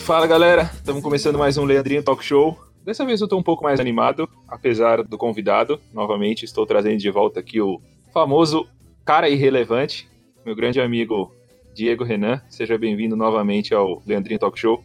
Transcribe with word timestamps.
Fala 0.00 0.26
galera, 0.26 0.70
estamos 0.74 1.02
começando 1.02 1.38
mais 1.38 1.56
um 1.56 1.64
Leandrinho 1.64 2.02
Talk 2.02 2.24
Show. 2.24 2.58
Dessa 2.84 3.06
vez 3.06 3.20
eu 3.20 3.24
estou 3.24 3.38
um 3.38 3.42
pouco 3.42 3.62
mais 3.64 3.80
animado, 3.80 4.28
apesar 4.48 5.02
do 5.02 5.16
convidado. 5.16 5.80
Novamente 5.94 6.44
estou 6.44 6.66
trazendo 6.66 6.98
de 6.98 7.10
volta 7.10 7.40
aqui 7.40 7.60
o 7.60 7.80
famoso 8.12 8.66
cara 9.04 9.28
irrelevante, 9.28 10.08
meu 10.44 10.54
grande 10.54 10.80
amigo 10.80 11.32
Diego 11.74 12.04
Renan. 12.04 12.42
Seja 12.48 12.76
bem-vindo 12.76 13.16
novamente 13.16 13.74
ao 13.74 14.02
Leandrinho 14.06 14.40
Talk 14.40 14.58
Show. 14.58 14.84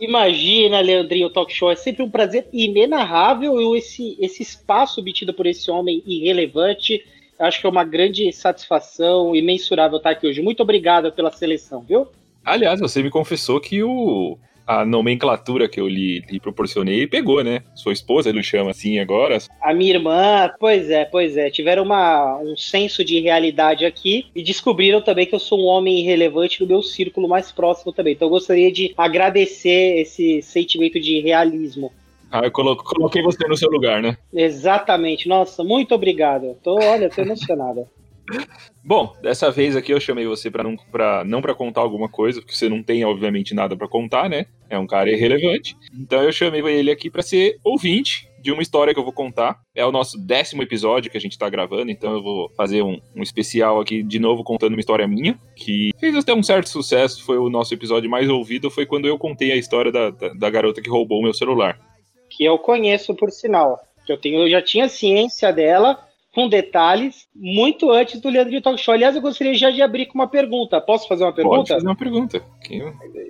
Imagina, 0.00 0.80
Leandrinho 0.80 1.30
Talk 1.30 1.52
Show. 1.52 1.70
É 1.70 1.76
sempre 1.76 2.02
um 2.02 2.10
prazer 2.10 2.48
inenarrável 2.52 3.74
esse, 3.76 4.16
esse 4.20 4.42
espaço 4.42 5.00
obtido 5.00 5.32
por 5.32 5.46
esse 5.46 5.70
homem 5.70 6.02
irrelevante. 6.06 7.02
Acho 7.38 7.60
que 7.60 7.66
é 7.66 7.70
uma 7.70 7.84
grande 7.84 8.32
satisfação 8.32 9.34
imensurável 9.34 9.98
estar 9.98 10.10
aqui 10.10 10.26
hoje. 10.26 10.42
Muito 10.42 10.62
obrigado 10.62 11.12
pela 11.12 11.30
seleção, 11.30 11.80
viu? 11.80 12.06
Aliás, 12.44 12.80
você 12.80 13.02
me 13.02 13.10
confessou 13.10 13.60
que 13.60 13.82
o 13.82 14.38
a 14.66 14.84
nomenclatura 14.84 15.68
que 15.68 15.80
eu 15.80 15.86
lhe, 15.86 16.20
lhe, 16.20 16.40
proporcionei 16.40 17.06
pegou, 17.06 17.44
né? 17.44 17.62
Sua 17.74 17.92
esposa 17.92 18.30
ele 18.30 18.42
chama 18.42 18.70
assim 18.70 18.98
agora. 18.98 19.38
A 19.60 19.74
minha 19.74 19.94
irmã, 19.94 20.50
pois 20.58 20.90
é, 20.90 21.04
pois 21.04 21.36
é. 21.36 21.50
Tiveram 21.50 21.82
uma, 21.82 22.38
um 22.38 22.56
senso 22.56 23.04
de 23.04 23.20
realidade 23.20 23.84
aqui 23.84 24.26
e 24.34 24.42
descobriram 24.42 25.02
também 25.02 25.26
que 25.26 25.34
eu 25.34 25.38
sou 25.38 25.60
um 25.60 25.66
homem 25.66 26.00
irrelevante 26.00 26.60
no 26.60 26.66
meu 26.66 26.82
círculo 26.82 27.28
mais 27.28 27.52
próximo 27.52 27.92
também. 27.92 28.14
Então 28.14 28.26
eu 28.26 28.30
gostaria 28.30 28.72
de 28.72 28.94
agradecer 28.96 30.00
esse 30.00 30.40
sentimento 30.42 30.98
de 30.98 31.20
realismo. 31.20 31.92
Ah, 32.34 32.40
eu 32.42 32.50
coloquei 32.50 33.22
você 33.22 33.46
no 33.46 33.56
seu 33.56 33.70
lugar, 33.70 34.02
né? 34.02 34.16
Exatamente. 34.32 35.28
Nossa, 35.28 35.62
muito 35.62 35.94
obrigado. 35.94 36.56
Tô, 36.64 36.74
olha, 36.82 37.08
tô 37.08 37.22
emocionada. 37.22 37.86
Bom, 38.82 39.14
dessa 39.22 39.52
vez 39.52 39.76
aqui 39.76 39.92
eu 39.92 40.00
chamei 40.00 40.26
você 40.26 40.50
para 40.50 40.64
não 40.64 40.76
para 40.76 41.24
não 41.24 41.40
para 41.40 41.54
contar 41.54 41.82
alguma 41.82 42.08
coisa, 42.08 42.40
porque 42.40 42.56
você 42.56 42.68
não 42.68 42.82
tem 42.82 43.04
obviamente 43.04 43.54
nada 43.54 43.76
para 43.76 43.86
contar, 43.86 44.28
né? 44.28 44.46
É 44.68 44.76
um 44.76 44.86
cara 44.86 45.12
irrelevante. 45.12 45.76
Então 45.96 46.24
eu 46.24 46.32
chamei 46.32 46.60
ele 46.60 46.90
aqui 46.90 47.08
para 47.08 47.22
ser 47.22 47.56
ouvinte 47.62 48.28
de 48.42 48.50
uma 48.50 48.62
história 48.62 48.92
que 48.92 48.98
eu 48.98 49.04
vou 49.04 49.12
contar. 49.12 49.60
É 49.72 49.86
o 49.86 49.92
nosso 49.92 50.18
décimo 50.18 50.60
episódio 50.60 51.12
que 51.12 51.16
a 51.16 51.20
gente 51.20 51.38
tá 51.38 51.48
gravando, 51.48 51.92
então 51.92 52.14
eu 52.14 52.22
vou 52.22 52.50
fazer 52.56 52.82
um, 52.82 52.98
um 53.14 53.22
especial 53.22 53.80
aqui 53.80 54.02
de 54.02 54.18
novo 54.18 54.42
contando 54.42 54.72
uma 54.72 54.80
história 54.80 55.06
minha, 55.06 55.38
que 55.54 55.92
fez 56.00 56.16
até 56.16 56.34
um 56.34 56.42
certo 56.42 56.68
sucesso. 56.68 57.24
Foi 57.24 57.38
o 57.38 57.48
nosso 57.48 57.72
episódio 57.72 58.10
mais 58.10 58.28
ouvido, 58.28 58.72
foi 58.72 58.86
quando 58.86 59.06
eu 59.06 59.16
contei 59.16 59.52
a 59.52 59.56
história 59.56 59.92
da, 59.92 60.10
da, 60.10 60.30
da 60.30 60.50
garota 60.50 60.82
que 60.82 60.90
roubou 60.90 61.20
o 61.20 61.22
meu 61.22 61.32
celular. 61.32 61.93
Que 62.36 62.44
eu 62.44 62.58
conheço, 62.58 63.14
por 63.14 63.30
sinal. 63.30 63.80
Que 64.04 64.12
eu, 64.12 64.18
tenho, 64.18 64.40
eu 64.40 64.50
já 64.50 64.60
tinha 64.60 64.88
ciência 64.88 65.52
dela 65.52 65.98
com 66.34 66.48
detalhes 66.48 67.28
muito 67.34 67.90
antes 67.90 68.20
do 68.20 68.28
Leandro 68.28 68.50
de 68.50 68.60
Talk 68.60 68.78
Show. 68.80 68.92
Aliás, 68.92 69.14
eu 69.14 69.22
gostaria 69.22 69.54
já 69.54 69.70
de 69.70 69.80
abrir 69.80 70.06
com 70.06 70.18
uma 70.18 70.26
pergunta. 70.26 70.80
Posso 70.80 71.06
fazer 71.06 71.22
uma 71.22 71.32
pergunta? 71.32 71.56
Pode 71.56 71.68
fazer 71.68 71.86
uma 71.86 71.96
pergunta. 71.96 72.44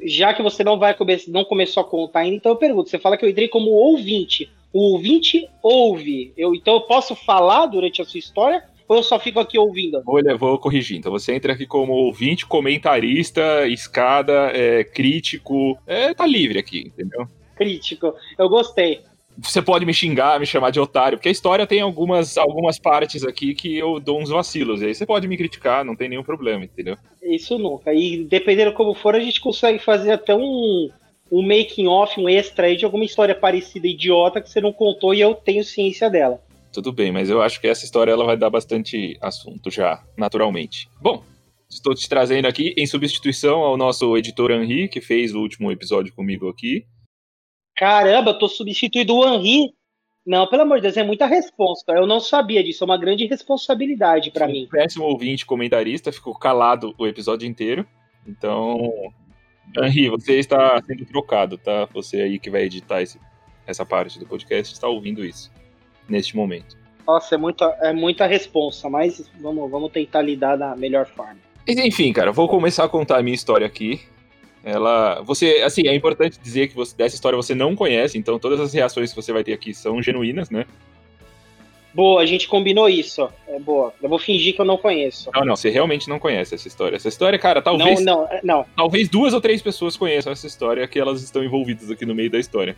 Já 0.06 0.32
que 0.32 0.42
você 0.42 0.64
não 0.64 0.78
vai 0.78 0.94
come 0.94 1.16
não 1.28 1.44
começou 1.44 1.82
a 1.82 1.86
contar 1.86 2.20
ainda, 2.20 2.36
então 2.36 2.52
eu 2.52 2.56
pergunto. 2.56 2.88
Você 2.88 2.98
fala 2.98 3.16
que 3.16 3.24
eu 3.24 3.28
entrei 3.28 3.46
como 3.46 3.70
ouvinte. 3.70 4.50
O 4.72 4.94
ouvinte 4.94 5.46
ouve. 5.62 6.32
Eu, 6.36 6.54
então 6.54 6.74
eu 6.74 6.80
posso 6.80 7.14
falar 7.14 7.66
durante 7.66 8.00
a 8.00 8.04
sua 8.04 8.18
história 8.18 8.64
ou 8.88 8.96
eu 8.96 9.02
só 9.02 9.18
fico 9.18 9.38
aqui 9.38 9.58
ouvindo? 9.58 10.02
Olha, 10.06 10.36
vou 10.36 10.58
corrigir. 10.58 10.96
Então 10.98 11.12
você 11.12 11.34
entra 11.34 11.52
aqui 11.52 11.66
como 11.66 11.92
ouvinte, 11.92 12.46
comentarista, 12.46 13.66
escada, 13.66 14.50
é, 14.54 14.82
crítico. 14.82 15.78
É, 15.86 16.12
tá 16.14 16.26
livre 16.26 16.58
aqui, 16.58 16.80
entendeu? 16.86 17.28
Crítico. 17.54 18.14
Eu 18.38 18.48
gostei 18.48 19.02
você 19.36 19.60
pode 19.60 19.84
me 19.84 19.92
xingar, 19.92 20.38
me 20.38 20.46
chamar 20.46 20.70
de 20.70 20.78
otário, 20.78 21.18
porque 21.18 21.28
a 21.28 21.32
história 21.32 21.66
tem 21.66 21.80
algumas, 21.80 22.38
algumas 22.38 22.78
partes 22.78 23.24
aqui 23.24 23.54
que 23.54 23.76
eu 23.76 23.98
dou 23.98 24.20
uns 24.20 24.30
vacilos. 24.30 24.80
E 24.80 24.86
aí 24.86 24.94
você 24.94 25.04
pode 25.04 25.26
me 25.26 25.36
criticar, 25.36 25.84
não 25.84 25.96
tem 25.96 26.08
nenhum 26.08 26.22
problema, 26.22 26.64
entendeu? 26.64 26.96
Isso 27.22 27.58
nunca. 27.58 27.92
E 27.92 28.24
dependendo 28.24 28.72
como 28.72 28.94
for, 28.94 29.14
a 29.14 29.20
gente 29.20 29.40
consegue 29.40 29.78
fazer 29.78 30.12
até 30.12 30.34
um, 30.34 30.88
um 31.30 31.42
making 31.42 31.88
off, 31.88 32.20
um 32.20 32.28
extra 32.28 32.66
aí 32.66 32.76
de 32.76 32.84
alguma 32.84 33.04
história 33.04 33.34
parecida 33.34 33.88
idiota 33.88 34.40
que 34.40 34.48
você 34.48 34.60
não 34.60 34.72
contou 34.72 35.12
e 35.12 35.20
eu 35.20 35.34
tenho 35.34 35.64
ciência 35.64 36.08
dela. 36.08 36.40
Tudo 36.72 36.92
bem, 36.92 37.12
mas 37.12 37.30
eu 37.30 37.40
acho 37.40 37.60
que 37.60 37.68
essa 37.68 37.84
história 37.84 38.12
ela 38.12 38.24
vai 38.24 38.36
dar 38.36 38.50
bastante 38.50 39.16
assunto 39.20 39.70
já, 39.70 40.02
naturalmente. 40.16 40.88
Bom, 41.00 41.22
estou 41.68 41.94
te 41.94 42.08
trazendo 42.08 42.46
aqui 42.46 42.74
em 42.76 42.86
substituição 42.86 43.60
ao 43.60 43.76
nosso 43.76 44.16
editor 44.16 44.50
Henri, 44.50 44.88
que 44.88 45.00
fez 45.00 45.34
o 45.34 45.40
último 45.40 45.70
episódio 45.70 46.12
comigo 46.14 46.48
aqui. 46.48 46.84
Caramba, 47.76 48.30
eu 48.30 48.38
tô 48.38 48.48
substituindo 48.48 49.14
o 49.14 49.26
Henri. 49.26 49.74
Não, 50.26 50.46
pelo 50.46 50.62
amor 50.62 50.76
de 50.76 50.82
Deus, 50.82 50.96
é 50.96 51.02
muita 51.02 51.26
resposta. 51.26 51.92
Eu 51.92 52.06
não 52.06 52.18
sabia 52.18 52.64
disso, 52.64 52.82
é 52.82 52.86
uma 52.86 52.96
grande 52.96 53.26
responsabilidade 53.26 54.30
para 54.30 54.46
mim. 54.46 54.66
Péssimo 54.70 55.04
ouvinte 55.04 55.44
comentarista, 55.44 56.10
ficou 56.10 56.34
calado 56.34 56.94
o 56.96 57.06
episódio 57.06 57.46
inteiro. 57.46 57.86
Então, 58.26 58.90
Henri, 59.76 60.08
você 60.08 60.38
está 60.38 60.80
sendo 60.86 61.04
trocado, 61.04 61.58
tá? 61.58 61.86
Você 61.92 62.22
aí 62.22 62.38
que 62.38 62.48
vai 62.48 62.62
editar 62.62 63.02
esse, 63.02 63.20
essa 63.66 63.84
parte 63.84 64.18
do 64.18 64.26
podcast 64.26 64.72
está 64.72 64.88
ouvindo 64.88 65.24
isso 65.24 65.50
neste 66.08 66.36
momento. 66.36 66.76
Nossa, 67.06 67.34
é 67.34 67.38
muita, 67.38 67.66
é 67.82 67.92
muita 67.92 68.26
responsa, 68.26 68.88
mas 68.88 69.30
vamos, 69.38 69.70
vamos 69.70 69.92
tentar 69.92 70.22
lidar 70.22 70.56
da 70.56 70.74
melhor 70.74 71.06
forma. 71.06 71.36
Enfim, 71.68 72.12
cara, 72.12 72.32
vou 72.32 72.48
começar 72.48 72.84
a 72.84 72.88
contar 72.88 73.18
a 73.18 73.22
minha 73.22 73.34
história 73.34 73.66
aqui. 73.66 74.00
Ela, 74.64 75.20
você, 75.20 75.62
assim, 75.64 75.86
é 75.86 75.94
importante 75.94 76.40
dizer 76.42 76.68
que 76.68 76.74
você, 76.74 76.96
dessa 76.96 77.14
história 77.14 77.36
você 77.36 77.54
não 77.54 77.76
conhece, 77.76 78.16
então 78.16 78.38
todas 78.38 78.58
as 78.58 78.72
reações 78.72 79.10
que 79.10 79.16
você 79.16 79.32
vai 79.32 79.44
ter 79.44 79.52
aqui 79.52 79.74
são 79.74 80.02
genuínas, 80.02 80.48
né? 80.48 80.64
Boa, 81.92 82.22
a 82.22 82.26
gente 82.26 82.48
combinou 82.48 82.88
isso. 82.88 83.28
É 83.46 83.58
boa. 83.60 83.94
Eu 84.02 84.08
vou 84.08 84.18
fingir 84.18 84.54
que 84.54 84.60
eu 84.60 84.64
não 84.64 84.76
conheço. 84.76 85.30
Não, 85.32 85.44
não, 85.44 85.54
você 85.54 85.70
realmente 85.70 86.08
não 86.08 86.18
conhece 86.18 86.54
essa 86.54 86.66
história. 86.66 86.96
Essa 86.96 87.08
história, 87.08 87.38
cara, 87.38 87.62
talvez. 87.62 88.00
Não, 88.00 88.22
não, 88.22 88.40
não. 88.42 88.66
Talvez 88.74 89.08
duas 89.08 89.32
ou 89.32 89.40
três 89.40 89.62
pessoas 89.62 89.96
conheçam 89.96 90.32
essa 90.32 90.46
história 90.46 90.88
que 90.88 90.98
elas 90.98 91.22
estão 91.22 91.44
envolvidas 91.44 91.90
aqui 91.90 92.04
no 92.04 92.14
meio 92.14 92.30
da 92.30 92.38
história. 92.38 92.76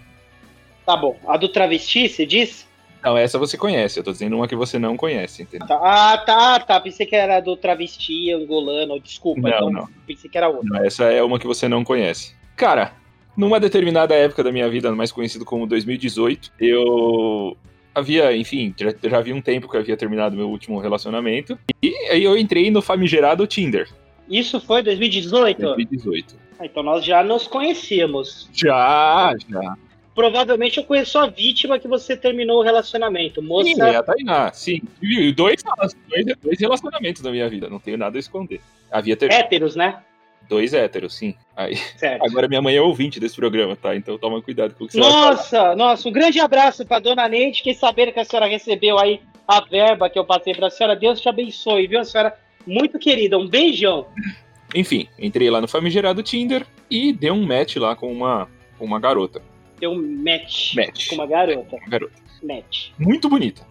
Tá 0.85 0.97
bom. 0.97 1.17
A 1.27 1.39
do 1.39 1.49
travesti, 1.49 2.09
você 2.09 2.27
diz? 2.27 2.66
Não, 3.07 3.17
essa 3.17 3.39
você 3.39 3.57
conhece. 3.57 4.01
Eu 4.01 4.03
tô 4.03 4.11
dizendo 4.11 4.35
uma 4.35 4.49
que 4.49 4.57
você 4.57 4.81
não 4.81 4.97
conhece, 4.97 5.43
entendeu? 5.43 5.69
Ah, 5.71 6.19
tá, 6.19 6.59
tá. 6.59 6.81
Pensei 6.81 7.07
que 7.07 7.15
era 7.15 7.39
do 7.39 7.57
travesti 7.57 8.33
angolano. 8.33 8.99
Desculpa, 8.99 9.43
não, 9.43 9.49
então 9.49 9.71
não. 9.71 9.89
pensei 10.05 10.29
que 10.29 10.37
era 10.37 10.49
outra. 10.49 10.65
Não, 10.69 10.85
essa 10.85 11.05
é 11.05 11.23
uma 11.23 11.39
que 11.39 11.47
você 11.47 11.69
não 11.69 11.85
conhece. 11.85 12.35
Cara, 12.57 12.95
numa 13.37 13.61
determinada 13.61 14.13
época 14.13 14.43
da 14.43 14.51
minha 14.51 14.69
vida, 14.69 14.93
mais 14.93 15.13
conhecido 15.13 15.45
como 15.45 15.69
2018, 15.69 16.51
eu 16.59 17.57
havia, 17.95 18.37
enfim, 18.37 18.75
já, 18.77 18.93
já 19.09 19.19
havia 19.19 19.37
um 19.37 19.41
tempo 19.41 19.69
que 19.69 19.77
eu 19.77 19.81
havia 19.81 19.97
terminado 19.97 20.35
meu 20.35 20.51
último 20.51 20.81
relacionamento. 20.81 21.57
E 21.81 21.95
aí 22.11 22.25
eu 22.25 22.37
entrei 22.37 22.73
no 22.73 22.83
famigerado 22.83 23.47
Tinder. 23.47 23.89
Isso 24.29 24.61
foi 24.61 24.83
2018? 24.83 25.63
2018. 25.63 26.37
Ah, 26.59 26.67
então 26.67 26.83
nós 26.83 27.05
já 27.05 27.23
nos 27.23 27.47
conhecemos. 27.47 28.51
Já, 28.53 29.33
já 29.49 29.77
provavelmente 30.17 30.79
eu 30.79 30.85
conheço 30.85 31.19
a 31.19 31.27
vítima 31.27 31.79
que 31.79 31.87
você 31.87 32.17
terminou 32.17 32.61
o 32.61 32.63
relacionamento. 32.63 33.43
Moça. 33.43 33.69
Sim, 33.69 33.83
é 33.83 33.97
a 33.97 34.03
Tainá, 34.03 34.51
sim. 34.51 34.81
Dois, 35.37 35.63
dois, 36.09 36.37
dois 36.43 36.59
relacionamentos 36.59 37.23
na 37.23 37.31
minha 37.31 37.47
vida, 37.51 37.69
não 37.69 37.79
tenho 37.79 37.99
nada 37.99 38.17
a 38.17 38.19
esconder. 38.19 38.63
Havia 38.91 39.15
ter... 39.15 39.31
Héteros, 39.31 39.77
né? 39.77 40.03
Dois 40.49 40.73
héteros, 40.73 41.15
sim. 41.15 41.35
Aí, 41.55 41.75
agora 42.23 42.49
minha 42.49 42.63
mãe 42.63 42.75
é 42.75 42.81
ouvinte 42.81 43.21
desse 43.21 43.37
programa, 43.37 43.77
tá? 43.77 43.95
Então 43.95 44.17
toma 44.17 44.41
cuidado 44.41 44.75
com 44.75 44.85
o 44.85 44.87
que 44.87 44.95
você 44.95 45.01
Nossa, 45.01 45.77
nossa, 45.77 46.09
um 46.09 46.13
grande 46.13 46.41
abraço 46.41 46.87
pra 46.87 46.99
dona 46.99 47.29
Neide. 47.29 47.59
Fiquei 47.59 47.75
sabendo 47.75 48.13
que 48.13 48.21
a 48.21 48.25
senhora 48.25 48.47
recebeu 48.47 48.99
aí 48.99 49.21
a 49.47 49.61
verba 49.61 50.09
que 50.09 50.19
eu 50.19 50.25
passei 50.25 50.55
pra 50.55 50.71
senhora. 50.71 50.97
Deus 50.97 51.21
te 51.21 51.29
abençoe, 51.29 51.89
viu? 51.89 52.01
A 52.01 52.05
senhora 52.05 52.35
muito 52.67 52.99
querida. 52.99 53.37
Um 53.37 53.49
beijão. 53.49 54.07
Enfim, 54.75 55.09
entrei 55.19 55.51
lá 55.51 55.61
no 55.61 55.69
famigerado 55.69 56.23
Tinder 56.23 56.65
e 56.89 57.13
dei 57.13 57.31
um 57.31 57.45
match 57.45 57.77
lá 57.77 57.95
com 57.95 58.11
uma, 58.11 58.49
com 58.79 58.85
uma 58.85 59.01
garota 59.01 59.43
ter 59.77 59.87
um 59.87 59.97
match, 59.97 60.75
match. 60.75 61.09
com 61.09 61.15
uma 61.17 61.27
garota. 61.27 61.77
Uma 61.77 61.89
garota. 61.89 62.15
Match. 62.43 62.91
Muito 62.99 63.29
bonita. 63.29 63.67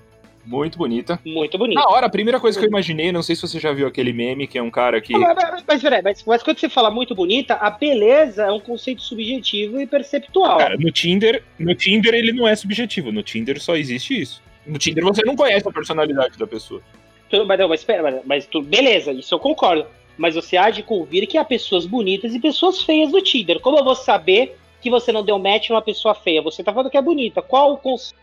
Muito 0.45 0.77
bonita. 0.77 1.19
Muito 1.25 1.57
bonita. 1.57 1.81
Na 1.81 1.87
hora, 1.87 2.05
a 2.05 2.09
primeira 2.09 2.39
coisa 2.39 2.57
que 2.57 2.65
eu 2.65 2.69
imaginei, 2.69 3.11
não 3.11 3.23
sei 3.23 3.35
se 3.35 3.41
você 3.41 3.59
já 3.59 3.73
viu 3.73 3.87
aquele 3.87 4.13
meme, 4.13 4.47
que 4.47 4.57
é 4.57 4.61
um 4.61 4.69
cara 4.69 5.01
que. 5.01 5.13
Mas, 5.13 5.35
mas, 5.35 5.63
mas 5.67 5.81
peraí, 5.81 6.01
mas, 6.03 6.23
mas 6.23 6.43
quando 6.43 6.59
você 6.59 6.69
fala 6.69 6.91
muito 6.91 7.15
bonita, 7.15 7.55
a 7.55 7.71
beleza 7.71 8.43
é 8.43 8.51
um 8.51 8.59
conceito 8.59 9.01
subjetivo 9.01 9.81
e 9.81 9.87
perceptual. 9.87 10.59
Cara, 10.59 10.77
no 10.77 10.91
Tinder, 10.91 11.43
no 11.57 11.73
Tinder 11.73 12.13
ele 12.13 12.31
não 12.31 12.47
é 12.47 12.55
subjetivo. 12.55 13.11
No 13.11 13.23
Tinder 13.23 13.59
só 13.59 13.75
existe 13.75 14.21
isso. 14.21 14.41
No 14.65 14.77
Tinder 14.77 15.03
você 15.03 15.23
não 15.25 15.35
conhece 15.35 15.67
a 15.67 15.71
personalidade 15.71 16.37
da 16.37 16.45
pessoa. 16.45 16.81
Tudo, 17.29 17.45
mas, 17.45 17.59
não, 17.59 17.67
mas 17.67 17.79
espera, 17.79 18.03
mas, 18.03 18.21
mas 18.25 18.45
tu, 18.45 18.61
beleza, 18.61 19.11
isso 19.11 19.33
eu 19.33 19.39
concordo. 19.39 19.87
Mas 20.17 20.35
você 20.35 20.55
há 20.55 20.69
de 20.69 20.83
convir 20.83 21.27
que 21.27 21.37
há 21.37 21.43
pessoas 21.43 21.85
bonitas 21.85 22.33
e 22.33 22.39
pessoas 22.39 22.81
feias 22.81 23.11
no 23.11 23.21
Tinder. 23.21 23.59
Como 23.59 23.77
eu 23.77 23.83
vou 23.83 23.95
saber 23.95 24.55
que 24.85 24.89
você 24.91 25.11
não 25.11 25.25
deu 25.25 25.39
match 25.39 25.71
numa 25.71 25.81
pessoa 25.81 26.13
feia. 26.13 26.43
Você 26.43 26.63
tá 26.63 26.71
falando 26.71 26.91
que 26.91 26.97
é 26.97 27.01
bonita. 27.01 27.41
Qual 27.41 27.73
o 27.73 27.77
conceito? 27.77 28.21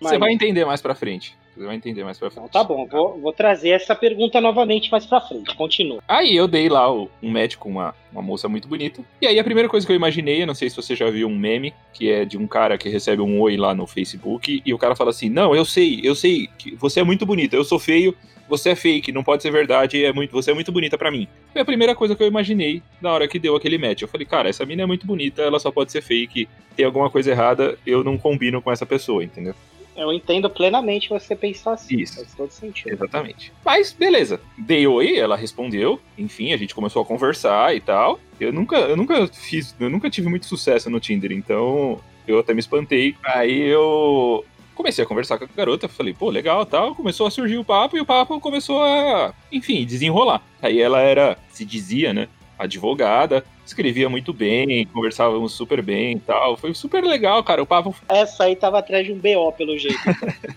Você 0.00 0.18
vai 0.18 0.32
entender 0.32 0.64
mais 0.64 0.82
pra 0.82 0.96
frente. 0.96 1.38
Você 1.54 1.66
vai 1.66 1.76
entender 1.76 2.02
mais 2.02 2.18
pra 2.18 2.30
frente. 2.30 2.48
Então, 2.48 2.62
tá 2.62 2.66
bom, 2.66 2.86
vou, 2.86 3.20
vou 3.20 3.32
trazer 3.32 3.70
essa 3.70 3.94
pergunta 3.94 4.40
novamente 4.40 4.90
mais 4.90 5.04
pra 5.04 5.20
frente. 5.20 5.54
Continua. 5.54 6.02
Aí 6.08 6.34
eu 6.34 6.48
dei 6.48 6.68
lá 6.68 6.90
um 6.90 7.08
médico, 7.30 7.68
uma, 7.68 7.94
uma 8.10 8.22
moça 8.22 8.48
muito 8.48 8.66
bonita. 8.66 9.02
E 9.20 9.26
aí 9.26 9.38
a 9.38 9.44
primeira 9.44 9.68
coisa 9.68 9.86
que 9.86 9.92
eu 9.92 9.96
imaginei, 9.96 10.42
eu 10.42 10.46
não 10.46 10.54
sei 10.54 10.70
se 10.70 10.76
você 10.76 10.96
já 10.96 11.10
viu 11.10 11.28
um 11.28 11.36
meme, 11.36 11.74
que 11.92 12.10
é 12.10 12.24
de 12.24 12.38
um 12.38 12.46
cara 12.46 12.78
que 12.78 12.88
recebe 12.88 13.20
um 13.20 13.38
oi 13.40 13.56
lá 13.56 13.74
no 13.74 13.86
Facebook, 13.86 14.62
e 14.64 14.72
o 14.72 14.78
cara 14.78 14.96
fala 14.96 15.10
assim: 15.10 15.28
Não, 15.28 15.54
eu 15.54 15.64
sei, 15.64 16.00
eu 16.02 16.14
sei 16.14 16.48
que 16.56 16.74
você 16.74 17.00
é 17.00 17.04
muito 17.04 17.26
bonita, 17.26 17.54
eu 17.54 17.64
sou 17.64 17.78
feio, 17.78 18.16
você 18.48 18.70
é 18.70 18.74
fake, 18.74 19.12
não 19.12 19.22
pode 19.22 19.42
ser 19.42 19.50
verdade, 19.50 20.04
é 20.04 20.12
muito, 20.12 20.32
você 20.32 20.50
é 20.50 20.54
muito 20.54 20.72
bonita 20.72 20.96
para 20.96 21.10
mim. 21.10 21.28
Foi 21.52 21.62
a 21.62 21.64
primeira 21.64 21.94
coisa 21.94 22.14
que 22.16 22.22
eu 22.22 22.26
imaginei 22.26 22.82
na 23.00 23.12
hora 23.12 23.28
que 23.28 23.38
deu 23.38 23.56
aquele 23.56 23.78
match. 23.78 24.02
Eu 24.02 24.08
falei, 24.08 24.26
cara, 24.26 24.48
essa 24.48 24.64
mina 24.64 24.82
é 24.82 24.86
muito 24.86 25.06
bonita, 25.06 25.42
ela 25.42 25.58
só 25.58 25.70
pode 25.70 25.92
ser 25.92 26.02
fake, 26.02 26.48
tem 26.76 26.84
alguma 26.86 27.10
coisa 27.10 27.30
errada, 27.30 27.78
eu 27.86 28.02
não 28.02 28.18
combino 28.18 28.60
com 28.60 28.72
essa 28.72 28.86
pessoa, 28.86 29.22
entendeu? 29.22 29.54
Eu 29.96 30.12
entendo 30.12 30.48
plenamente 30.48 31.08
você 31.08 31.36
pensar 31.36 31.72
assim. 31.72 32.00
Isso. 32.00 32.16
Faz 32.16 32.34
todo 32.34 32.50
sentido. 32.50 32.92
Exatamente. 32.92 33.52
Mas, 33.64 33.92
beleza. 33.92 34.40
Dei 34.56 34.86
oi, 34.86 35.16
ela 35.16 35.36
respondeu. 35.36 36.00
Enfim, 36.16 36.52
a 36.52 36.56
gente 36.56 36.74
começou 36.74 37.02
a 37.02 37.04
conversar 37.04 37.74
e 37.76 37.80
tal. 37.80 38.18
Eu 38.40 38.52
nunca, 38.52 38.76
eu 38.76 38.96
nunca 38.96 39.26
fiz, 39.28 39.74
eu 39.78 39.90
nunca 39.90 40.10
tive 40.10 40.28
muito 40.28 40.46
sucesso 40.46 40.88
no 40.88 41.00
Tinder, 41.00 41.32
então 41.32 42.00
eu 42.26 42.38
até 42.38 42.54
me 42.54 42.60
espantei. 42.60 43.14
Aí 43.22 43.60
eu 43.60 44.44
comecei 44.74 45.04
a 45.04 45.06
conversar 45.06 45.38
com 45.38 45.44
a 45.44 45.48
garota, 45.54 45.88
falei, 45.88 46.14
pô, 46.14 46.30
legal, 46.30 46.64
tal. 46.66 46.94
Começou 46.94 47.26
a 47.26 47.30
surgir 47.30 47.58
o 47.58 47.64
papo 47.64 47.96
e 47.96 48.00
o 48.00 48.06
papo 48.06 48.40
começou 48.40 48.82
a, 48.82 49.34
enfim, 49.50 49.84
desenrolar. 49.84 50.42
Aí 50.60 50.80
ela 50.80 51.00
era, 51.00 51.38
se 51.50 51.64
dizia, 51.64 52.12
né, 52.12 52.28
advogada, 52.58 53.44
escrevia 53.64 54.08
muito 54.08 54.32
bem, 54.32 54.86
conversávamos 54.86 55.52
super 55.52 55.82
bem 55.82 56.16
e 56.16 56.20
tal. 56.20 56.56
Foi 56.56 56.74
super 56.74 57.02
legal, 57.02 57.42
cara. 57.42 57.62
O 57.62 57.66
papo. 57.66 57.94
Essa 58.08 58.44
aí 58.44 58.56
tava 58.56 58.78
atrás 58.78 59.06
de 59.06 59.12
um 59.12 59.18
BO, 59.18 59.52
pelo 59.52 59.78
jeito. 59.78 59.98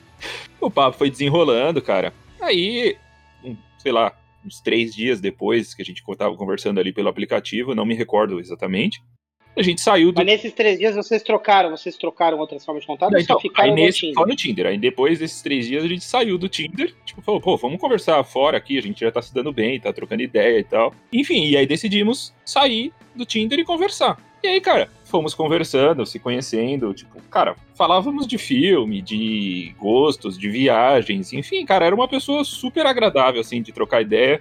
o 0.60 0.70
papo 0.70 0.98
foi 0.98 1.10
desenrolando, 1.10 1.82
cara. 1.82 2.14
Aí, 2.42 2.98
um, 3.44 3.56
sei 3.78 3.92
lá, 3.92 4.14
uns 4.46 4.60
três 4.62 4.94
dias 4.94 5.20
depois 5.20 5.74
que 5.74 5.82
a 5.82 5.86
gente 5.86 6.04
tava 6.18 6.36
conversando 6.36 6.80
ali 6.80 6.94
pelo 6.94 7.10
aplicativo, 7.10 7.76
não 7.76 7.86
me 7.86 7.96
recordo 7.96 8.40
exatamente. 8.40 9.02
A 9.58 9.64
gente 9.64 9.80
saiu 9.80 10.12
do. 10.12 10.18
Mas 10.18 10.26
nesses 10.26 10.54
três 10.54 10.78
dias 10.78 10.96
vocês 10.96 11.24
trocaram, 11.24 11.72
vocês 11.72 11.96
trocaram 11.96 12.38
outras 12.40 12.66
formas 12.66 12.82
de 12.82 12.88
contato 12.88 13.12
Não, 13.12 13.20
ou 13.20 13.26
só 13.26 13.34
então, 13.34 13.40
ficaram 13.40 13.70
aí 13.70 13.76
no 13.76 13.86
nesse, 13.86 14.00
Tinder? 14.00 14.14
só 14.16 14.26
no 14.26 14.36
Tinder. 14.36 14.66
Aí 14.68 14.78
depois 14.78 15.20
desses 15.20 15.42
três 15.42 15.68
dias 15.68 15.84
a 15.84 15.88
gente 15.88 16.04
saiu 16.04 16.38
do 16.38 16.50
Tinder. 16.50 16.94
Tipo, 17.06 17.22
falou, 17.22 17.40
pô, 17.40 17.56
vamos 17.58 17.80
conversar 17.80 18.24
fora 18.24 18.58
aqui, 18.58 18.78
a 18.78 18.82
gente 18.82 19.00
já 19.00 19.12
tá 19.12 19.22
se 19.22 19.34
dando 19.34 19.54
bem, 19.54 19.80
tá 19.80 19.94
trocando 19.94 20.22
ideia 20.22 20.60
e 20.60 20.64
tal. 20.64 20.94
Enfim, 21.12 21.46
e 21.46 21.56
aí 21.56 21.66
decidimos 21.66 22.34
sair 22.44 22.92
do 23.16 23.26
Tinder 23.26 23.60
e 23.60 23.64
conversar. 23.64 24.18
E 24.44 24.48
aí, 24.48 24.62
cara, 24.62 24.90
fomos 25.04 25.34
conversando, 25.34 26.06
se 26.06 26.20
conhecendo, 26.20 26.94
tipo, 26.94 27.20
cara, 27.32 27.56
falávamos 27.74 28.28
de 28.28 28.38
filme, 28.38 29.02
de 29.02 29.74
gostos, 29.80 30.38
de 30.38 30.48
viagens, 30.50 31.34
enfim, 31.34 31.66
cara, 31.66 31.86
era 31.86 31.96
uma 31.96 32.08
pessoa 32.08 32.44
super 32.44 32.86
agradável, 32.86 33.42
assim, 33.42 33.60
de 33.60 33.72
trocar 33.72 34.02
ideia, 34.04 34.40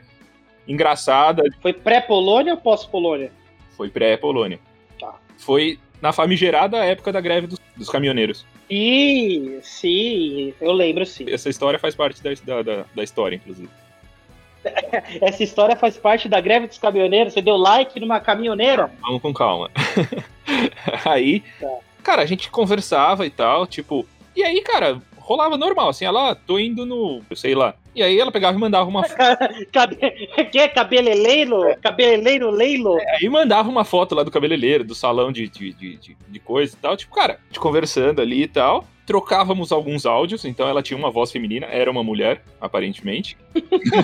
engraçada, 0.69 1.43
Foi 1.62 1.72
pré-Polônia 1.72 2.55
ou 2.55 2.61
pós-Polônia? 2.61 3.32
foi 3.76 3.88
pré-Polônia. 3.88 4.61
Foi 5.38 5.78
na 6.00 6.12
famigerada 6.12 6.84
época 6.84 7.12
da 7.12 7.20
greve 7.20 7.46
dos, 7.46 7.58
dos 7.76 7.88
caminhoneiros. 7.88 8.44
Sim, 8.69 9.58
sim, 9.62 10.54
eu 10.60 10.72
lembro 10.72 11.04
sim. 11.06 11.26
Essa 11.28 11.48
história 11.48 11.78
faz 11.78 11.94
parte 11.94 12.22
da, 12.22 12.31
da, 12.44 12.62
da, 12.62 12.84
da 12.94 13.02
história, 13.02 13.36
inclusive. 13.36 13.69
Essa 15.20 15.42
história 15.44 15.76
faz 15.76 15.96
parte 15.96 16.28
da 16.28 16.40
greve 16.40 16.66
dos 16.66 16.78
caminhoneiros. 16.78 17.34
Você 17.34 17.42
deu 17.42 17.56
like 17.56 17.98
numa 18.00 18.20
caminhoneira? 18.20 18.90
Vamos 19.02 19.20
com 19.20 19.32
calma. 19.34 19.70
aí, 21.04 21.40
Tá. 21.60 21.69
cara, 22.02 22.22
a 22.22 22.26
gente 22.26 22.50
conversava 22.50 23.26
e 23.26 23.30
tal, 23.30 23.66
tipo. 23.66 24.06
E 24.34 24.42
aí, 24.42 24.60
cara, 24.62 25.00
rolava 25.25 25.56
normal, 25.56 25.88
assim, 25.88 26.05
ela, 26.05 26.31
ah, 26.31 26.35
tô 26.35 26.59
indo 26.59 26.85
no. 26.85 27.23
sei 27.35 27.55
lá. 27.55 27.75
E 27.94 28.03
aí 28.03 28.19
ela 28.19 28.31
pegava 28.32 28.56
e 28.56 28.61
mandava 28.61 28.88
uma. 28.88 29.03
Cabe... 29.73 29.97
Que 30.50 30.59
é 30.59 30.69
cabeleleiro? 30.69 31.62
Cabeleleiro 31.81 32.50
leilo? 32.50 32.99
Aí 33.21 33.29
mandava 33.29 33.69
uma 33.69 33.85
foto 33.85 34.15
lá 34.15 34.23
do 34.23 34.31
cabeleireiro, 34.31 34.85
do 34.85 34.94
salão 34.94 35.32
de, 35.32 35.49
de, 35.49 35.73
de, 35.73 35.97
de- 35.97 36.17
de 36.29 36.38
coisa 36.41 36.75
e 36.75 36.76
tal. 36.79 36.97
Tipo, 36.97 37.15
cara, 37.15 37.38
gente 37.49 37.61
conversando 37.61 38.21
ali 38.21 38.43
e 38.43 38.49
tal. 38.49 38.85
Trocávamos 39.06 39.71
alguns 39.71 40.06
áudios, 40.06 40.47
então 40.47 40.67
ela 40.67 40.82
tinha 40.82 40.97
uma 40.97 41.11
voz 41.11 41.31
feminina, 41.31 41.67
era 41.67 41.91
uma 41.91 42.03
mulher, 42.03 42.43
aparentemente. 42.61 43.37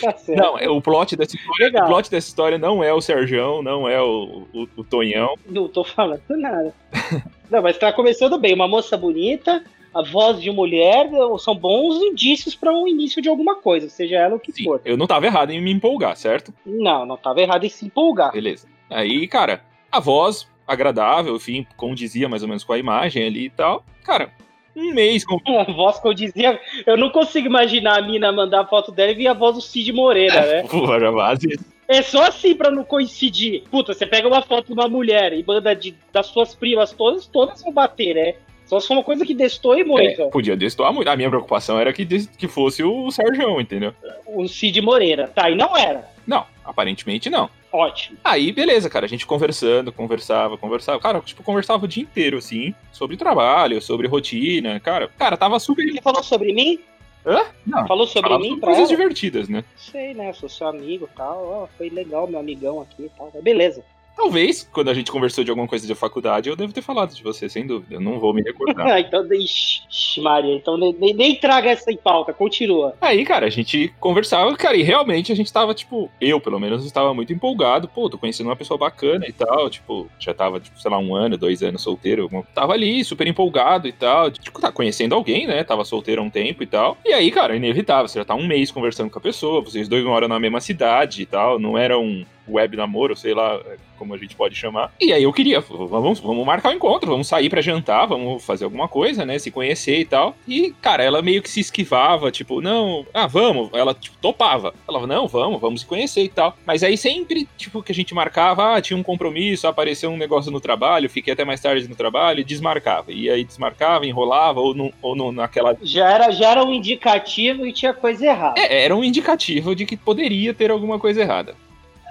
Tá 0.00 0.12
certo. 0.16 0.38
Não, 0.38 0.58
é- 0.58 0.68
o 0.68 0.80
plot 0.80 1.16
dessa 1.16 1.36
história, 1.36 1.66
Legal. 1.66 1.84
o 1.84 1.88
plot 1.88 2.10
dessa 2.10 2.28
história 2.28 2.58
não 2.58 2.82
é 2.84 2.92
o 2.92 3.00
Serjão, 3.00 3.62
não 3.62 3.88
é 3.88 4.00
o, 4.00 4.46
o, 4.52 4.68
o 4.76 4.84
Tonhão. 4.84 5.34
Não 5.46 5.68
tô 5.68 5.84
falando 5.84 6.20
nada. 6.30 6.74
Não, 7.48 7.62
mas 7.62 7.78
tá 7.78 7.92
começando 7.92 8.38
bem. 8.40 8.54
Uma 8.54 8.66
moça 8.66 8.96
bonita, 8.96 9.62
a 9.96 10.02
voz 10.02 10.40
de 10.40 10.50
mulher 10.50 11.08
são 11.38 11.54
bons 11.54 11.96
indícios 12.02 12.54
para 12.54 12.70
um 12.70 12.86
início 12.86 13.22
de 13.22 13.28
alguma 13.30 13.56
coisa, 13.56 13.88
seja 13.88 14.16
ela 14.16 14.36
o 14.36 14.40
que 14.40 14.52
Sim, 14.52 14.64
for. 14.64 14.80
eu 14.84 14.96
não 14.96 15.06
tava 15.06 15.24
errado 15.24 15.50
em 15.50 15.60
me 15.60 15.72
empolgar, 15.72 16.16
certo? 16.16 16.52
Não, 16.64 17.06
não 17.06 17.16
tava 17.16 17.40
errado 17.40 17.64
em 17.64 17.68
se 17.70 17.86
empolgar. 17.86 18.32
Beleza. 18.32 18.68
Aí, 18.90 19.26
cara, 19.26 19.64
a 19.90 19.98
voz 19.98 20.46
agradável, 20.66 21.36
enfim, 21.36 21.66
condizia 21.76 22.28
mais 22.28 22.42
ou 22.42 22.48
menos 22.48 22.62
com 22.62 22.74
a 22.74 22.78
imagem 22.78 23.24
ali 23.24 23.46
e 23.46 23.50
tal. 23.50 23.82
Cara, 24.04 24.30
um 24.76 24.92
mês 24.92 25.24
com. 25.24 25.40
A 25.58 25.64
voz 25.72 25.98
que 25.98 26.06
eu 26.06 26.12
dizia, 26.12 26.60
eu 26.84 26.98
não 26.98 27.08
consigo 27.08 27.46
imaginar 27.46 27.98
a 27.98 28.02
mina 28.02 28.30
mandar 28.30 28.60
a 28.60 28.66
foto 28.66 28.92
dela 28.92 29.12
e 29.12 29.14
vir 29.14 29.28
a 29.28 29.32
voz 29.32 29.54
do 29.54 29.60
Cid 29.62 29.90
Moreira, 29.92 30.44
né? 30.44 30.62
Porra, 30.68 31.10
base. 31.10 31.58
É 31.88 32.02
só 32.02 32.24
assim 32.24 32.54
pra 32.54 32.70
não 32.70 32.84
coincidir. 32.84 33.62
Puta, 33.70 33.94
você 33.94 34.04
pega 34.04 34.28
uma 34.28 34.42
foto 34.42 34.66
de 34.66 34.72
uma 34.72 34.88
mulher 34.88 35.32
e 35.32 35.42
manda 35.42 35.74
de, 35.74 35.94
das 36.12 36.26
suas 36.26 36.54
primas 36.54 36.92
todas, 36.92 37.26
todas 37.26 37.62
vão 37.62 37.72
bater, 37.72 38.14
né? 38.14 38.34
Só 38.66 38.80
se 38.80 38.88
for 38.88 38.94
uma 38.94 39.04
coisa 39.04 39.24
que 39.24 39.32
destoe 39.32 39.84
muito. 39.84 40.22
É, 40.22 40.28
podia 40.28 40.56
destoar 40.56 40.92
muito. 40.92 41.08
A 41.08 41.16
minha 41.16 41.28
preocupação 41.30 41.78
era 41.78 41.92
que, 41.92 42.04
que 42.04 42.48
fosse 42.48 42.82
o 42.82 43.10
Serjão, 43.10 43.60
entendeu? 43.60 43.94
O 44.26 44.46
Cid 44.48 44.80
Moreira. 44.82 45.28
Tá, 45.28 45.48
e 45.48 45.54
não 45.54 45.76
era. 45.76 46.08
Não, 46.26 46.44
aparentemente 46.64 47.30
não. 47.30 47.48
Ótimo. 47.72 48.18
Aí, 48.24 48.50
beleza, 48.52 48.90
cara, 48.90 49.06
a 49.06 49.08
gente 49.08 49.26
conversando, 49.26 49.92
conversava, 49.92 50.56
conversava. 50.58 50.98
Cara, 50.98 51.20
tipo, 51.20 51.42
conversava 51.42 51.84
o 51.84 51.88
dia 51.88 52.02
inteiro, 52.02 52.38
assim, 52.38 52.74
sobre 52.90 53.16
trabalho, 53.16 53.80
sobre 53.80 54.08
rotina. 54.08 54.80
Cara, 54.80 55.08
cara, 55.16 55.36
tava 55.36 55.58
super. 55.60 55.82
Ele 55.86 56.00
falou 56.00 56.22
sobre 56.22 56.52
mim? 56.52 56.80
Hã? 57.24 57.44
Não. 57.66 57.86
Falou 57.86 58.06
sobre 58.06 58.28
Falava 58.28 58.42
mim 58.42 58.48
sobre 58.50 58.60
pra 58.60 58.68
coisas 58.70 58.88
ela? 58.90 58.96
divertidas, 58.98 59.48
né? 59.48 59.64
Sei, 59.76 60.14
né? 60.14 60.32
Sou 60.32 60.48
seu 60.48 60.66
amigo 60.68 61.08
e 61.12 61.16
tal. 61.16 61.44
Ó, 61.46 61.66
foi 61.76 61.90
legal, 61.90 62.26
meu 62.26 62.40
amigão 62.40 62.80
aqui 62.80 63.04
e 63.04 63.10
tal. 63.10 63.30
Beleza. 63.42 63.84
Talvez, 64.16 64.68
quando 64.72 64.88
a 64.88 64.94
gente 64.94 65.12
conversou 65.12 65.44
de 65.44 65.50
alguma 65.50 65.68
coisa 65.68 65.86
de 65.86 65.94
faculdade, 65.94 66.48
eu 66.48 66.56
devo 66.56 66.72
ter 66.72 66.80
falado 66.82 67.14
de 67.14 67.22
você, 67.22 67.48
sem 67.48 67.66
dúvida. 67.66 67.96
Eu 67.96 68.00
não 68.00 68.18
vou 68.18 68.32
me 68.32 68.42
recordar. 68.42 68.86
Ah, 68.96 69.00
então, 69.00 69.26
ixi, 69.34 69.82
ixi, 69.90 70.20
Maria, 70.20 70.54
então 70.54 70.78
nem, 70.78 70.92
nem- 71.14 71.36
traga 71.36 71.70
essa 71.70 71.90
em 71.92 71.96
pauta, 71.96 72.32
continua. 72.32 72.94
Aí, 73.00 73.24
cara, 73.24 73.46
a 73.46 73.50
gente 73.50 73.92
conversava, 74.00 74.56
cara, 74.56 74.76
e 74.76 74.82
realmente 74.82 75.30
a 75.32 75.34
gente 75.34 75.52
tava, 75.52 75.74
tipo, 75.74 76.10
eu 76.20 76.40
pelo 76.40 76.58
menos 76.58 76.84
estava 76.86 77.12
muito 77.12 77.32
empolgado. 77.32 77.88
Pô, 77.88 78.08
tô 78.08 78.16
conhecendo 78.16 78.48
uma 78.48 78.56
pessoa 78.56 78.78
bacana 78.78 79.26
e 79.28 79.32
tal. 79.32 79.68
Tipo, 79.68 80.08
já 80.18 80.32
tava, 80.32 80.60
tipo, 80.60 80.80
sei 80.80 80.90
lá, 80.90 80.98
um 80.98 81.14
ano, 81.14 81.36
dois 81.36 81.62
anos 81.62 81.82
solteiro. 81.82 82.30
Tava 82.54 82.72
ali, 82.72 83.04
super 83.04 83.26
empolgado 83.26 83.86
e 83.86 83.92
tal. 83.92 84.30
Tipo, 84.30 84.60
tá 84.60 84.72
conhecendo 84.72 85.14
alguém, 85.14 85.46
né? 85.46 85.62
Tava 85.62 85.84
solteiro 85.84 86.22
há 86.22 86.24
um 86.24 86.30
tempo 86.30 86.62
e 86.62 86.66
tal. 86.66 86.96
E 87.04 87.12
aí, 87.12 87.30
cara, 87.30 87.54
inevitável. 87.56 88.08
Você 88.08 88.18
já 88.18 88.24
tá 88.24 88.34
um 88.34 88.46
mês 88.46 88.70
conversando 88.70 89.10
com 89.10 89.18
a 89.18 89.22
pessoa, 89.22 89.60
vocês 89.60 89.88
dois 89.88 90.04
moram 90.04 90.28
na 90.28 90.38
mesma 90.38 90.60
cidade 90.60 91.22
e 91.22 91.26
tal. 91.26 91.58
Não 91.58 91.76
era 91.76 91.98
um 91.98 92.24
web 92.48 92.76
namoro, 92.76 93.16
sei 93.16 93.34
lá 93.34 93.60
como 93.96 94.14
a 94.14 94.18
gente 94.18 94.36
pode 94.36 94.54
chamar. 94.54 94.92
E 95.00 95.12
aí 95.12 95.22
eu 95.22 95.32
queria, 95.32 95.60
vamos, 95.60 96.20
vamos 96.20 96.46
marcar 96.46 96.70
o 96.70 96.74
encontro, 96.74 97.10
vamos 97.10 97.26
sair 97.26 97.48
pra 97.48 97.60
jantar, 97.60 98.06
vamos 98.06 98.44
fazer 98.44 98.64
alguma 98.64 98.88
coisa, 98.88 99.24
né? 99.24 99.38
Se 99.38 99.50
conhecer 99.50 100.00
e 100.00 100.04
tal. 100.04 100.36
E, 100.46 100.74
cara, 100.80 101.02
ela 101.02 101.22
meio 101.22 101.42
que 101.42 101.50
se 101.50 101.60
esquivava, 101.60 102.30
tipo, 102.30 102.60
não, 102.60 103.06
ah, 103.12 103.26
vamos. 103.26 103.70
Ela, 103.72 103.94
tipo, 103.94 104.16
topava. 104.18 104.68
Ela 104.88 104.96
falava, 104.98 105.06
não, 105.06 105.28
vamos, 105.28 105.60
vamos 105.60 105.80
se 105.80 105.86
conhecer 105.86 106.22
e 106.22 106.28
tal. 106.28 106.56
Mas 106.66 106.82
aí 106.82 106.96
sempre, 106.96 107.48
tipo, 107.56 107.82
que 107.82 107.92
a 107.92 107.94
gente 107.94 108.14
marcava, 108.14 108.74
ah, 108.74 108.80
tinha 108.80 108.96
um 108.96 109.02
compromisso, 109.02 109.66
apareceu 109.66 110.10
um 110.10 110.16
negócio 110.16 110.50
no 110.50 110.60
trabalho, 110.60 111.10
fiquei 111.10 111.32
até 111.32 111.44
mais 111.44 111.60
tarde 111.60 111.88
no 111.88 111.94
trabalho 111.94 112.40
e 112.40 112.44
desmarcava. 112.44 113.12
E 113.12 113.28
aí 113.30 113.44
desmarcava, 113.44 114.06
enrolava, 114.06 114.60
ou, 114.60 114.74
não, 114.74 114.92
ou 115.02 115.14
não, 115.14 115.32
naquela. 115.32 115.76
Já 115.82 116.10
era, 116.10 116.30
já 116.30 116.50
era 116.50 116.64
um 116.64 116.72
indicativo 116.72 117.66
e 117.66 117.72
tinha 117.72 117.92
coisa 117.92 118.26
errada. 118.26 118.60
É, 118.60 118.84
era 118.84 118.94
um 118.94 119.04
indicativo 119.04 119.74
de 119.74 119.86
que 119.86 119.96
poderia 119.96 120.54
ter 120.54 120.70
alguma 120.70 120.98
coisa 120.98 121.20
errada. 121.20 121.54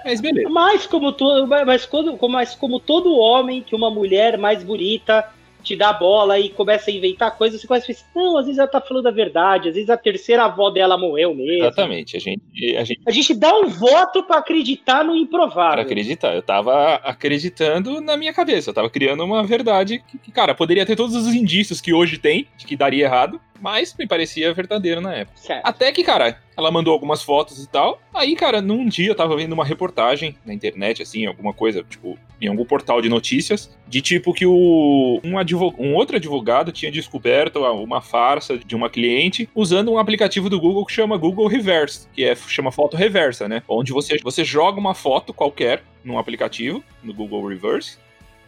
Mas 0.06 0.20
beleza. 0.20 0.48
Mas 0.48 0.86
como, 0.86 1.12
tu, 1.12 1.46
mas, 1.66 1.84
quando, 1.84 2.16
como- 2.16 2.32
mas 2.32 2.54
como 2.54 2.80
todo 2.80 3.14
homem 3.18 3.62
que 3.62 3.74
uma 3.74 3.90
mulher 3.90 4.38
mais 4.38 4.62
bonita 4.64 5.24
te 5.62 5.74
dá 5.74 5.92
bola 5.92 6.38
e 6.38 6.48
começa 6.48 6.92
a 6.92 6.94
inventar 6.94 7.36
coisas, 7.36 7.60
você 7.60 7.66
começa 7.66 7.84
a 7.86 7.88
pensar, 7.88 8.06
não, 8.14 8.36
às 8.38 8.46
vezes 8.46 8.56
ela 8.60 8.68
tá 8.68 8.80
falando 8.80 9.08
a 9.08 9.10
verdade, 9.10 9.68
às 9.68 9.74
vezes 9.74 9.90
a 9.90 9.96
terceira 9.96 10.44
avó 10.44 10.70
dela 10.70 10.96
morreu 10.96 11.34
mesmo. 11.34 11.64
Exatamente. 11.64 12.16
A 12.16 12.20
gente, 12.20 12.76
a 12.76 12.84
gente 12.84 13.00
A 13.04 13.10
gente 13.10 13.34
dá 13.34 13.52
um 13.52 13.66
voto 13.66 14.22
pra 14.22 14.36
acreditar 14.38 15.02
no 15.02 15.10
para 15.10 15.18
improvável. 15.20 15.82
acreditar. 15.82 16.36
Eu 16.36 16.42
tava 16.42 16.94
acreditando 17.30 18.00
na 18.00 18.16
minha 18.16 18.32
cabeça. 18.32 18.70
Eu 18.70 18.74
tava 18.74 18.88
criando 18.88 19.24
uma 19.24 19.42
verdade 19.42 20.00
que, 20.22 20.30
cara, 20.30 20.54
poderia 20.54 20.86
ter 20.86 20.94
todos 20.94 21.16
os 21.16 21.34
indícios 21.34 21.80
que 21.80 21.92
hoje 21.92 22.16
tem 22.16 22.46
de 22.56 22.64
que 22.64 22.76
daria 22.76 23.04
errado. 23.06 23.40
Mas 23.60 23.94
me 23.98 24.06
parecia 24.06 24.52
verdadeiro 24.52 25.00
na 25.00 25.14
época. 25.14 25.38
Certo. 25.38 25.64
Até 25.64 25.92
que, 25.92 26.02
cara, 26.02 26.38
ela 26.56 26.70
mandou 26.70 26.92
algumas 26.92 27.22
fotos 27.22 27.62
e 27.62 27.68
tal. 27.68 28.00
Aí, 28.14 28.34
cara, 28.34 28.62
num 28.62 28.88
dia 28.88 29.08
eu 29.08 29.14
tava 29.14 29.36
vendo 29.36 29.52
uma 29.52 29.64
reportagem 29.64 30.36
na 30.44 30.54
internet, 30.54 31.02
assim, 31.02 31.26
alguma 31.26 31.52
coisa, 31.52 31.82
tipo, 31.82 32.18
em 32.40 32.48
algum 32.48 32.64
portal 32.64 33.00
de 33.00 33.08
notícias, 33.08 33.76
de 33.86 34.00
tipo 34.00 34.32
que 34.32 34.46
o, 34.46 35.20
um, 35.22 35.38
advog, 35.38 35.76
um 35.78 35.94
outro 35.94 36.16
advogado 36.16 36.72
tinha 36.72 36.90
descoberto 36.90 37.60
uma 37.60 38.00
farsa 38.00 38.58
de 38.58 38.74
uma 38.74 38.88
cliente 38.88 39.48
usando 39.54 39.92
um 39.92 39.98
aplicativo 39.98 40.48
do 40.48 40.60
Google 40.60 40.84
que 40.84 40.92
chama 40.92 41.16
Google 41.16 41.46
Reverse, 41.46 42.08
que 42.12 42.24
é, 42.24 42.34
chama 42.34 42.72
foto 42.72 42.96
reversa, 42.96 43.48
né? 43.48 43.62
Onde 43.68 43.92
você, 43.92 44.18
você 44.22 44.44
joga 44.44 44.78
uma 44.78 44.94
foto 44.94 45.32
qualquer 45.32 45.82
num 46.04 46.18
aplicativo, 46.18 46.82
no 47.02 47.12
Google 47.12 47.46
Reverse, 47.48 47.98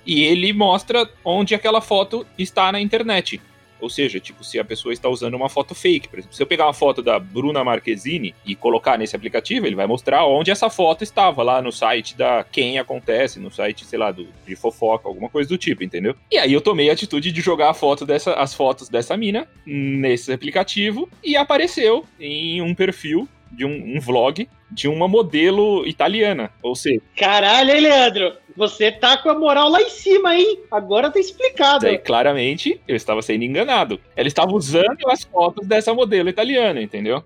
e 0.06 0.24
ele 0.24 0.52
mostra 0.52 1.08
onde 1.24 1.54
aquela 1.54 1.80
foto 1.80 2.26
está 2.38 2.72
na 2.72 2.80
internet. 2.80 3.40
Ou 3.80 3.88
seja, 3.88 4.20
tipo, 4.20 4.44
se 4.44 4.58
a 4.58 4.64
pessoa 4.64 4.92
está 4.92 5.08
usando 5.08 5.34
uma 5.34 5.48
foto 5.48 5.74
fake, 5.74 6.08
por 6.08 6.18
exemplo, 6.18 6.36
se 6.36 6.42
eu 6.42 6.46
pegar 6.46 6.66
uma 6.66 6.72
foto 6.72 7.02
da 7.02 7.18
Bruna 7.18 7.62
Marquezine 7.64 8.34
e 8.44 8.54
colocar 8.54 8.98
nesse 8.98 9.14
aplicativo, 9.14 9.66
ele 9.66 9.76
vai 9.76 9.86
mostrar 9.86 10.26
onde 10.26 10.50
essa 10.50 10.70
foto 10.70 11.02
estava, 11.04 11.42
lá 11.42 11.62
no 11.62 11.72
site 11.72 12.16
da 12.16 12.44
Quem 12.44 12.78
Acontece, 12.78 13.38
no 13.38 13.50
site, 13.50 13.84
sei 13.84 13.98
lá, 13.98 14.10
do, 14.10 14.26
de 14.46 14.56
fofoca, 14.56 15.08
alguma 15.08 15.28
coisa 15.28 15.48
do 15.48 15.58
tipo, 15.58 15.82
entendeu? 15.82 16.14
E 16.30 16.38
aí 16.38 16.52
eu 16.52 16.60
tomei 16.60 16.90
a 16.90 16.92
atitude 16.92 17.32
de 17.32 17.40
jogar 17.40 17.70
a 17.70 17.74
foto 17.74 18.04
dessa, 18.04 18.34
as 18.34 18.54
fotos 18.54 18.88
dessa 18.88 19.16
mina 19.16 19.46
nesse 19.64 20.32
aplicativo 20.32 21.08
e 21.22 21.36
apareceu 21.36 22.04
em 22.18 22.60
um 22.62 22.74
perfil 22.74 23.28
de 23.50 23.64
um, 23.64 23.96
um 23.96 24.00
vlog 24.00 24.48
de 24.70 24.88
uma 24.88 25.08
modelo 25.08 25.86
italiana. 25.86 26.50
Ou 26.62 26.74
seja. 26.74 27.00
Caralho, 27.16 27.70
hein, 27.70 27.80
Leandro? 27.80 28.32
Você 28.56 28.90
tá 28.90 29.16
com 29.16 29.30
a 29.30 29.38
moral 29.38 29.68
lá 29.68 29.80
em 29.80 29.88
cima, 29.88 30.34
hein? 30.34 30.58
Agora 30.70 31.10
tá 31.10 31.20
explicado. 31.20 31.84
Daí, 31.84 31.96
claramente, 31.96 32.80
eu 32.88 32.96
estava 32.96 33.22
sendo 33.22 33.44
enganado. 33.44 34.00
Ela 34.16 34.26
estava 34.26 34.52
usando 34.52 35.08
as 35.08 35.22
fotos 35.22 35.66
dessa 35.66 35.94
modelo 35.94 36.28
italiana, 36.28 36.82
entendeu? 36.82 37.22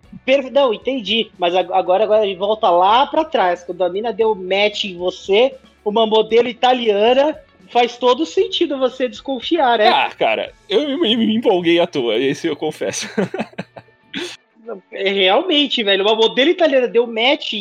Não, 0.52 0.74
entendi. 0.74 1.30
Mas 1.38 1.54
agora, 1.54 2.04
agora 2.04 2.20
a 2.20 2.26
gente 2.26 2.36
volta 2.36 2.68
lá 2.70 3.06
pra 3.06 3.24
trás. 3.24 3.64
Quando 3.64 3.82
a 3.82 3.88
mina 3.88 4.12
deu 4.12 4.34
match 4.34 4.84
em 4.84 4.96
você, 4.96 5.54
uma 5.84 6.06
modelo 6.06 6.48
italiana 6.48 7.36
faz 7.70 7.96
todo 7.96 8.26
sentido 8.26 8.78
você 8.78 9.08
desconfiar, 9.08 9.78
né? 9.78 9.88
Ah, 9.88 10.10
cara, 10.10 10.52
eu 10.68 10.98
me, 10.98 11.16
me 11.16 11.34
empolguei 11.34 11.80
à 11.80 11.86
toa, 11.86 12.16
esse 12.18 12.46
eu 12.46 12.54
confesso. 12.54 13.08
É, 14.92 15.10
realmente, 15.10 15.82
velho, 15.82 16.04
uma 16.04 16.14
modelo 16.14 16.50
italiana 16.50 16.86
deu 16.86 17.06
match 17.06 17.52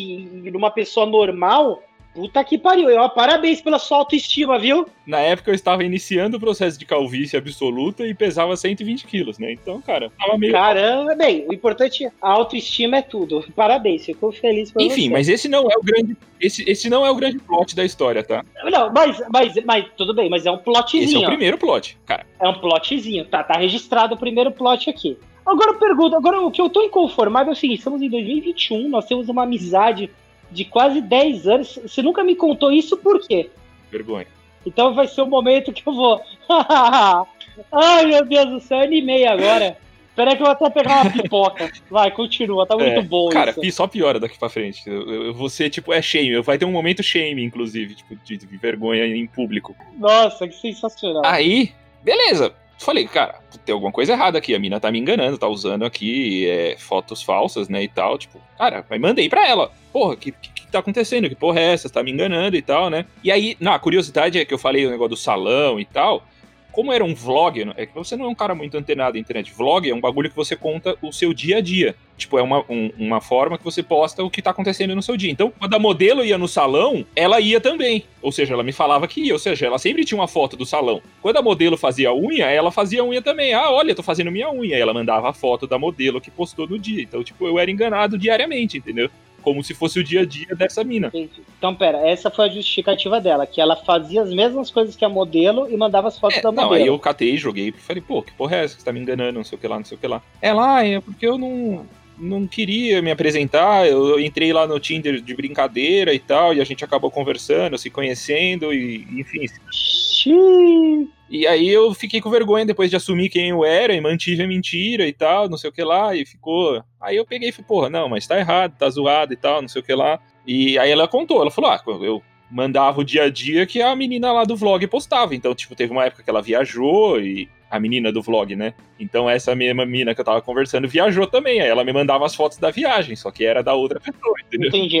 numa 0.44 0.70
pessoa 0.70 1.06
normal. 1.06 1.82
Puta 2.14 2.44
que 2.44 2.58
pariu. 2.58 2.90
Eu, 2.90 3.08
parabéns 3.08 3.62
pela 3.62 3.78
sua 3.78 3.98
autoestima, 3.98 4.58
viu? 4.58 4.86
Na 5.06 5.18
época 5.20 5.50
eu 5.50 5.54
estava 5.54 5.82
iniciando 5.82 6.36
o 6.36 6.40
processo 6.40 6.78
de 6.78 6.84
calvície 6.84 7.38
absoluta 7.38 8.06
e 8.06 8.12
pesava 8.12 8.54
120 8.54 9.06
quilos, 9.06 9.38
né? 9.38 9.52
Então, 9.52 9.80
cara, 9.80 10.10
tava 10.18 10.36
meio. 10.36 10.52
Caramba, 10.52 11.14
bem, 11.14 11.46
o 11.48 11.54
importante 11.54 12.04
é 12.04 12.12
a 12.20 12.30
autoestima 12.30 12.98
é 12.98 13.02
tudo. 13.02 13.42
Parabéns, 13.56 14.04
fico 14.04 14.30
feliz 14.30 14.70
por 14.70 14.82
Enfim, 14.82 15.04
você. 15.04 15.10
mas 15.10 15.28
esse 15.28 15.48
não 15.48 15.70
é 15.70 15.74
o 15.74 15.82
grande. 15.82 16.14
Esse, 16.38 16.68
esse 16.68 16.90
não 16.90 17.06
é 17.06 17.10
o 17.10 17.14
grande 17.14 17.38
plot 17.38 17.74
da 17.74 17.84
história, 17.84 18.22
tá? 18.22 18.44
Não, 18.64 18.92
mas, 18.92 19.22
mas, 19.30 19.54
mas 19.64 19.86
tudo 19.96 20.12
bem, 20.12 20.28
mas 20.28 20.44
é 20.44 20.50
um 20.50 20.58
plotzinho. 20.58 21.04
Esse 21.04 21.16
é 21.16 21.20
o 21.20 21.24
primeiro 21.24 21.56
plot, 21.56 21.96
cara. 22.04 22.26
É 22.38 22.46
um 22.46 22.54
plotzinho, 22.54 23.24
tá, 23.24 23.42
tá 23.42 23.54
registrado 23.54 24.16
o 24.16 24.18
primeiro 24.18 24.50
plot 24.52 24.90
aqui. 24.90 25.16
Agora 25.44 25.72
eu 25.72 25.78
pergunto, 25.78 26.16
agora 26.16 26.40
o 26.40 26.50
que 26.50 26.60
eu 26.60 26.70
tô 26.70 26.82
inconformado 26.82 27.50
é 27.50 27.52
o 27.52 27.56
seguinte, 27.56 27.78
estamos 27.78 28.00
em 28.00 28.08
2021, 28.08 28.88
nós 28.88 29.06
temos 29.06 29.28
uma 29.28 29.42
amizade 29.42 30.10
de 30.50 30.64
quase 30.64 31.00
10 31.00 31.48
anos. 31.48 31.78
Você 31.82 32.02
nunca 32.02 32.22
me 32.22 32.36
contou 32.36 32.70
isso 32.72 32.96
por 32.96 33.20
quê? 33.20 33.50
Vergonha. 33.90 34.26
Então 34.64 34.94
vai 34.94 35.08
ser 35.08 35.22
o 35.22 35.26
momento 35.26 35.72
que 35.72 35.82
eu 35.86 35.92
vou. 35.92 36.20
Ai, 37.72 38.06
meu 38.06 38.24
Deus 38.24 38.48
do 38.48 38.60
céu, 38.60 38.80
animei 38.80 39.26
agora. 39.26 39.76
Peraí 40.14 40.36
que 40.36 40.42
eu 40.42 40.46
vou 40.46 40.52
até 40.52 40.68
pegar 40.68 41.02
uma 41.02 41.10
pipoca. 41.10 41.72
Vai, 41.90 42.10
continua, 42.10 42.66
tá 42.66 42.76
muito 42.76 42.98
É, 42.98 43.02
bom 43.02 43.30
Cara, 43.30 43.54
isso. 43.62 43.76
só 43.76 43.86
piora 43.86 44.20
daqui 44.20 44.38
pra 44.38 44.48
frente. 44.50 44.82
Eu, 44.86 45.10
eu, 45.10 45.34
você, 45.34 45.70
tipo, 45.70 45.92
é 45.92 46.02
shame. 46.02 46.40
Vai 46.42 46.58
ter 46.58 46.66
um 46.66 46.72
momento 46.72 47.02
shame, 47.02 47.42
inclusive, 47.42 47.94
tipo, 47.94 48.14
de, 48.16 48.36
de 48.36 48.56
vergonha 48.58 49.06
em 49.06 49.26
público. 49.26 49.74
Nossa, 49.98 50.46
que 50.46 50.54
sensacional. 50.54 51.22
Aí, 51.24 51.72
beleza. 52.02 52.54
Falei, 52.82 53.06
cara, 53.06 53.36
tem 53.64 53.72
alguma 53.72 53.92
coisa 53.92 54.12
errada 54.12 54.38
aqui. 54.38 54.54
A 54.54 54.58
mina 54.58 54.80
tá 54.80 54.90
me 54.90 54.98
enganando, 54.98 55.38
tá 55.38 55.46
usando 55.46 55.84
aqui 55.84 56.48
é, 56.48 56.76
fotos 56.76 57.22
falsas, 57.22 57.68
né, 57.68 57.82
e 57.82 57.88
tal. 57.88 58.18
Tipo, 58.18 58.40
cara, 58.58 58.84
aí 58.90 58.98
mandei 58.98 59.28
pra 59.28 59.46
ela. 59.46 59.70
Porra, 59.92 60.16
que, 60.16 60.32
que, 60.32 60.50
que 60.50 60.66
tá 60.66 60.80
acontecendo? 60.80 61.28
Que 61.28 61.34
porra 61.34 61.60
é 61.60 61.72
essa? 61.74 61.88
Você 61.88 61.94
tá 61.94 62.02
me 62.02 62.10
enganando 62.10 62.56
e 62.56 62.62
tal, 62.62 62.90
né? 62.90 63.06
E 63.22 63.30
aí, 63.30 63.56
não, 63.60 63.72
a 63.72 63.78
curiosidade 63.78 64.38
é 64.38 64.44
que 64.44 64.52
eu 64.52 64.58
falei 64.58 64.84
o 64.84 64.90
negócio 64.90 65.10
do 65.10 65.16
salão 65.16 65.78
e 65.78 65.84
tal. 65.84 66.26
Como 66.72 66.90
era 66.92 67.04
um 67.04 67.14
vlog, 67.14 67.70
é 67.76 67.84
que 67.84 67.94
você 67.94 68.16
não 68.16 68.24
é 68.24 68.28
um 68.28 68.34
cara 68.34 68.54
muito 68.54 68.76
antenado 68.78 69.14
na 69.14 69.20
internet. 69.20 69.52
Vlog 69.52 69.88
é 69.88 69.94
um 69.94 70.00
bagulho 70.00 70.30
que 70.30 70.36
você 70.36 70.56
conta 70.56 70.96
o 71.02 71.12
seu 71.12 71.34
dia 71.34 71.58
a 71.58 71.60
dia. 71.60 71.94
Tipo, 72.16 72.38
é 72.38 72.42
uma, 72.42 72.64
um- 72.68 72.90
uma 72.98 73.20
forma 73.20 73.58
que 73.58 73.64
você 73.64 73.82
posta 73.82 74.22
o 74.24 74.30
que 74.30 74.40
tá 74.40 74.50
acontecendo 74.50 74.94
no 74.94 75.02
seu 75.02 75.16
dia. 75.16 75.30
Então, 75.30 75.52
quando 75.58 75.74
a 75.74 75.78
modelo 75.78 76.24
ia 76.24 76.38
no 76.38 76.48
salão, 76.48 77.04
ela 77.14 77.40
ia 77.40 77.60
também. 77.60 78.04
Ou 78.22 78.32
seja, 78.32 78.54
ela 78.54 78.62
me 78.62 78.72
falava 78.72 79.06
que 79.06 79.20
ia. 79.20 79.32
Ou 79.34 79.38
seja, 79.38 79.66
ela 79.66 79.78
sempre 79.78 80.04
tinha 80.04 80.18
uma 80.18 80.28
foto 80.28 80.56
do 80.56 80.64
salão. 80.64 81.02
Quando 81.20 81.36
a 81.36 81.42
modelo 81.42 81.76
fazia 81.76 82.12
unha, 82.14 82.46
ela 82.46 82.70
fazia 82.70 83.04
unha 83.04 83.20
também. 83.20 83.52
Ah, 83.52 83.70
olha, 83.70 83.94
tô 83.94 84.02
fazendo 84.02 84.30
minha 84.30 84.50
unha. 84.50 84.76
Aí 84.76 84.80
ela 84.82 84.94
mandava 84.94 85.28
a 85.28 85.32
foto 85.32 85.66
da 85.66 85.78
modelo 85.78 86.20
que 86.20 86.30
postou 86.30 86.66
no 86.66 86.78
dia. 86.78 87.02
Então, 87.02 87.22
tipo, 87.22 87.46
eu 87.46 87.58
era 87.58 87.70
enganado 87.70 88.16
diariamente, 88.16 88.78
entendeu? 88.78 89.10
Como 89.42 89.62
se 89.62 89.74
fosse 89.74 89.98
o 89.98 90.04
dia 90.04 90.22
a 90.22 90.24
dia 90.26 90.54
dessa 90.54 90.82
mina. 90.84 91.08
Entendi. 91.08 91.42
Então, 91.58 91.74
pera, 91.74 91.98
essa 92.08 92.30
foi 92.30 92.46
a 92.46 92.48
justificativa 92.48 93.20
dela, 93.20 93.46
que 93.46 93.60
ela 93.60 93.76
fazia 93.76 94.22
as 94.22 94.32
mesmas 94.32 94.70
coisas 94.70 94.96
que 94.96 95.04
a 95.04 95.08
modelo 95.08 95.68
e 95.70 95.76
mandava 95.76 96.08
as 96.08 96.18
fotos 96.18 96.38
É, 96.38 96.42
da 96.42 96.50
não, 96.52 96.64
modelo. 96.64 96.82
aí 96.82 96.86
eu 96.86 96.98
catei, 96.98 97.36
joguei 97.36 97.68
e 97.68 97.72
falei, 97.72 98.02
pô, 98.02 98.22
que 98.22 98.32
porra 98.32 98.56
é 98.56 98.64
essa? 98.64 98.78
Você 98.78 98.84
tá 98.84 98.92
me 98.92 99.00
enganando, 99.00 99.32
não 99.38 99.44
sei 99.44 99.58
o 99.58 99.60
que 99.60 99.68
lá, 99.68 99.76
não 99.78 99.84
sei 99.84 99.96
o 99.96 100.00
que 100.00 100.06
lá. 100.06 100.22
Ela, 100.40 100.76
ah, 100.76 100.86
é 100.86 101.00
porque 101.00 101.26
eu 101.26 101.36
não, 101.36 101.84
não 102.22 102.46
queria 102.46 103.02
me 103.02 103.10
apresentar, 103.10 103.86
eu, 103.88 104.18
entrei 104.20 104.52
lá 104.52 104.66
no 104.66 104.78
Tinder 104.78 105.20
de 105.20 105.34
brincadeira 105.34 106.14
e 106.14 106.18
tal, 106.18 106.54
e 106.54 106.60
a 106.60 106.64
gente 106.64 106.84
acabou 106.84 107.10
conversando, 107.10 107.76
se 107.76 107.90
conhecendo, 107.90 108.72
e 108.72 109.06
enfim. 109.18 109.46
Xiii. 109.70 111.08
E 111.28 111.46
aí 111.46 111.68
eu 111.68 111.92
fiquei 111.94 112.20
com 112.20 112.30
vergonha 112.30 112.64
depois 112.64 112.90
de 112.90 112.96
assumir 112.96 113.30
quem 113.30 113.48
eu 113.48 113.64
era 113.64 113.94
e 113.94 114.00
mantive 114.00 114.42
a 114.42 114.46
mentira 114.46 115.06
e 115.06 115.12
tal, 115.12 115.48
não 115.48 115.56
sei 115.56 115.70
o 115.70 115.72
que 115.72 115.82
lá, 115.82 116.14
e 116.14 116.24
ficou. 116.24 116.82
Aí 117.00 117.16
eu 117.16 117.26
peguei 117.26 117.48
e 117.48 117.52
falei, 117.52 117.66
porra, 117.66 117.90
não, 117.90 118.08
mas 118.08 118.26
tá 118.26 118.38
errado, 118.38 118.76
tá 118.78 118.88
zoado 118.88 119.32
e 119.32 119.36
tal, 119.36 119.62
não 119.62 119.68
sei 119.68 119.80
o 119.80 119.84
que 119.84 119.94
lá. 119.94 120.20
E 120.46 120.78
aí 120.78 120.90
ela 120.90 121.08
contou, 121.08 121.40
ela 121.40 121.50
falou, 121.50 121.70
ah, 121.70 121.82
eu 122.02 122.22
mandava 122.50 123.00
o 123.00 123.04
dia 123.04 123.24
a 123.24 123.30
dia 123.30 123.66
que 123.66 123.80
a 123.80 123.96
menina 123.96 124.30
lá 124.30 124.44
do 124.44 124.54
vlog 124.54 124.86
postava. 124.86 125.34
Então, 125.34 125.54
tipo, 125.54 125.74
teve 125.74 125.90
uma 125.90 126.04
época 126.04 126.22
que 126.22 126.28
ela 126.28 126.42
viajou 126.42 127.18
e 127.18 127.48
a 127.72 127.80
menina 127.80 128.12
do 128.12 128.20
vlog, 128.20 128.54
né? 128.54 128.74
Então 129.00 129.30
essa 129.30 129.56
mesma 129.56 129.86
menina 129.86 130.14
que 130.14 130.20
eu 130.20 130.24
tava 130.24 130.42
conversando 130.42 130.86
viajou 130.86 131.26
também. 131.26 131.62
Aí 131.62 131.68
ela 131.68 131.82
me 131.82 131.90
mandava 131.90 132.26
as 132.26 132.34
fotos 132.34 132.58
da 132.58 132.70
viagem, 132.70 133.16
só 133.16 133.30
que 133.30 133.46
era 133.46 133.62
da 133.62 133.72
outra 133.72 133.98
pessoa, 133.98 134.34
entendeu? 134.46 134.68
Entendi. 134.68 135.00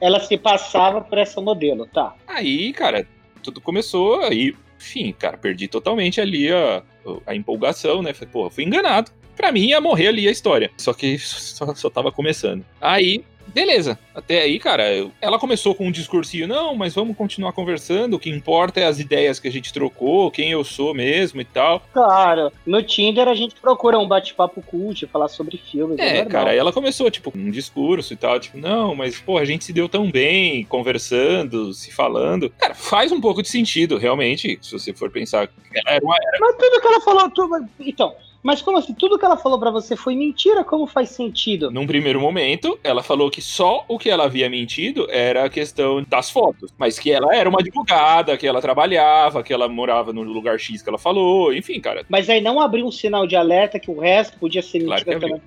Ela 0.00 0.18
se 0.18 0.36
passava 0.36 1.00
por 1.00 1.16
essa 1.16 1.40
modelo, 1.40 1.86
tá. 1.86 2.12
Aí, 2.26 2.72
cara, 2.72 3.06
tudo 3.40 3.60
começou, 3.60 4.20
aí, 4.22 4.52
enfim, 4.76 5.14
cara, 5.16 5.38
perdi 5.38 5.68
totalmente 5.68 6.20
ali 6.20 6.52
a, 6.52 6.82
a 7.24 7.36
empolgação, 7.36 8.02
né? 8.02 8.12
Falei, 8.12 8.32
pô, 8.32 8.50
fui 8.50 8.64
enganado. 8.64 9.12
Pra 9.36 9.52
mim 9.52 9.66
ia 9.66 9.80
morrer 9.80 10.08
ali 10.08 10.26
a 10.26 10.32
história. 10.32 10.72
Só 10.76 10.92
que 10.92 11.16
só, 11.20 11.72
só 11.72 11.88
tava 11.88 12.10
começando. 12.10 12.64
Aí, 12.80 13.24
beleza. 13.48 13.98
Até 14.14 14.42
aí, 14.42 14.58
cara, 14.58 14.92
eu- 14.94 15.12
ela 15.20 15.38
começou 15.38 15.74
com 15.74 15.86
um 15.86 15.90
discursinho, 15.90 16.46
não, 16.48 16.74
mas 16.74 16.94
vamos 16.94 17.16
continuar 17.16 17.52
conversando. 17.52 18.14
O 18.14 18.18
que 18.18 18.30
importa 18.30 18.80
é 18.80 18.84
as 18.86 18.98
ideias 18.98 19.38
que 19.38 19.48
a 19.48 19.52
gente 19.52 19.72
trocou, 19.72 20.30
quem 20.30 20.50
eu 20.50 20.64
sou 20.64 20.94
mesmo 20.94 21.40
e 21.40 21.44
tal. 21.44 21.82
Claro, 21.92 22.52
no 22.66 22.82
Tinder 22.82 23.28
a 23.28 23.34
gente 23.34 23.54
procura 23.56 23.98
um 23.98 24.08
bate-papo 24.08 24.62
cult, 24.62 25.06
falar 25.06 25.28
sobre 25.28 25.56
filmes. 25.58 25.98
É, 25.98 26.22
normal. 26.22 26.30
cara, 26.30 26.54
ela 26.54 26.72
começou, 26.72 27.10
tipo, 27.10 27.32
um 27.36 27.50
discurso 27.50 28.12
e 28.12 28.16
tal, 28.16 28.38
tipo, 28.40 28.56
não, 28.58 28.94
mas, 28.94 29.18
pô, 29.20 29.36
a 29.38 29.44
gente 29.44 29.64
se 29.64 29.72
deu 29.72 29.88
tão 29.88 30.10
bem, 30.10 30.64
conversando, 30.64 31.72
se 31.74 31.92
falando. 31.92 32.50
Cara, 32.58 32.74
faz 32.74 33.12
um 33.12 33.20
pouco 33.20 33.42
de 33.42 33.48
sentido, 33.48 33.96
realmente, 33.98 34.58
se 34.62 34.72
você 34.72 34.92
for 34.92 35.10
pensar. 35.10 35.48
Era 35.86 36.02
uma, 36.04 36.16
Mas 36.40 36.56
tudo 36.56 36.80
que 36.80 36.86
ela 36.86 37.00
falou. 37.00 37.30
tudo- 37.30 37.68
Então, 37.80 38.14
mas 38.46 38.62
como 38.62 38.78
assim? 38.78 38.94
Tudo 38.94 39.18
que 39.18 39.24
ela 39.24 39.36
falou 39.36 39.58
pra 39.58 39.72
você 39.72 39.96
foi 39.96 40.14
mentira? 40.14 40.62
Como 40.62 40.86
faz 40.86 41.08
sentido? 41.08 41.68
Num 41.68 41.84
primeiro 41.84 42.20
momento, 42.20 42.78
ela 42.84 43.02
falou 43.02 43.28
que 43.28 43.42
só 43.42 43.84
o 43.88 43.98
que 43.98 44.08
ela 44.08 44.26
havia 44.26 44.48
mentido 44.48 45.08
era 45.10 45.44
a 45.44 45.48
questão 45.48 46.04
das 46.08 46.30
fotos, 46.30 46.72
mas 46.78 46.96
que 46.96 47.10
ela 47.10 47.34
era 47.34 47.48
uma 47.48 47.58
advogada, 47.58 48.36
que 48.36 48.46
ela 48.46 48.62
trabalhava, 48.62 49.42
que 49.42 49.52
ela 49.52 49.68
morava 49.68 50.12
no 50.12 50.22
lugar 50.22 50.60
X 50.60 50.80
que 50.80 50.88
ela 50.88 50.96
falou, 50.96 51.52
enfim, 51.52 51.80
cara. 51.80 52.06
Mas 52.08 52.30
aí 52.30 52.40
não 52.40 52.60
abriu 52.60 52.86
um 52.86 52.92
sinal 52.92 53.26
de 53.26 53.34
alerta 53.34 53.80
que 53.80 53.90
o 53.90 53.98
resto 53.98 54.38
podia 54.38 54.62
ser 54.62 54.78
Claro 54.84 54.90
mentira 55.04 55.18
que 55.18 55.24
abriu. 55.24 55.38
também. 55.38 55.42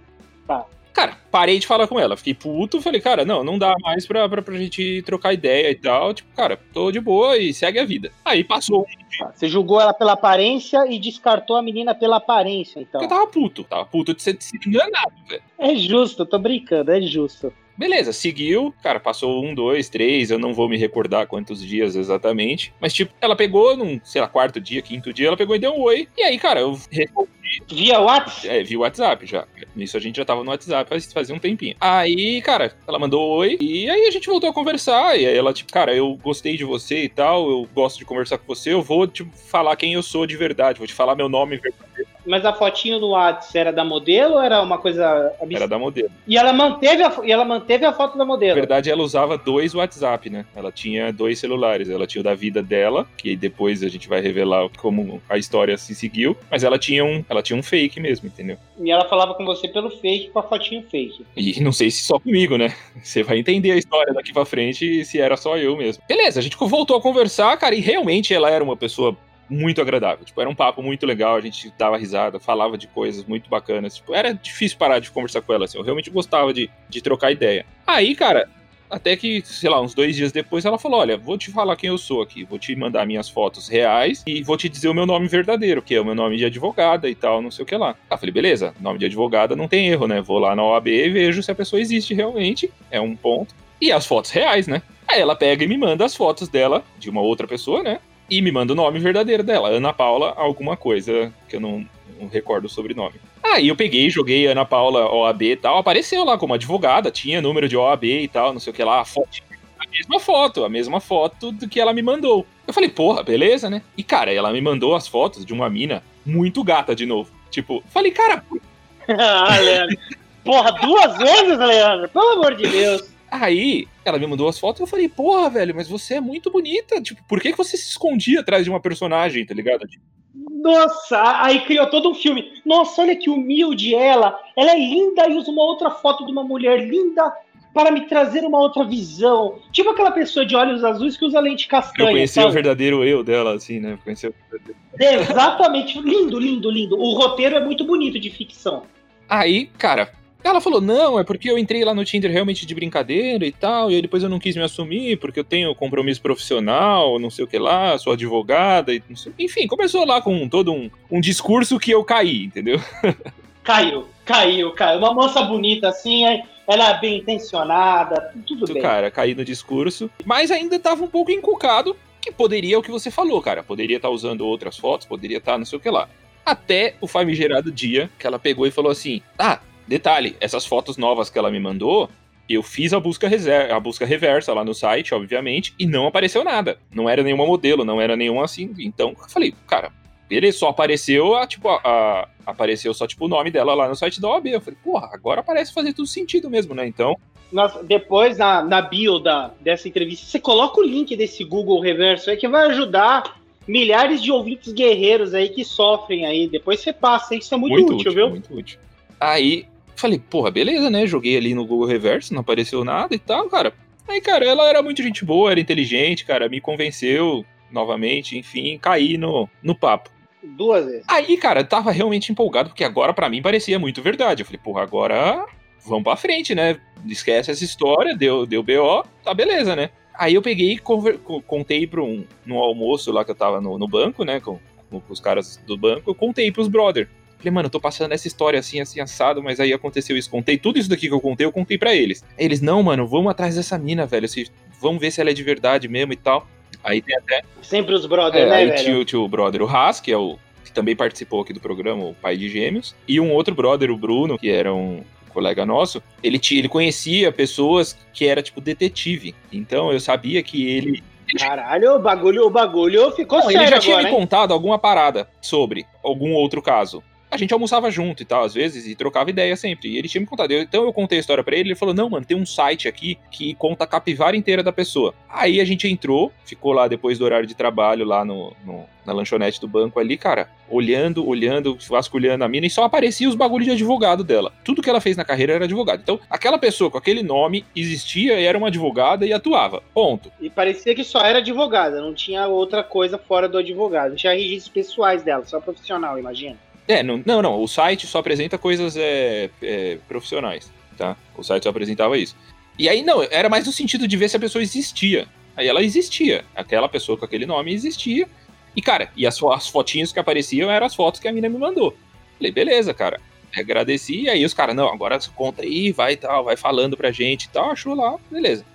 Tá. 0.45 0.65
Cara, 0.93 1.17
parei 1.31 1.59
de 1.59 1.67
falar 1.67 1.87
com 1.87 1.99
ela, 1.99 2.17
fiquei 2.17 2.33
puto, 2.33 2.81
falei, 2.81 2.99
cara, 2.99 3.23
não, 3.23 3.43
não 3.43 3.57
dá 3.57 3.73
mais 3.81 4.05
pra, 4.05 4.27
pra, 4.27 4.41
pra 4.41 4.57
gente 4.57 5.01
trocar 5.03 5.33
ideia 5.33 5.71
e 5.71 5.75
tal, 5.75 6.13
tipo, 6.13 6.29
cara, 6.35 6.57
tô 6.73 6.91
de 6.91 6.99
boa 6.99 7.37
e 7.37 7.53
segue 7.53 7.79
a 7.79 7.85
vida. 7.85 8.11
Aí 8.25 8.43
passou. 8.43 8.85
Você 9.33 9.47
julgou 9.47 9.79
ela 9.79 9.93
pela 9.93 10.13
aparência 10.13 10.85
e 10.89 10.99
descartou 10.99 11.55
a 11.55 11.61
menina 11.61 11.93
pela 11.93 12.17
aparência, 12.17 12.79
então. 12.79 13.01
eu 13.01 13.07
tava 13.07 13.27
puto, 13.27 13.63
tava 13.63 13.85
puto 13.85 14.13
de 14.13 14.21
ser, 14.21 14.37
de 14.37 14.43
ser 14.43 14.59
enganado, 14.65 15.13
velho. 15.27 15.43
É 15.57 15.75
justo, 15.75 16.23
eu 16.23 16.25
tô 16.25 16.39
brincando, 16.39 16.91
é 16.91 17.01
justo. 17.01 17.53
Beleza, 17.79 18.11
seguiu, 18.11 18.75
cara, 18.83 18.99
passou 18.99 19.41
um, 19.41 19.55
dois, 19.55 19.87
três, 19.87 20.29
eu 20.29 20.37
não 20.37 20.53
vou 20.53 20.67
me 20.67 20.75
recordar 20.75 21.27
quantos 21.27 21.65
dias 21.65 21.95
exatamente. 21.95 22.73
Mas, 22.77 22.93
tipo, 22.93 23.13
ela 23.21 23.37
pegou 23.37 23.77
num, 23.77 24.01
sei 24.03 24.19
lá, 24.19 24.27
quarto 24.27 24.59
dia, 24.59 24.81
quinto 24.81 25.13
dia, 25.13 25.27
ela 25.27 25.37
pegou 25.37 25.55
e 25.55 25.59
deu 25.59 25.71
um 25.71 25.79
oi. 25.83 26.05
E 26.17 26.21
aí, 26.21 26.37
cara, 26.37 26.59
eu 26.59 26.77
respondi. 26.91 27.29
Via 27.69 28.01
WhatsApp? 28.01 28.49
É, 28.49 28.63
via 28.63 28.79
WhatsApp 28.79 29.25
já. 29.25 29.47
Nisso 29.73 29.95
a 29.95 29.99
gente 30.01 30.17
já 30.17 30.25
tava 30.25 30.43
no 30.43 30.51
WhatsApp 30.51 30.89
faz, 30.89 31.11
fazia 31.11 31.33
um 31.33 31.39
tempinho. 31.39 31.77
Aí, 31.79 32.41
cara, 32.41 32.75
ela 32.85 32.99
mandou 32.99 33.37
oi. 33.37 33.57
E 33.61 33.89
aí 33.89 34.07
a 34.07 34.11
gente 34.11 34.27
voltou 34.27 34.49
a 34.49 34.53
conversar. 34.53 35.17
E 35.17 35.25
aí 35.25 35.37
ela, 35.37 35.53
tipo, 35.53 35.71
cara, 35.71 35.95
eu 35.95 36.19
gostei 36.21 36.57
de 36.57 36.65
você 36.65 37.03
e 37.05 37.09
tal, 37.09 37.49
eu 37.49 37.67
gosto 37.73 37.97
de 37.97 38.03
conversar 38.03 38.39
com 38.39 38.45
você, 38.45 38.73
eu 38.73 38.81
vou, 38.81 39.07
tipo, 39.07 39.31
falar 39.35 39.77
quem 39.77 39.93
eu 39.93 40.03
sou 40.03 40.27
de 40.27 40.35
verdade, 40.35 40.79
vou 40.79 40.87
te 40.87 40.93
falar 40.93 41.15
meu 41.15 41.29
nome 41.29 41.57
verdadeiro. 41.57 42.09
Mas 42.29 42.45
a 42.45 42.53
fotinho 42.53 42.99
no 42.99 43.09
WhatsApp 43.09 43.57
era 43.57 43.73
da 43.73 43.83
modelo 43.83 44.35
ou 44.35 44.41
era 44.41 44.61
uma 44.61 44.77
coisa 44.77 45.03
absurda? 45.41 45.55
Era 45.55 45.67
da 45.67 45.79
modelo. 45.79 46.11
E 46.27 46.37
ela 46.37 46.53
manteve 46.53 47.01
a, 47.01 47.11
e 47.23 47.31
ela 47.31 47.43
manteve 47.43 47.85
a 47.85 47.91
foto 47.91 48.11
da 48.13 48.19
Na 48.19 48.25
modelo. 48.25 48.53
verdade, 48.53 48.91
ela 48.91 49.01
usava 49.01 49.35
dois 49.35 49.73
WhatsApp, 49.73 50.29
né? 50.29 50.45
Ela 50.55 50.71
tinha 50.71 51.11
dois 51.11 51.39
celulares. 51.39 51.89
Ela 51.89 52.05
tinha 52.05 52.19
o 52.19 52.23
da 52.23 52.35
vida 52.35 52.61
dela, 52.61 53.07
que 53.17 53.35
depois 53.35 53.81
a 53.81 53.89
gente 53.89 54.07
vai 54.07 54.21
revelar 54.21 54.69
como 54.77 55.19
a 55.27 55.39
história 55.39 55.75
se 55.75 55.95
seguiu. 55.95 56.37
Mas 56.51 56.63
ela 56.63 56.77
tinha 56.77 57.03
um, 57.03 57.25
ela 57.27 57.41
tinha 57.41 57.57
um 57.57 57.63
fake 57.63 57.99
mesmo, 57.99 58.27
entendeu? 58.27 58.57
E 58.79 58.91
ela 58.91 59.05
falava 59.09 59.33
com 59.33 59.43
você 59.43 59.67
pelo 59.67 59.89
fake, 59.89 60.29
com 60.29 60.37
a 60.37 60.43
fotinho 60.43 60.83
fake. 60.89 61.25
E 61.35 61.59
não 61.61 61.71
sei 61.71 61.89
se 61.89 62.03
só 62.03 62.19
comigo, 62.19 62.57
né? 62.57 62.75
Você 63.01 63.23
vai 63.23 63.39
entender 63.39 63.71
a 63.71 63.77
história 63.77 64.13
daqui 64.13 64.31
pra 64.31 64.45
frente 64.45 65.03
se 65.03 65.19
era 65.19 65.35
só 65.35 65.57
eu 65.57 65.75
mesmo. 65.75 66.03
Beleza, 66.07 66.39
a 66.39 66.43
gente 66.43 66.55
voltou 66.59 66.95
a 66.95 67.01
conversar, 67.01 67.57
cara, 67.57 67.73
e 67.73 67.79
realmente 67.79 68.33
ela 68.35 68.51
era 68.51 68.63
uma 68.63 68.77
pessoa 68.77 69.17
muito 69.49 69.81
agradável. 69.81 70.23
Tipo, 70.23 70.39
era 70.41 70.49
um 70.49 70.55
papo 70.55 70.81
muito 70.81 71.05
legal, 71.05 71.35
a 71.35 71.41
gente 71.41 71.73
dava 71.77 71.97
risada, 71.97 72.39
falava 72.39 72.77
de 72.77 72.87
coisas 72.87 73.25
muito 73.25 73.49
bacanas. 73.49 73.95
Tipo, 73.95 74.13
era 74.13 74.33
difícil 74.33 74.77
parar 74.77 74.99
de 74.99 75.11
conversar 75.11 75.41
com 75.41 75.53
ela, 75.53 75.65
assim. 75.65 75.77
Eu 75.77 75.83
realmente 75.83 76.09
gostava 76.09 76.53
de, 76.53 76.69
de 76.87 77.01
trocar 77.01 77.31
ideia. 77.31 77.65
Aí, 77.85 78.15
cara, 78.15 78.47
até 78.89 79.15
que, 79.15 79.41
sei 79.45 79.69
lá, 79.69 79.79
uns 79.79 79.93
dois 79.93 80.15
dias 80.15 80.31
depois 80.31 80.65
ela 80.65 80.79
falou: 80.79 80.99
Olha, 80.99 81.15
vou 81.17 81.37
te 81.37 81.51
falar 81.51 81.75
quem 81.75 81.89
eu 81.89 81.97
sou 81.97 82.21
aqui, 82.21 82.43
vou 82.43 82.57
te 82.57 82.75
mandar 82.75 83.05
minhas 83.05 83.29
fotos 83.29 83.67
reais 83.67 84.23
e 84.25 84.41
vou 84.41 84.57
te 84.57 84.67
dizer 84.67 84.89
o 84.89 84.93
meu 84.93 85.05
nome 85.05 85.27
verdadeiro, 85.27 85.81
que 85.81 85.93
é 85.93 86.01
o 86.01 86.05
meu 86.05 86.15
nome 86.15 86.37
de 86.37 86.45
advogada 86.45 87.09
e 87.09 87.15
tal, 87.15 87.41
não 87.41 87.51
sei 87.51 87.63
o 87.63 87.65
que 87.65 87.77
lá. 87.77 87.95
Ah, 88.09 88.17
falei: 88.17 88.33
Beleza, 88.33 88.73
nome 88.79 88.97
de 88.97 89.05
advogada 89.05 89.55
não 89.55 89.67
tem 89.67 89.89
erro, 89.89 90.07
né? 90.07 90.21
Vou 90.21 90.39
lá 90.39 90.55
na 90.55 90.63
OAB 90.63 90.87
e 90.87 91.09
vejo 91.09 91.43
se 91.43 91.51
a 91.51 91.55
pessoa 91.55 91.79
existe 91.79 92.13
realmente, 92.13 92.71
é 92.89 92.99
um 92.99 93.15
ponto. 93.15 93.53
E 93.81 93.91
as 93.91 94.05
fotos 94.05 94.31
reais, 94.31 94.67
né? 94.67 94.81
Aí 95.07 95.21
ela 95.21 95.35
pega 95.35 95.63
e 95.63 95.67
me 95.67 95.77
manda 95.77 96.05
as 96.05 96.15
fotos 96.15 96.49
dela, 96.49 96.83
de 96.97 97.09
uma 97.09 97.21
outra 97.21 97.47
pessoa, 97.47 97.81
né? 97.81 97.99
E 98.29 98.41
me 98.41 98.51
manda 98.51 98.73
o 98.73 98.75
nome 98.75 98.99
verdadeiro 98.99 99.43
dela, 99.43 99.69
Ana 99.69 99.91
Paula, 99.91 100.33
alguma 100.37 100.77
coisa 100.77 101.33
que 101.47 101.55
eu 101.55 101.59
não, 101.59 101.85
não 102.19 102.27
recordo 102.27 102.65
o 102.65 102.69
sobrenome. 102.69 103.15
Aí 103.43 103.67
eu 103.67 103.75
peguei, 103.75 104.09
joguei 104.09 104.45
Ana 104.45 104.65
Paula 104.65 105.11
OAB 105.11 105.41
e 105.41 105.55
tal, 105.55 105.77
apareceu 105.77 106.23
lá 106.23 106.37
como 106.37 106.53
advogada, 106.53 107.09
tinha 107.09 107.41
número 107.41 107.67
de 107.67 107.75
OAB 107.75 108.03
e 108.03 108.27
tal, 108.27 108.53
não 108.53 108.59
sei 108.59 108.71
o 108.71 108.75
que 108.75 108.83
lá, 108.83 109.01
a 109.01 109.05
foto. 109.05 109.41
A 109.79 109.87
mesma 109.89 110.19
foto, 110.19 110.65
a 110.65 110.69
mesma 110.69 110.99
foto 110.99 111.51
do 111.51 111.67
que 111.67 111.79
ela 111.79 111.93
me 111.93 112.01
mandou. 112.01 112.45
Eu 112.67 112.73
falei, 112.73 112.89
porra, 112.89 113.23
beleza, 113.23 113.69
né? 113.69 113.81
E 113.97 114.03
cara, 114.03 114.31
ela 114.31 114.51
me 114.51 114.61
mandou 114.61 114.93
as 114.93 115.07
fotos 115.07 115.45
de 115.45 115.53
uma 115.53 115.69
mina 115.69 116.03
muito 116.25 116.63
gata 116.63 116.93
de 116.93 117.05
novo. 117.05 117.31
Tipo, 117.49 117.83
falei, 117.89 118.11
cara, 118.11 118.43
ah, 119.17 119.57
Leandro. 119.57 119.97
Porra, 120.43 120.71
duas 120.73 121.17
vezes, 121.17 121.57
Leandro? 121.57 122.09
Pelo 122.09 122.33
amor 122.33 122.55
de 122.55 122.67
Deus. 122.67 123.03
Aí, 123.31 123.87
ela 124.03 124.17
me 124.17 124.27
mandou 124.27 124.47
as 124.47 124.59
fotos 124.59 124.79
e 124.79 124.83
eu 124.83 124.87
falei, 124.87 125.07
porra, 125.07 125.49
velho, 125.49 125.75
mas 125.75 125.87
você 125.87 126.15
é 126.15 126.21
muito 126.21 126.51
bonita. 126.51 127.01
Tipo, 127.01 127.23
por 127.27 127.39
que, 127.39 127.51
que 127.51 127.57
você 127.57 127.77
se 127.77 127.89
escondia 127.89 128.39
atrás 128.39 128.63
de 128.63 128.69
uma 128.69 128.79
personagem, 128.79 129.45
tá 129.45 129.53
ligado? 129.53 129.87
Tipo, 129.87 130.03
Nossa, 130.33 131.43
aí 131.43 131.61
criou 131.61 131.87
todo 131.87 132.09
um 132.09 132.15
filme. 132.15 132.51
Nossa, 132.65 133.01
olha 133.01 133.15
que 133.15 133.29
humilde 133.29 133.93
ela. 133.93 134.39
Ela 134.57 134.71
é 134.71 134.77
linda 134.77 135.27
e 135.29 135.35
usa 135.35 135.51
uma 135.51 135.63
outra 135.63 135.89
foto 135.91 136.25
de 136.25 136.31
uma 136.31 136.43
mulher 136.43 136.85
linda 136.87 137.31
para 137.73 137.91
me 137.91 138.01
trazer 138.07 138.43
uma 138.43 138.59
outra 138.59 138.83
visão. 138.83 139.59
Tipo 139.71 139.91
aquela 139.91 140.11
pessoa 140.11 140.45
de 140.45 140.55
olhos 140.55 140.83
azuis 140.83 141.15
que 141.15 141.25
usa 141.25 141.39
lente 141.39 141.65
eu 141.65 141.69
castanha. 141.69 142.11
conheci 142.11 142.39
o 142.39 142.51
verdadeiro 142.51 143.03
eu 143.03 143.23
dela, 143.23 143.53
assim, 143.53 143.79
né? 143.79 143.97
Conheci 144.03 144.27
o 144.27 144.33
verdadeiro. 144.49 144.79
Exatamente. 144.99 146.01
Lindo, 146.01 146.39
lindo, 146.39 146.69
lindo. 146.69 146.97
O 146.99 147.13
roteiro 147.13 147.55
é 147.55 147.63
muito 147.63 147.85
bonito 147.85 148.19
de 148.19 148.29
ficção. 148.29 148.83
Aí, 149.29 149.67
cara, 149.77 150.11
ela 150.43 150.61
falou: 150.61 150.79
não, 150.81 151.19
é 151.19 151.23
porque 151.23 151.49
eu 151.49 151.57
entrei 151.57 151.83
lá 151.83 151.93
no 151.93 152.05
Tinder 152.05 152.31
realmente 152.31 152.65
de 152.65 152.73
brincadeira 152.75 153.45
e 153.45 153.51
tal, 153.51 153.91
e 153.91 153.95
aí 153.95 154.01
depois 154.01 154.23
eu 154.23 154.29
não 154.29 154.39
quis 154.39 154.55
me 154.55 154.63
assumir 154.63 155.17
porque 155.17 155.39
eu 155.39 155.43
tenho 155.43 155.73
compromisso 155.75 156.21
profissional, 156.21 157.19
não 157.19 157.29
sei 157.29 157.43
o 157.45 157.47
que 157.47 157.57
lá, 157.59 157.97
sou 157.97 158.13
advogada, 158.13 158.93
e 158.93 159.03
não 159.09 159.15
sei... 159.15 159.33
enfim, 159.37 159.67
começou 159.67 160.05
lá 160.05 160.21
com 160.21 160.47
todo 160.47 160.71
um, 160.73 160.89
um 161.11 161.19
discurso 161.21 161.77
que 161.79 161.91
eu 161.91 162.03
caí, 162.03 162.45
entendeu? 162.45 162.79
Caiu, 163.61 164.07
caiu, 164.25 164.71
caiu. 164.71 164.97
Uma 164.97 165.13
moça 165.13 165.43
bonita 165.43 165.89
assim, 165.89 166.25
é- 166.25 166.41
ela 166.67 166.89
é 166.89 166.99
bem 166.99 167.17
intencionada, 167.19 168.33
tudo 168.47 168.65
Do 168.65 168.73
bem. 168.73 168.81
cara, 168.81 169.11
caí 169.11 169.35
no 169.35 169.45
discurso, 169.45 170.09
mas 170.25 170.49
ainda 170.49 170.79
tava 170.79 171.03
um 171.03 171.07
pouco 171.07 171.29
encucado, 171.31 171.95
que 172.21 172.31
poderia 172.31 172.79
o 172.79 172.81
que 172.81 172.89
você 172.89 173.11
falou, 173.11 173.39
cara, 173.41 173.61
poderia 173.61 173.97
estar 173.97 174.09
usando 174.09 174.41
outras 174.41 174.77
fotos, 174.77 175.05
poderia 175.05 175.37
estar 175.37 175.57
não 175.57 175.65
sei 175.65 175.77
o 175.77 175.81
que 175.81 175.89
lá. 175.89 176.09
Até 176.45 176.95
o 176.99 177.05
famigerado 177.07 177.71
dia 177.71 178.09
que 178.17 178.25
ela 178.25 178.39
pegou 178.39 178.65
e 178.65 178.71
falou 178.71 178.91
assim: 178.91 179.21
ah, 179.37 179.59
detalhe, 179.89 180.37
essas 180.39 180.65
fotos 180.65 180.95
novas 180.97 181.29
que 181.29 181.37
ela 181.37 181.51
me 181.51 181.59
mandou. 181.59 182.09
Eu 182.47 182.63
fiz 182.63 182.93
a 182.93 182.99
busca, 182.99 183.27
a 183.71 183.79
busca 183.79 184.05
reversa 184.05 184.53
lá 184.53 184.63
no 184.63 184.73
site, 184.73 185.13
obviamente, 185.13 185.73
e 185.77 185.85
não 185.85 186.07
apareceu 186.07 186.43
nada. 186.43 186.79
Não 186.91 187.07
era 187.07 187.21
nenhuma 187.21 187.45
modelo, 187.45 187.83
não 187.85 187.99
era 188.01 188.15
nenhum 188.15 188.41
assim. 188.41 188.73
Então, 188.79 189.09
eu 189.21 189.29
falei, 189.29 189.53
cara, 189.67 189.91
beleza, 190.27 190.57
só 190.59 190.69
apareceu, 190.69 191.35
a, 191.35 191.45
tipo, 191.45 191.69
a, 191.69 191.79
a- 191.83 192.27
apareceu 192.47 192.91
só, 192.93 193.05
tipo, 193.05 193.25
o 193.25 193.27
nome 193.27 193.51
dela 193.51 193.75
lá 193.75 193.87
no 193.87 193.95
site 193.95 194.19
da 194.19 194.29
OAB. 194.29 194.47
Eu 194.47 194.61
falei, 194.61 194.79
porra, 194.83 195.09
agora 195.13 195.43
parece 195.43 195.71
fazer 195.73 195.93
tudo 195.93 196.07
sentido 196.07 196.49
mesmo, 196.49 196.73
né? 196.73 196.87
Então, 196.87 197.15
Nossa, 197.51 197.83
depois 197.83 198.39
na, 198.39 198.63
na 198.63 198.81
bio 198.81 199.19
da, 199.19 199.51
dessa 199.61 199.87
entrevista, 199.87 200.25
você 200.25 200.39
coloca 200.39 200.79
o 200.79 200.83
link 200.83 201.15
desse 201.15 201.43
Google 201.43 201.79
Reverso 201.79 202.31
aí 202.31 202.37
que 202.37 202.47
vai 202.47 202.67
ajudar 202.71 203.39
milhares 203.67 204.23
de 204.23 204.31
ouvintes 204.31 204.73
guerreiros 204.73 205.35
aí 205.35 205.49
que 205.49 205.63
sofrem 205.63 206.25
aí. 206.25 206.47
Depois 206.47 206.79
você 206.79 206.91
passa, 206.91 207.35
isso 207.35 207.53
é 207.53 207.57
muito, 207.57 207.93
útil, 207.95 208.11
viu? 208.11 208.29
Muito 208.31 208.51
útil. 208.55 208.79
Aí, 209.19 209.65
falei, 209.99 210.19
porra, 210.19 210.49
beleza, 210.51 210.89
né? 210.89 211.05
Joguei 211.05 211.37
ali 211.37 211.53
no 211.53 211.65
Google 211.65 211.87
Reverse, 211.87 212.33
não 212.33 212.41
apareceu 212.41 212.83
nada 212.83 213.13
e 213.13 213.19
tal, 213.19 213.47
cara. 213.49 213.73
Aí, 214.07 214.19
cara, 214.21 214.45
ela 214.45 214.67
era 214.67 214.81
muito 214.81 215.03
gente 215.03 215.23
boa, 215.23 215.51
era 215.51 215.59
inteligente, 215.59 216.25
cara, 216.25 216.49
me 216.49 216.59
convenceu 216.59 217.45
novamente, 217.71 218.37
enfim, 218.37 218.77
caí 218.81 219.17
no, 219.17 219.47
no 219.61 219.75
papo. 219.75 220.09
Duas 220.41 220.85
vezes. 220.85 221.03
Aí, 221.07 221.37
cara, 221.37 221.59
eu 221.61 221.67
tava 221.67 221.91
realmente 221.91 222.31
empolgado, 222.31 222.69
porque 222.69 222.83
agora 222.83 223.13
pra 223.13 223.29
mim 223.29 223.41
parecia 223.41 223.77
muito 223.77 224.01
verdade. 224.01 224.41
Eu 224.41 224.45
falei, 224.45 224.59
porra, 224.63 224.81
agora 224.83 225.45
vamos 225.85 226.03
pra 226.03 226.15
frente, 226.15 226.55
né? 226.55 226.79
Esquece 227.05 227.51
essa 227.51 227.63
história, 227.63 228.15
deu, 228.15 228.45
deu 228.45 228.63
BO, 228.63 229.03
tá 229.23 229.33
beleza, 229.33 229.75
né? 229.75 229.89
Aí 230.17 230.33
eu 230.33 230.41
peguei 230.41 230.73
e 230.73 230.77
conver- 230.79 231.19
contei 231.45 231.85
pra 231.87 232.01
um 232.01 232.25
no 232.45 232.57
almoço 232.57 233.11
lá 233.11 233.23
que 233.23 233.31
eu 233.31 233.35
tava 233.35 233.61
no, 233.61 233.77
no 233.77 233.87
banco, 233.87 234.23
né? 234.23 234.39
Com, 234.39 234.59
com 234.89 235.01
os 235.09 235.19
caras 235.19 235.57
do 235.67 235.77
banco, 235.77 236.09
eu 236.09 236.15
contei 236.15 236.51
pros 236.51 236.67
brother. 236.67 237.07
Falei, 237.39 237.51
mano, 237.51 237.65
eu 237.67 237.71
tô 237.71 237.79
passando 237.79 238.11
essa 238.11 238.27
história 238.27 238.59
assim, 238.59 238.79
assim, 238.81 238.99
assado, 238.99 239.41
mas 239.41 239.59
aí 239.59 239.73
aconteceu 239.73 240.15
isso. 240.17 240.29
Contei 240.29 240.57
tudo 240.57 240.77
isso 240.77 240.89
daqui 240.89 241.07
que 241.07 241.13
eu 241.13 241.21
contei, 241.21 241.45
eu 241.47 241.51
contei 241.51 241.77
pra 241.77 241.95
eles. 241.95 242.23
Aí 242.37 242.45
eles, 242.45 242.59
não, 242.61 242.83
mano, 242.83 243.07
vamos 243.07 243.31
atrás 243.31 243.55
dessa 243.55 243.77
mina, 243.77 244.05
velho. 244.05 244.27
se- 244.27 244.51
vamos 244.81 244.99
ver 244.99 245.09
se 245.11 245.19
ela 245.21 245.29
é 245.29 245.33
de 245.33 245.41
verdade 245.43 245.87
mesmo 245.87 246.13
e 246.13 246.17
tal. 246.17 246.45
Aí 246.83 247.01
tem 247.01 247.15
até 247.17 247.41
Sempre 247.61 247.93
os 247.95 248.05
brothers, 248.05 248.45
é, 248.45 248.49
né, 248.49 248.55
aí 248.55 248.69
velho? 248.69 248.83
tinha, 248.83 248.97
o- 248.99 249.05
tinha 249.05 249.19
o 249.19 249.27
brother, 249.27 249.61
o 249.61 249.67
Haas, 249.67 249.99
que 249.99 250.11
é 250.11 250.17
o 250.17 250.37
que 250.65 250.71
também 250.71 250.95
participou 250.95 251.41
aqui 251.41 251.51
do 251.53 251.59
programa, 251.59 252.03
o 252.05 252.13
pai 252.13 252.37
de 252.37 252.47
gêmeos, 252.49 252.93
e 253.07 253.19
um 253.19 253.31
outro 253.33 253.55
brother, 253.55 253.89
o 253.89 253.97
Bruno, 253.97 254.37
que 254.37 254.49
era 254.51 254.73
um 254.73 255.01
colega 255.29 255.65
nosso, 255.65 256.01
ele, 256.21 256.37
tinha, 256.39 256.59
ele 256.59 256.69
conhecia 256.69 257.31
pessoas 257.31 257.97
que 258.13 258.25
era 258.27 258.41
tipo 258.41 258.59
detetive. 258.61 259.33
Então 259.51 259.91
eu 259.93 259.99
sabia 259.99 260.41
que 260.43 260.67
ele. 260.69 261.03
Caralho, 261.37 261.95
o 261.95 261.99
bagulho, 261.99 262.45
o 262.45 262.49
bagulho 262.49 263.11
ficou 263.11 263.39
Não, 263.39 263.45
sério 263.45 263.61
ele 263.61 263.67
já 263.67 263.79
tinha 263.79 263.95
agora, 263.95 264.09
me 264.09 264.13
hein? 264.15 264.19
contado 264.21 264.51
alguma 264.53 264.79
parada 264.79 265.29
sobre 265.41 265.85
algum 266.03 266.33
outro 266.33 266.61
caso. 266.61 267.03
A 267.31 267.37
gente 267.37 267.53
almoçava 267.53 267.91
junto 267.91 268.23
e 268.23 268.25
tal, 268.25 268.43
às 268.43 268.53
vezes, 268.55 268.87
e 268.87 268.95
trocava 268.95 269.29
ideia 269.29 269.55
sempre. 269.55 269.89
E 269.89 269.97
ele 269.97 270.07
tinha 270.07 270.19
me 270.21 270.25
contado. 270.27 270.51
Eu- 270.51 270.61
então 270.63 270.83
eu 270.83 270.91
contei 270.91 271.19
a 271.19 271.21
história 271.21 271.43
pra 271.43 271.55
ele, 271.55 271.69
ele 271.69 271.75
falou: 271.75 271.93
Não, 271.93 272.09
mano, 272.09 272.25
tem 272.25 272.35
um 272.35 272.45
site 272.45 272.87
aqui 272.87 273.17
que 273.29 273.53
conta 273.53 273.83
a 273.83 273.87
capivara 273.87 274.35
inteira 274.35 274.63
da 274.63 274.71
pessoa. 274.71 275.13
Aí 275.29 275.61
a 275.61 275.65
gente 275.65 275.87
entrou, 275.87 276.31
ficou 276.43 276.73
lá 276.73 276.87
depois 276.87 277.19
do 277.19 277.25
horário 277.25 277.45
de 277.47 277.53
trabalho, 277.55 278.03
lá 278.05 278.25
no, 278.25 278.53
no- 278.65 278.85
na 279.05 279.13
lanchonete 279.13 279.59
do 279.61 279.67
banco 279.67 279.99
ali, 279.99 280.17
cara, 280.17 280.49
olhando, 280.69 281.27
olhando, 281.27 281.77
vasculhando 281.89 282.43
a 282.43 282.47
mina, 282.47 282.67
e 282.67 282.69
só 282.69 282.83
aparecia 282.83 283.27
os 283.29 283.33
bagulhos 283.35 283.65
de 283.65 283.71
advogado 283.73 284.23
dela. 284.23 284.51
Tudo 284.63 284.81
que 284.83 284.89
ela 284.89 285.01
fez 285.01 285.17
na 285.17 285.25
carreira 285.25 285.53
era 285.53 285.65
advogado. 285.65 285.99
Então, 286.01 286.19
aquela 286.29 286.57
pessoa 286.59 286.91
com 286.91 286.97
aquele 286.97 287.23
nome 287.23 287.65
existia 287.75 288.39
e 288.39 288.45
era 288.45 288.57
uma 288.57 288.67
advogada 288.67 289.25
e 289.25 289.33
atuava. 289.33 289.81
Ponto. 289.93 290.31
E 290.39 290.49
parecia 290.49 290.93
que 290.93 291.03
só 291.03 291.21
era 291.21 291.39
advogada, 291.39 292.01
não 292.01 292.13
tinha 292.13 292.47
outra 292.47 292.83
coisa 292.83 293.17
fora 293.17 293.47
do 293.49 293.57
advogado. 293.57 294.09
Não 294.09 294.15
tinha 294.15 294.33
registros 294.33 294.69
pessoais 294.69 295.23
dela, 295.23 295.43
só 295.45 295.59
profissional, 295.59 296.17
imagina. 296.19 296.57
É, 296.89 297.03
não, 297.03 297.21
não, 297.23 297.39
não, 297.39 297.61
o 297.61 297.67
site 297.67 298.07
só 298.07 298.17
apresenta 298.17 298.57
coisas 298.57 298.97
é, 298.97 299.51
é, 299.61 299.99
profissionais, 300.07 300.71
tá? 300.97 301.15
O 301.37 301.43
site 301.43 301.61
só 301.61 301.69
apresentava 301.69 302.17
isso. 302.17 302.35
E 302.79 302.89
aí, 302.89 303.03
não, 303.03 303.21
era 303.21 303.47
mais 303.47 303.67
no 303.67 303.71
sentido 303.71 304.07
de 304.07 304.17
ver 304.17 304.27
se 304.27 304.35
a 304.35 304.39
pessoa 304.39 304.63
existia. 304.63 305.27
Aí 305.55 305.67
ela 305.67 305.83
existia. 305.83 306.43
Aquela 306.55 306.89
pessoa 306.89 307.15
com 307.15 307.25
aquele 307.25 307.45
nome 307.45 307.71
existia. 307.71 308.27
E, 308.75 308.81
cara, 308.81 309.11
e 309.15 309.27
as, 309.27 309.39
as 309.43 309.67
fotinhas 309.67 310.11
que 310.11 310.19
apareciam 310.19 310.71
eram 310.71 310.87
as 310.87 310.95
fotos 310.95 311.21
que 311.21 311.27
a 311.27 311.31
mina 311.31 311.47
me 311.47 311.59
mandou. 311.59 311.95
Falei, 312.39 312.51
beleza, 312.51 312.91
cara. 312.91 313.21
Agradeci, 313.55 314.21
e 314.21 314.29
aí 314.29 314.43
os 314.43 314.53
caras, 314.55 314.75
não, 314.75 314.87
agora 314.87 315.19
conta 315.35 315.61
aí, 315.61 315.91
vai 315.91 316.13
e 316.13 316.17
tal, 316.17 316.43
vai 316.43 316.57
falando 316.57 316.97
pra 316.97 317.11
gente 317.11 317.43
e 317.43 317.49
tal, 317.49 317.69
achou 317.69 317.93
lá, 317.93 318.15
beleza. 318.31 318.65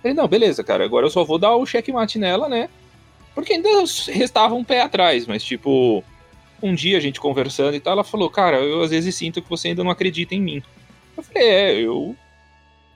Falei, 0.00 0.14
não, 0.14 0.26
beleza, 0.26 0.64
cara, 0.64 0.84
agora 0.84 1.06
eu 1.06 1.10
só 1.10 1.22
vou 1.22 1.38
dar 1.38 1.54
o 1.56 1.66
checkmate 1.66 2.18
nela, 2.18 2.48
né? 2.48 2.68
Porque 3.34 3.54
ainda 3.54 3.68
restava 4.08 4.54
um 4.54 4.64
pé 4.64 4.82
atrás, 4.82 5.26
mas 5.26 5.42
tipo, 5.42 6.04
um 6.62 6.74
dia 6.74 6.96
a 6.96 7.00
gente 7.00 7.20
conversando 7.20 7.74
e 7.74 7.80
tal, 7.80 7.94
ela 7.94 8.04
falou, 8.04 8.30
cara, 8.30 8.58
eu 8.58 8.82
às 8.82 8.90
vezes 8.90 9.14
sinto 9.14 9.42
que 9.42 9.50
você 9.50 9.68
ainda 9.68 9.82
não 9.82 9.90
acredita 9.90 10.34
em 10.34 10.40
mim. 10.40 10.62
Eu 11.16 11.22
falei, 11.22 11.48
é, 11.48 11.72
eu 11.80 12.16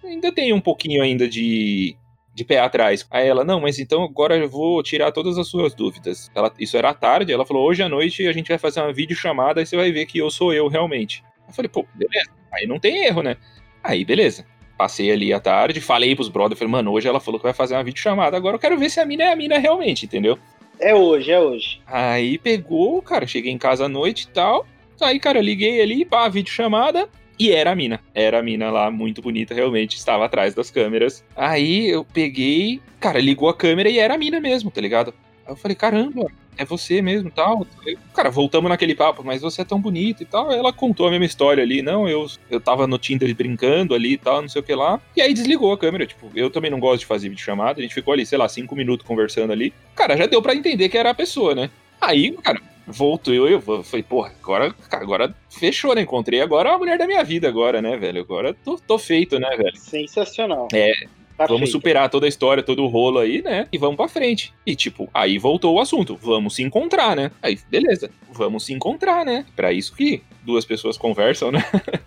ainda 0.04 0.32
tenho 0.32 0.56
um 0.56 0.60
pouquinho 0.60 1.02
ainda 1.02 1.28
de, 1.28 1.96
de 2.34 2.44
pé 2.44 2.58
atrás. 2.58 3.06
Aí 3.10 3.26
ela, 3.26 3.44
não, 3.44 3.60
mas 3.60 3.78
então 3.78 4.04
agora 4.04 4.36
eu 4.36 4.48
vou 4.48 4.82
tirar 4.82 5.12
todas 5.12 5.38
as 5.38 5.48
suas 5.48 5.74
dúvidas. 5.74 6.30
Ela, 6.34 6.52
isso 6.58 6.76
era 6.76 6.90
à 6.90 6.94
tarde, 6.94 7.32
ela 7.32 7.46
falou, 7.46 7.66
hoje 7.66 7.82
à 7.82 7.88
noite 7.88 8.26
a 8.26 8.32
gente 8.32 8.48
vai 8.48 8.58
fazer 8.58 8.80
uma 8.80 8.92
videochamada 8.92 9.60
e 9.60 9.66
você 9.66 9.76
vai 9.76 9.90
ver 9.90 10.06
que 10.06 10.18
eu 10.18 10.30
sou 10.30 10.52
eu 10.52 10.68
realmente. 10.68 11.24
Eu 11.46 11.54
falei, 11.54 11.68
pô, 11.68 11.86
beleza, 11.94 12.30
aí 12.52 12.66
não 12.66 12.78
tem 12.78 13.04
erro, 13.04 13.22
né? 13.22 13.36
Aí, 13.82 14.04
beleza. 14.04 14.44
Passei 14.76 15.10
ali 15.10 15.32
à 15.32 15.40
tarde, 15.40 15.80
falei 15.80 16.14
pros 16.14 16.28
brothers, 16.28 16.58
falei, 16.58 16.70
mano, 16.70 16.92
hoje 16.92 17.08
ela 17.08 17.20
falou 17.20 17.40
que 17.40 17.44
vai 17.44 17.54
fazer 17.54 17.74
uma 17.74 17.84
videochamada, 17.84 18.36
agora 18.36 18.56
eu 18.56 18.60
quero 18.60 18.76
ver 18.76 18.90
se 18.90 19.00
a 19.00 19.06
mina 19.06 19.24
é 19.24 19.32
a 19.32 19.36
mina 19.36 19.58
realmente, 19.58 20.04
entendeu? 20.04 20.38
É 20.78 20.94
hoje, 20.94 21.30
é 21.30 21.40
hoje. 21.40 21.80
Aí 21.86 22.38
pegou, 22.38 23.00
cara, 23.02 23.26
cheguei 23.26 23.52
em 23.52 23.58
casa 23.58 23.86
à 23.86 23.88
noite 23.88 24.24
e 24.24 24.28
tal. 24.28 24.66
Aí, 25.00 25.18
cara, 25.18 25.40
liguei 25.40 25.80
ali, 25.80 26.04
pá, 26.04 26.28
videochamada. 26.28 27.08
E 27.38 27.52
era 27.52 27.72
a 27.72 27.74
mina. 27.76 28.00
Era 28.14 28.38
a 28.38 28.42
mina 28.42 28.70
lá, 28.70 28.90
muito 28.90 29.20
bonita, 29.20 29.54
realmente. 29.54 29.96
Estava 29.96 30.24
atrás 30.24 30.54
das 30.54 30.70
câmeras. 30.70 31.24
Aí 31.36 31.88
eu 31.88 32.04
peguei, 32.04 32.80
cara, 32.98 33.20
ligou 33.20 33.48
a 33.48 33.54
câmera 33.54 33.90
e 33.90 33.98
era 33.98 34.14
a 34.14 34.18
mina 34.18 34.40
mesmo, 34.40 34.70
tá 34.70 34.80
ligado? 34.80 35.12
Aí 35.46 35.52
eu 35.52 35.56
falei, 35.56 35.74
caramba, 35.74 36.30
é 36.56 36.64
você 36.64 37.00
mesmo 37.02 37.30
tal. 37.30 37.66
Cara, 38.14 38.30
voltamos 38.30 38.68
naquele 38.68 38.94
papo, 38.94 39.22
mas 39.24 39.42
você 39.42 39.62
é 39.62 39.64
tão 39.64 39.80
bonito 39.80 40.22
e 40.22 40.26
tal. 40.26 40.50
Ela 40.52 40.72
contou 40.72 41.06
a 41.06 41.10
mesma 41.10 41.24
história 41.24 41.62
ali. 41.62 41.82
Não, 41.82 42.08
eu, 42.08 42.26
eu 42.50 42.60
tava 42.60 42.86
no 42.86 42.98
Tinder 42.98 43.34
brincando 43.34 43.94
ali 43.94 44.14
e 44.14 44.18
tal, 44.18 44.42
não 44.42 44.48
sei 44.48 44.60
o 44.60 44.64
que 44.64 44.74
lá. 44.74 45.00
E 45.16 45.20
aí 45.20 45.32
desligou 45.34 45.72
a 45.72 45.78
câmera. 45.78 46.06
Tipo, 46.06 46.30
eu 46.34 46.50
também 46.50 46.70
não 46.70 46.80
gosto 46.80 47.00
de 47.00 47.06
fazer 47.06 47.28
videochamada. 47.28 47.80
A 47.80 47.82
gente 47.82 47.94
ficou 47.94 48.12
ali, 48.12 48.24
sei 48.24 48.38
lá, 48.38 48.48
cinco 48.48 48.74
minutos 48.74 49.06
conversando 49.06 49.52
ali. 49.52 49.72
Cara, 49.94 50.16
já 50.16 50.26
deu 50.26 50.42
para 50.42 50.54
entender 50.54 50.88
que 50.88 50.98
era 50.98 51.10
a 51.10 51.14
pessoa, 51.14 51.54
né? 51.54 51.70
Aí, 52.00 52.32
cara, 52.32 52.60
voltou 52.86 53.34
eu, 53.34 53.48
eu 53.48 53.82
falei, 53.82 54.02
porra, 54.02 54.32
agora, 54.42 54.74
agora 54.92 55.34
fechou, 55.50 55.94
né? 55.94 56.02
Encontrei 56.02 56.40
agora 56.40 56.74
a 56.74 56.78
mulher 56.78 56.98
da 56.98 57.06
minha 57.06 57.24
vida, 57.24 57.48
agora, 57.48 57.82
né, 57.82 57.96
velho? 57.96 58.20
Agora 58.20 58.54
tô, 58.54 58.78
tô 58.78 58.98
feito, 58.98 59.38
né, 59.38 59.48
velho? 59.56 59.76
Sensacional. 59.76 60.68
É, 60.72 60.92
Tá 61.36 61.44
vamos 61.44 61.60
feito. 61.60 61.72
superar 61.72 62.08
toda 62.08 62.26
a 62.26 62.28
história, 62.28 62.62
todo 62.62 62.82
o 62.82 62.86
rolo 62.86 63.18
aí, 63.18 63.42
né? 63.42 63.68
E 63.70 63.76
vamos 63.76 63.96
pra 63.96 64.08
frente. 64.08 64.54
E, 64.64 64.74
tipo, 64.74 65.08
aí 65.12 65.38
voltou 65.38 65.74
o 65.74 65.80
assunto. 65.80 66.18
Vamos 66.22 66.54
se 66.54 66.62
encontrar, 66.62 67.14
né? 67.14 67.30
Aí, 67.42 67.58
beleza. 67.70 68.10
Vamos 68.32 68.64
se 68.64 68.72
encontrar, 68.72 69.24
né? 69.24 69.44
Pra 69.54 69.72
isso 69.72 69.94
que 69.94 70.22
duas 70.42 70.64
pessoas 70.64 70.96
conversam, 70.96 71.52
né? 71.52 71.62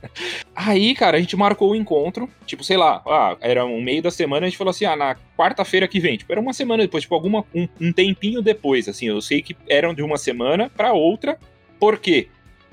aí, 0.56 0.96
cara, 0.96 1.18
a 1.18 1.20
gente 1.20 1.36
marcou 1.36 1.72
o 1.72 1.76
encontro. 1.76 2.28
Tipo, 2.46 2.63
sei 2.63 2.78
lá, 2.78 3.04
ah, 3.06 3.38
era 3.39 3.65
um 3.65 3.82
meio 3.82 4.02
da 4.02 4.10
semana, 4.10 4.48
a 4.48 4.50
gente 4.50 4.58
falou 4.58 4.72
assim, 4.72 4.86
ah, 4.86 4.96
na 4.96 5.15
quarta-feira 5.38 5.88
que 5.88 6.00
vem. 6.00 6.18
Tipo, 6.18 6.32
era 6.32 6.42
uma 6.42 6.54
semana 6.54 6.82
depois, 6.84 7.04
tipo, 7.04 7.13
alguma, 7.13 7.46
um, 7.54 7.68
um 7.80 7.94
tempinho 7.94 8.42
depois, 8.42 8.88
assim. 8.88 9.08
Eu 9.08 9.22
sei 9.22 9.42
que 9.42 9.56
eram 9.68 9.94
de 9.94 10.02
uma 10.02 10.18
semana 10.18 10.72
pra 10.76 10.94
outra. 10.94 11.38
Por 11.80 12.00
quê? 12.00 12.30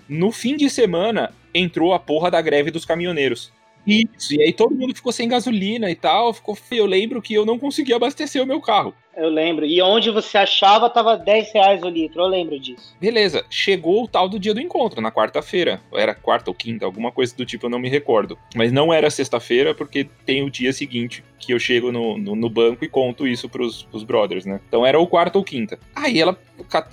No 0.09 0.33
fim 0.33 0.57
de 0.57 0.71
semana, 0.71 1.35
entrou 1.53 1.93
a 1.93 1.99
porra 1.99 2.31
da 2.31 2.41
greve 2.41 2.71
dos 2.71 2.85
caminhoneiros. 2.85 3.53
Isso, 3.87 4.35
e 4.35 4.43
aí 4.43 4.53
todo 4.53 4.75
mundo 4.75 4.95
ficou 4.95 5.13
sem 5.13 5.29
gasolina 5.29 5.91
e 5.91 5.95
tal. 5.95 6.33
Ficou, 6.33 6.59
eu 6.73 6.87
lembro 6.87 7.23
que 7.23 7.35
eu 7.35 7.47
não 7.47 7.59
conseguia 7.59 7.97
abastecer 7.97 8.43
o 8.43 8.47
meu 8.47 8.61
carro. 8.61 8.95
Eu 9.17 9.31
lembro. 9.31 9.65
E 9.65 9.81
onde 9.81 10.11
você 10.11 10.37
achava 10.37 10.91
tava 10.91 11.17
10 11.17 11.53
reais 11.55 11.83
o 11.83 11.89
litro, 11.89 12.21
eu 12.21 12.27
lembro 12.27 12.61
disso. 12.61 12.95
Beleza, 13.01 13.45
chegou 13.49 14.05
o 14.05 14.09
tal 14.09 14.29
do 14.29 14.39
dia 14.39 14.53
do 14.53 14.61
encontro, 14.61 15.01
na 15.01 15.11
quarta-feira. 15.11 15.81
Era 15.95 16.15
quarta 16.15 16.51
ou 16.51 16.55
quinta, 16.55 16.85
alguma 16.85 17.11
coisa 17.11 17.35
do 17.35 17.47
tipo, 17.47 17.65
eu 17.65 17.71
não 17.71 17.79
me 17.79 17.89
recordo. 17.89 18.39
Mas 18.55 18.71
não 18.71 18.93
era 18.93 19.09
sexta-feira, 19.09 19.75
porque 19.75 20.07
tem 20.27 20.43
o 20.43 20.51
dia 20.51 20.73
seguinte 20.73 21.25
que 21.39 21.53
eu 21.53 21.59
chego 21.59 21.91
no, 21.91 22.19
no, 22.19 22.37
no, 22.37 22.51
banco 22.51 22.85
e 22.85 22.89
conto 22.89 23.27
isso 23.27 23.49
pros, 23.49 23.85
pros 23.85 24.03
brothers, 24.03 24.45
né? 24.45 24.61
Então 24.69 24.85
era 24.85 25.01
o 25.01 25.07
quarta 25.07 25.39
ou 25.39 25.45
quinta. 25.45 25.79
Aí 25.95 26.21
ela 26.21 26.39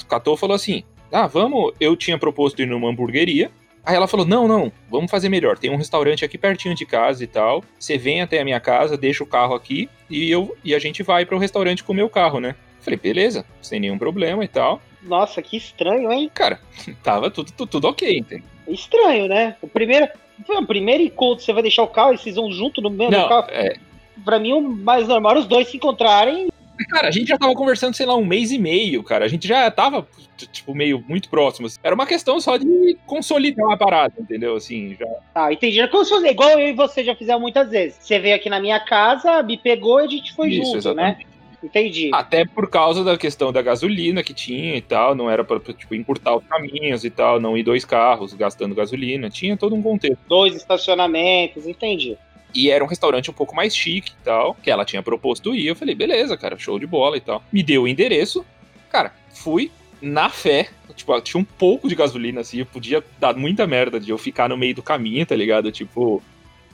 catou 0.08 0.36
e 0.36 0.38
falou 0.38 0.56
assim: 0.56 0.84
Ah, 1.12 1.27
vamos. 1.27 1.73
Eu 1.77 1.95
tinha 1.97 2.17
proposto 2.17 2.62
ir 2.62 2.67
numa 2.67 2.89
hamburgueria. 2.89 3.51
Aí 3.86 3.96
ela 3.96 4.08
falou: 4.08 4.26
Não, 4.26 4.48
não, 4.48 4.72
vamos 4.89 5.12
fazer 5.12 5.30
melhor. 5.30 5.58
Tem 5.58 5.69
um 5.69 5.76
restaurante 5.76 6.24
aqui 6.24 6.38
pertinho 6.38 6.76
de 6.76 6.86
casa 6.86 7.24
e 7.24 7.28
tal. 7.28 7.63
Você 7.78 7.98
vem 7.98 8.22
até 8.22 8.39
a 8.39 8.46
minha 8.46 8.60
casa, 8.60 8.98
deixa 8.98 9.24
o 9.24 9.28
carro 9.28 9.54
aqui 9.54 9.89
e, 10.10 10.30
eu, 10.30 10.56
e 10.63 10.74
a 10.74 10.80
gente 10.80 11.04
vai 11.04 11.26
para 11.26 11.36
o 11.36 11.39
restaurante 11.39 11.84
com 11.84 11.91
o 11.91 11.96
meu 11.96 12.10
carro, 12.10 12.39
né? 12.39 12.56
Falei, 12.80 13.00
beleza, 13.00 13.46
sem 13.62 13.80
nenhum 13.80 13.98
problema 13.98 14.43
e 14.43 14.48
tal. 14.48 14.82
Nossa, 15.02 15.41
que 15.41 15.58
estranho, 15.58 16.12
hein? 16.12 16.30
Cara, 16.34 16.60
tava 17.04 17.30
tudo, 17.30 17.52
tudo, 17.52 17.69
tudo 17.69 17.88
ok, 17.88 18.19
entendeu? 18.19 18.46
Estranho, 18.67 19.28
né? 19.28 19.56
O 19.62 19.67
primeiro, 19.67 20.08
o 20.50 20.65
primeiro 20.65 21.04
encontro, 21.04 21.43
você 21.43 21.54
vai 21.54 21.62
deixar 21.62 21.84
o 21.84 21.88
carro 21.88 22.13
e 22.13 22.17
vocês 22.17 22.36
vão 22.36 22.52
junto 22.52 22.82
no 22.82 22.89
mesmo 22.89 23.12
não, 23.12 23.28
carro. 23.28 23.48
É... 23.50 23.76
Pra 24.24 24.39
mim, 24.39 24.54
o 24.54 24.62
mais 24.62 25.08
normal 25.08 25.38
os 25.38 25.48
dois 25.48 25.67
se 25.67 25.78
encontrarem 25.78 26.48
Cara, 26.89 27.07
a 27.07 27.12
gente 27.12 27.27
já 27.27 27.38
tava 27.38 27.53
conversando, 27.53 27.95
sei 27.95 28.05
lá, 28.05 28.15
um 28.15 28.25
mês 28.25 28.51
e 28.51 28.57
meio, 28.57 29.03
cara. 29.03 29.25
A 29.25 29.27
gente 29.27 29.47
já 29.47 29.69
tava, 29.69 30.07
tipo, 30.51 30.73
meio 30.73 31.03
muito 31.07 31.29
próximos. 31.29 31.79
Era 31.83 31.93
uma 31.95 32.05
questão 32.05 32.39
só 32.39 32.57
de 32.57 32.97
consolidar 33.05 33.71
a 33.71 33.77
parada, 33.77 34.13
entendeu? 34.19 34.55
Assim, 34.55 34.95
já. 34.99 35.05
Ah, 35.36 35.53
entendi. 35.53 35.79
É 35.79 35.88
como 35.88 36.03
se 36.03 36.09
fosse 36.09 36.27
igual 36.27 36.49
eu 36.49 36.69
e 36.69 36.73
você 36.73 37.03
já 37.03 37.15
fizeram 37.15 37.39
muitas 37.39 37.69
vezes. 37.69 37.97
Você 37.99 38.19
veio 38.19 38.36
aqui 38.36 38.49
na 38.49 38.59
minha 38.59 38.79
casa, 38.79 39.43
me 39.43 39.57
pegou 39.57 40.01
e 40.01 40.05
a 40.05 40.09
gente 40.09 40.33
foi 40.33 40.49
Isso, 40.49 40.63
junto, 40.63 40.73
né? 40.73 40.79
exatamente. 40.79 41.25
né? 41.25 41.33
Entendi. 41.63 42.09
Até 42.13 42.43
por 42.45 42.69
causa 42.69 43.05
da 43.05 43.17
questão 43.17 43.51
da 43.53 43.62
gasolina 43.62 44.21
que 44.21 44.33
tinha 44.33 44.75
e 44.75 44.81
tal, 44.81 45.15
não 45.15 45.29
era 45.29 45.45
pra, 45.45 45.59
tipo, 45.59 45.95
encurtar 45.95 46.36
os 46.36 46.43
caminhos 46.45 47.05
e 47.05 47.09
tal, 47.09 47.39
não 47.39 47.57
ir 47.57 47.63
dois 47.63 47.86
carros 47.86 48.33
gastando 48.33 48.75
gasolina, 48.75 49.29
tinha 49.29 49.55
todo 49.55 49.73
um 49.73 49.81
contexto. 49.81 50.19
Dois 50.27 50.55
estacionamentos, 50.55 51.65
entendi. 51.65 52.17
E 52.54 52.70
era 52.70 52.84
um 52.84 52.88
restaurante 52.88 53.30
um 53.30 53.34
pouco 53.34 53.56
mais 53.56 53.76
chique 53.76 54.12
e 54.12 54.24
tal, 54.24 54.56
que 54.56 54.70
ela 54.70 54.86
tinha 54.86 55.02
proposto 55.02 55.56
ir. 55.56 55.68
Eu 55.68 55.76
falei, 55.76 55.96
beleza, 55.96 56.38
cara, 56.38 56.58
show 56.58 56.78
de 56.78 56.86
bola 56.86 57.18
e 57.18 57.22
tal. 57.22 57.44
Me 57.52 57.63
deu 57.63 57.84
o 57.84 57.88
endereço. 57.88 58.46
Cara, 58.89 59.13
fui 59.34 59.72
na 60.02 60.30
fé. 60.30 60.70
Tipo, 60.96 61.20
tinha 61.22 61.42
um 61.42 61.46
pouco 61.46 61.88
de 61.88 61.96
gasolina, 61.96 62.42
assim, 62.42 62.60
eu 62.60 62.66
podia 62.66 63.04
dar 63.20 63.36
muita 63.36 63.66
merda 63.66 64.00
de 64.00 64.12
eu 64.12 64.18
ficar 64.18 64.48
no 64.48 64.58
meio 64.58 64.76
do 64.76 64.84
caminho, 64.84 65.26
tá 65.26 65.36
ligado? 65.36 65.72
Tipo, 65.72 66.22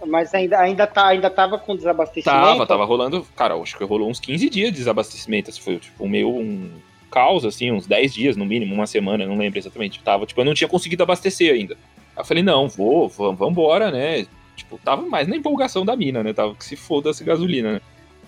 mas 0.08 0.34
ainda, 0.34 0.60
ainda, 0.60 0.88
tá, 0.88 1.08
ainda 1.08 1.30
tava 1.30 1.58
com 1.58 1.76
desabastecimento? 1.76 2.42
Tava, 2.42 2.66
tava 2.66 2.86
rolando. 2.86 3.26
Cara, 3.36 3.56
acho 3.56 3.78
que 3.78 3.84
rolou 3.84 4.10
uns 4.10 4.20
15 4.20 4.50
dias 4.50 4.72
de 4.72 4.78
desabastecimento. 4.78 5.50
Assim, 5.50 5.62
foi 5.62 5.78
tipo 5.78 6.04
um 6.04 6.10
meio 6.10 6.30
um 6.30 6.72
caos, 7.12 7.44
assim, 7.44 7.72
uns 7.72 7.88
10 7.88 8.14
dias 8.14 8.38
no 8.38 8.46
mínimo, 8.46 8.74
uma 8.74 8.88
semana, 8.88 9.26
não 9.26 9.38
lembro 9.38 9.60
exatamente. 9.60 10.00
Tava, 10.02 10.26
tipo, 10.26 10.40
eu 10.40 10.46
não 10.46 10.54
tinha 10.54 10.68
conseguido 10.68 11.04
abastecer 11.04 11.54
ainda. 11.54 11.74
Aí 12.16 12.22
eu 12.22 12.26
falei, 12.26 12.44
não, 12.44 12.68
vou, 12.68 13.10
vamos 13.10 13.52
embora, 13.52 13.92
né? 13.92 14.26
Tipo, 14.60 14.78
tava 14.78 15.02
mais 15.02 15.28
na 15.28 15.36
empolgação 15.36 15.86
da 15.86 15.96
mina, 15.96 16.24
né? 16.24 16.34
Tava 16.34 16.56
que 16.56 16.64
se 16.64 16.76
foda 16.76 17.10
essa 17.10 17.24
gasolina, 17.24 17.74
né? 17.74 17.82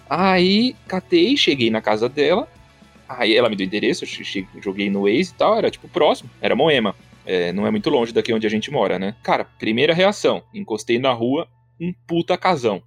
Aí, 0.09 0.75
catei, 0.87 1.37
cheguei 1.37 1.69
na 1.69 1.81
casa 1.81 2.09
dela. 2.09 2.47
Aí 3.07 3.35
ela 3.35 3.49
me 3.49 3.55
deu 3.55 3.65
endereço, 3.65 4.05
eu 4.05 4.61
joguei 4.61 4.89
no 4.89 5.03
Waze 5.03 5.31
e 5.31 5.37
tal, 5.37 5.57
era 5.57 5.69
tipo 5.69 5.87
próximo, 5.87 6.29
era 6.41 6.55
Moema. 6.55 6.95
É, 7.25 7.51
não 7.51 7.67
é 7.67 7.71
muito 7.71 7.89
longe 7.89 8.13
daqui 8.13 8.33
onde 8.33 8.47
a 8.47 8.49
gente 8.49 8.71
mora, 8.71 8.97
né? 8.97 9.15
Cara, 9.21 9.45
primeira 9.59 9.93
reação, 9.93 10.43
encostei 10.53 10.97
na 10.97 11.11
rua, 11.11 11.47
um 11.79 11.93
puta 12.07 12.37
casão. 12.37 12.81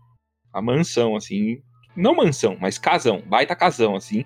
A 0.52 0.61
mansão, 0.62 1.14
assim. 1.16 1.61
Não 1.96 2.14
mansão, 2.14 2.57
mas 2.61 2.78
casão, 2.78 3.22
baita 3.26 3.54
casão, 3.54 3.94
assim. 3.94 4.24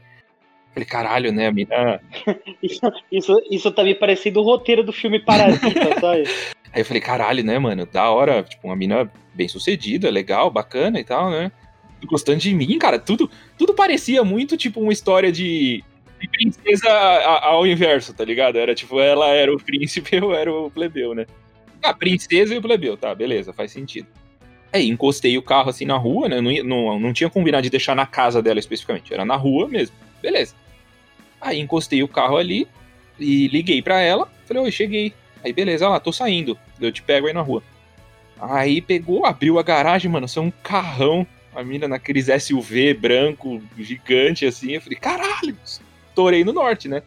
Falei, 0.73 0.87
caralho, 0.87 1.33
né, 1.33 1.49
a 1.49 1.53
mina. 1.53 2.01
isso, 2.63 2.81
isso, 3.11 3.43
isso 3.51 3.73
tá 3.73 3.83
me 3.83 3.95
parecendo 3.95 4.41
o 4.41 4.45
roteiro 4.45 4.85
do 4.85 4.93
filme 4.93 5.19
Parasita, 5.19 5.99
sabe? 6.01 6.25
Aí 6.73 6.81
eu 6.83 6.85
falei, 6.85 7.01
caralho, 7.01 7.45
né, 7.45 7.59
mano? 7.59 7.87
Da 7.87 8.11
hora, 8.11 8.43
tipo, 8.43 8.67
uma 8.67 8.77
mina 8.77 9.11
bem 9.35 9.49
sucedida, 9.49 10.11
legal, 10.11 10.51
bacana 10.51 11.01
e 11.01 11.05
tal, 11.05 11.31
né? 11.31 11.51
Gostando 12.05 12.39
de 12.39 12.55
mim, 12.55 12.79
cara, 12.79 12.99
tudo, 12.99 13.31
tudo 13.57 13.75
parecia 13.75 14.23
muito 14.23 14.57
tipo 14.57 14.81
uma 14.81 14.93
história 14.93 15.33
de, 15.33 15.83
de 16.21 16.29
princesa 16.29 16.89
ao 17.43 17.67
inverso, 17.67 18.15
tá 18.15 18.25
ligado? 18.25 18.59
Era 18.59 18.75
tipo, 18.75 19.01
ela 19.01 19.29
era 19.29 19.53
o 19.53 19.59
príncipe, 19.63 20.17
eu 20.17 20.33
era 20.33 20.53
o 20.53 20.71
plebeu, 20.71 21.15
né? 21.15 21.27
A 21.83 21.95
princesa 21.95 22.55
e 22.55 22.59
o 22.59 22.63
plebeu, 22.63 22.97
tá, 22.97 23.15
beleza, 23.15 23.53
faz 23.53 23.73
sentido. 23.73 24.07
Aí 24.73 24.89
encostei 24.89 25.37
o 25.39 25.43
carro 25.43 25.71
assim 25.71 25.85
na 25.85 25.97
rua, 25.97 26.29
né? 26.29 26.41
Não, 26.41 26.53
não, 26.65 27.01
não 27.01 27.13
tinha 27.13 27.31
combinado 27.31 27.63
de 27.63 27.71
deixar 27.71 27.97
na 27.97 28.07
casa 28.07 28.43
dela 28.43 28.59
especificamente, 28.59 29.13
era 29.13 29.25
na 29.25 29.37
rua 29.37 29.67
mesmo. 29.67 29.97
Beleza. 30.21 30.55
Aí 31.41 31.59
encostei 31.59 32.03
o 32.03 32.09
carro 32.09 32.37
ali 32.37 32.69
e 33.19 33.49
liguei 33.49 33.81
para 33.81 34.01
ela. 34.01 34.31
Falei, 34.45 34.63
oi, 34.63 34.71
cheguei. 34.71 35.15
Aí 35.45 35.53
beleza, 35.53 35.85
olha 35.85 35.95
lá, 35.95 36.01
tô 36.01 36.13
saindo. 36.13 36.59
Eu 36.81 36.93
te 36.93 37.03
pego 37.03 37.27
aí 37.27 37.33
na 37.33 37.41
rua. 37.41 37.63
Aí 38.41 38.81
pegou, 38.81 39.27
abriu 39.27 39.59
a 39.59 39.63
garagem, 39.63 40.11
mano, 40.11 40.29
são 40.29 40.45
um 40.45 40.51
carrão. 40.51 41.27
A 41.55 41.65
mina 41.65 41.89
naqueles 41.89 42.27
SUV 42.43 42.95
branco, 42.95 43.61
gigante 43.77 44.47
assim. 44.47 44.73
Eu 44.73 44.81
falei, 44.81 44.99
caralho, 44.99 45.57
estourei 45.65 46.45
no 46.45 46.53
norte, 46.53 46.89
né? 46.89 47.03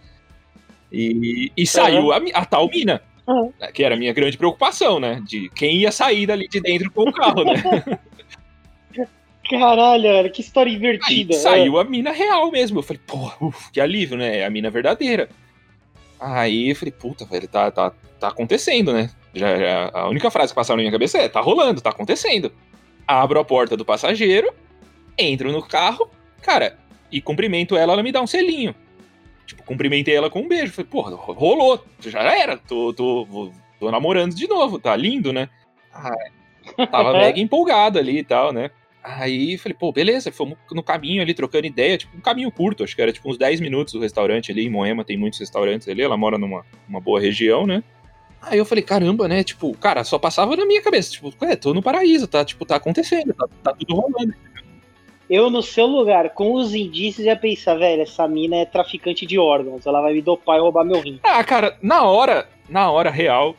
E, 0.91 1.51
e 1.55 1.65
saiu 1.65 2.11
a, 2.11 2.17
a, 2.33 2.45
tal 2.45 2.67
mina. 2.67 3.01
Uhum. 3.25 3.53
Que 3.73 3.83
era 3.83 3.95
a 3.95 3.97
minha 3.97 4.11
grande 4.11 4.37
preocupação, 4.37 4.99
né? 4.99 5.21
De 5.25 5.49
quem 5.55 5.77
ia 5.77 5.91
sair 5.91 6.25
dali 6.25 6.49
de 6.49 6.59
dentro 6.59 6.91
com 6.91 7.03
o 7.03 7.13
carro, 7.13 7.45
né? 7.45 7.53
Caralho, 9.49 10.31
que 10.31 10.41
história 10.41 10.69
invertida. 10.69 11.33
Aí 11.33 11.39
saiu 11.39 11.77
a 11.77 11.83
mina 11.83 12.11
real 12.11 12.49
mesmo. 12.51 12.79
Eu 12.79 12.83
falei, 12.83 13.01
porra, 13.05 13.35
que 13.71 13.81
alívio, 13.81 14.17
né? 14.17 14.39
É 14.39 14.45
a 14.45 14.49
mina 14.49 14.69
verdadeira. 14.69 15.29
Aí 16.21 16.69
eu 16.69 16.75
falei, 16.75 16.91
puta, 16.91 17.25
velho, 17.25 17.47
tá, 17.47 17.71
tá, 17.71 17.91
tá 18.19 18.27
acontecendo, 18.27 18.93
né? 18.93 19.09
Já, 19.33 19.57
já, 19.57 19.89
a 19.91 20.07
única 20.07 20.29
frase 20.29 20.51
que 20.51 20.55
passava 20.55 20.77
na 20.77 20.83
minha 20.83 20.91
cabeça 20.91 21.17
é: 21.17 21.27
tá 21.27 21.41
rolando, 21.41 21.81
tá 21.81 21.89
acontecendo. 21.89 22.51
Abro 23.07 23.39
a 23.39 23.43
porta 23.43 23.75
do 23.75 23.83
passageiro, 23.83 24.53
entro 25.17 25.51
no 25.51 25.63
carro, 25.63 26.11
cara, 26.43 26.77
e 27.11 27.19
cumprimento 27.19 27.75
ela, 27.75 27.93
ela 27.93 28.03
me 28.03 28.11
dá 28.11 28.21
um 28.21 28.27
selinho. 28.27 28.75
Tipo, 29.47 29.63
cumprimentei 29.63 30.15
ela 30.15 30.29
com 30.29 30.41
um 30.41 30.47
beijo. 30.47 30.71
Falei, 30.71 30.89
porra, 30.89 31.15
rolou, 31.15 31.83
já 31.99 32.21
era, 32.21 32.55
tô, 32.55 32.93
tô, 32.93 33.51
tô 33.79 33.89
namorando 33.89 34.35
de 34.35 34.47
novo, 34.47 34.77
tá 34.77 34.95
lindo, 34.95 35.33
né? 35.33 35.49
Ah, 35.91 36.85
tava 36.85 37.13
mega 37.17 37.39
empolgado 37.39 37.97
ali 37.97 38.19
e 38.19 38.23
tal, 38.23 38.53
né? 38.53 38.69
Aí 39.03 39.57
falei, 39.57 39.75
pô, 39.77 39.91
beleza, 39.91 40.31
fomos 40.31 40.57
no 40.71 40.83
caminho 40.83 41.23
ali 41.23 41.33
trocando 41.33 41.65
ideia, 41.65 41.97
tipo, 41.97 42.15
um 42.15 42.21
caminho 42.21 42.51
curto, 42.51 42.83
acho 42.83 42.95
que 42.95 43.01
era 43.01 43.11
tipo 43.11 43.29
uns 43.29 43.37
10 43.37 43.59
minutos 43.59 43.93
do 43.93 43.99
restaurante 43.99 44.51
ali 44.51 44.65
em 44.65 44.69
Moema, 44.69 45.03
tem 45.03 45.17
muitos 45.17 45.39
restaurantes 45.39 45.87
ali, 45.87 46.03
ela 46.03 46.15
mora 46.15 46.37
numa 46.37 46.63
uma 46.87 47.01
boa 47.01 47.19
região, 47.19 47.65
né? 47.65 47.83
Aí 48.41 48.59
eu 48.59 48.65
falei, 48.65 48.83
caramba, 48.83 49.27
né? 49.27 49.43
Tipo, 49.43 49.75
cara, 49.77 50.03
só 50.03 50.19
passava 50.19 50.55
na 50.55 50.65
minha 50.65 50.81
cabeça, 50.81 51.11
tipo, 51.11 51.33
é, 51.41 51.55
tô 51.55 51.73
no 51.73 51.81
paraíso, 51.81 52.27
tá, 52.27 52.45
tipo, 52.45 52.63
tá 52.63 52.75
acontecendo, 52.75 53.33
tá, 53.33 53.47
tá 53.63 53.73
tudo 53.73 53.95
rolando. 53.95 54.33
Eu, 55.27 55.49
no 55.49 55.63
seu 55.63 55.87
lugar, 55.87 56.31
com 56.31 56.53
os 56.53 56.75
indícios, 56.75 57.25
ia 57.25 57.35
pensar, 57.35 57.75
velho, 57.75 58.01
essa 58.03 58.27
mina 58.27 58.57
é 58.57 58.65
traficante 58.65 59.25
de 59.25 59.39
órgãos, 59.39 59.85
ela 59.85 60.01
vai 60.01 60.13
me 60.13 60.21
dopar 60.21 60.57
e 60.57 60.61
roubar 60.61 60.83
meu 60.83 60.99
rim. 60.99 61.19
Ah, 61.23 61.43
cara, 61.43 61.77
na 61.81 62.03
hora, 62.03 62.47
na 62.69 62.91
hora 62.91 63.09
real, 63.09 63.55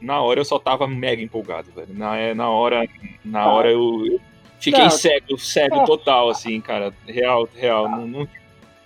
na 0.00 0.20
hora 0.20 0.38
eu 0.38 0.44
só 0.44 0.58
tava 0.58 0.86
mega 0.86 1.22
empolgado, 1.22 1.72
velho. 1.72 1.94
Na, 1.94 2.34
na 2.34 2.50
hora, 2.50 2.86
na 3.24 3.40
ah. 3.40 3.52
hora 3.52 3.70
eu, 3.70 4.06
eu 4.06 4.20
Fiquei 4.64 4.82
não, 4.82 4.90
cego, 4.90 5.38
cego 5.38 5.80
ah, 5.80 5.84
total, 5.84 6.30
assim, 6.30 6.58
cara. 6.60 6.92
Real, 7.06 7.46
real. 7.54 7.88
Não, 7.88 8.06
não... 8.06 8.28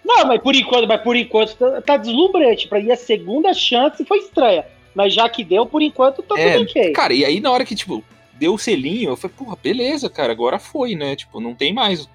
não, 0.05 0.27
mas 0.27 0.41
por 0.41 0.55
enquanto, 0.57 0.89
mas 0.89 1.01
por 1.01 1.15
enquanto 1.15 1.55
tá, 1.55 1.81
tá 1.81 1.97
deslumbrante. 1.97 2.67
Pra 2.67 2.81
ir 2.81 2.91
a 2.91 2.97
segunda 2.97 3.55
chance 3.55 4.05
foi 4.05 4.19
estranha. 4.19 4.65
Mas 4.93 5.15
já 5.15 5.29
que 5.29 5.45
deu, 5.45 5.65
por 5.65 5.81
enquanto 5.81 6.23
tá 6.23 6.39
é, 6.39 6.59
tudo 6.59 6.69
ok. 6.69 6.93
Cara, 6.93 7.15
e 7.15 7.25
aí 7.25 7.39
na 7.39 7.53
hora 7.53 7.65
que, 7.65 7.77
tipo, 7.77 8.03
deu 8.35 8.55
o 8.55 8.59
selinho, 8.59 9.11
eu 9.11 9.17
falei, 9.17 9.37
porra, 9.39 9.57
beleza, 9.63 10.11
cara, 10.11 10.33
agora 10.33 10.59
foi, 10.59 10.97
né? 10.97 11.15
Tipo, 11.15 11.41
não 11.41 11.55
tem 11.55 11.73
mais 11.73 12.05
o 12.05 12.09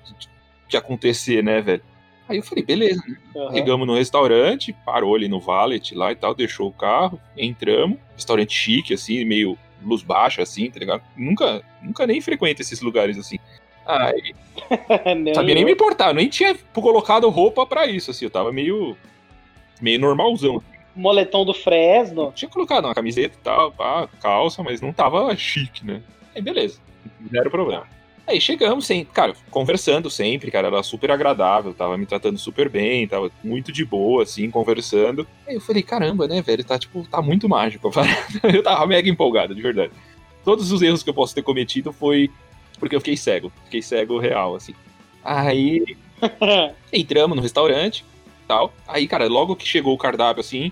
que 0.68 0.76
acontecer, 0.76 1.42
né, 1.42 1.62
velho? 1.62 1.82
Aí 2.28 2.38
eu 2.38 2.44
falei, 2.44 2.66
beleza, 2.66 3.02
né? 3.08 3.16
Uhum. 3.36 3.54
Chegamos 3.54 3.88
no 3.88 3.96
restaurante, 3.96 4.76
parou 4.86 5.16
ali 5.16 5.30
no 5.30 5.40
valet 5.40 5.96
lá 5.96 6.12
e 6.12 6.16
tal, 6.16 6.34
deixou 6.36 6.68
o 6.68 6.74
carro, 6.74 7.20
entramos. 7.38 7.98
Restaurante 8.16 8.54
chique, 8.54 8.94
assim, 8.94 9.24
meio 9.24 9.58
luz 9.84 10.02
baixa, 10.02 10.42
assim, 10.42 10.70
tá 10.70 10.80
ligado? 10.80 11.04
Nunca, 11.16 11.62
nunca 11.82 12.08
nem 12.08 12.22
frequento 12.22 12.62
esses 12.62 12.82
lugares 12.82 13.18
assim. 13.18 13.38
Aí. 13.86 14.34
sabia 15.36 15.56
nem 15.56 15.66
me 15.66 15.74
importar, 15.74 16.10
eu 16.10 16.14
nem 16.14 16.30
tinha 16.30 16.56
colocado 16.74 17.30
roupa 17.30 17.66
para 17.66 17.86
isso, 17.86 18.12
assim, 18.12 18.26
eu 18.26 18.32
tava 18.32 18.52
meio. 18.52 18.98
meio 19.82 20.00
normalzão. 20.00 20.62
Moletom 20.96 21.44
do 21.44 21.54
Fresno. 21.54 22.32
tinha 22.36 22.50
colocado 22.50 22.86
uma 22.86 22.94
camiseta 22.94 23.36
e 23.36 23.44
tal, 23.44 23.72
pá, 23.72 24.08
calça, 24.22 24.62
mas 24.62 24.80
não 24.80 24.94
tava 24.94 25.36
chique, 25.36 25.86
né? 25.86 26.02
Aí 26.36 26.42
beleza, 26.42 26.80
zero 27.32 27.50
problema. 27.50 27.88
Aí 28.26 28.40
chegamos, 28.40 28.86
sem, 28.86 29.04
cara, 29.04 29.34
conversando 29.52 30.10
sempre, 30.10 30.50
cara, 30.50 30.68
era 30.68 30.82
super 30.82 31.12
agradável, 31.12 31.74
tava 31.74 31.98
me 31.98 32.06
tratando 32.06 32.38
super 32.38 32.70
bem, 32.70 33.06
tava 33.06 33.30
muito 33.44 33.72
de 33.72 33.84
boa, 33.84 34.24
assim, 34.24 34.50
conversando. 34.50 35.28
Aí 35.46 35.56
eu 35.56 35.62
falei, 35.62 35.84
caramba, 35.84 36.26
né, 36.26 36.42
velho, 36.42 36.64
tá, 36.64 36.80
tipo, 36.80 37.06
tá 37.10 37.22
muito 37.22 37.50
mágico. 37.50 37.92
eu 38.44 38.64
tava 38.64 38.88
mega 38.88 39.10
empolgado, 39.10 39.54
de 39.54 39.62
verdade. 39.62 39.92
Todos 40.44 40.72
os 40.72 40.82
erros 40.82 41.04
que 41.04 41.10
eu 41.10 41.14
posso 41.14 41.36
ter 41.36 41.42
cometido 41.42 41.92
foi 41.92 42.30
porque 42.80 42.96
eu 42.96 43.00
fiquei 43.02 43.18
cego, 43.18 43.52
fiquei 43.66 43.82
cego 43.82 44.18
real, 44.20 44.56
assim. 44.56 44.74
Aí 45.24 45.98
entramos 46.92 47.36
no 47.36 47.42
restaurante, 47.42 48.06
tal. 48.48 48.74
Aí, 48.88 49.08
cara, 49.08 49.28
logo 49.28 49.56
que 49.56 49.68
chegou 49.68 49.94
o 49.94 49.98
cardápio, 49.98 50.42
assim, 50.42 50.72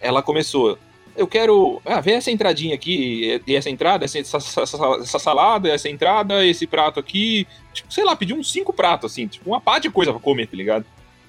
ela 0.00 0.22
começou, 0.22 0.78
eu 1.16 1.26
quero. 1.26 1.80
Ah, 1.84 2.00
vê 2.00 2.12
essa 2.12 2.30
entradinha 2.30 2.74
aqui, 2.74 3.40
e 3.46 3.54
essa 3.54 3.70
entrada, 3.70 4.04
essa, 4.04 4.18
essa, 4.18 4.36
essa, 4.36 5.18
salada, 5.18 5.68
essa 5.68 5.88
entrada, 5.88 6.44
esse 6.44 6.66
prato 6.66 7.00
aqui. 7.00 7.46
Tipo, 7.72 7.92
sei 7.92 8.04
lá, 8.04 8.14
pedi 8.14 8.34
uns 8.34 8.50
cinco 8.50 8.72
pratos, 8.72 9.12
assim, 9.12 9.26
tipo, 9.26 9.50
uma 9.50 9.60
pá 9.60 9.78
de 9.78 9.90
coisa 9.90 10.12
pra 10.12 10.20
comer, 10.20 10.46
tá 10.46 10.56
ligado? 10.56 10.84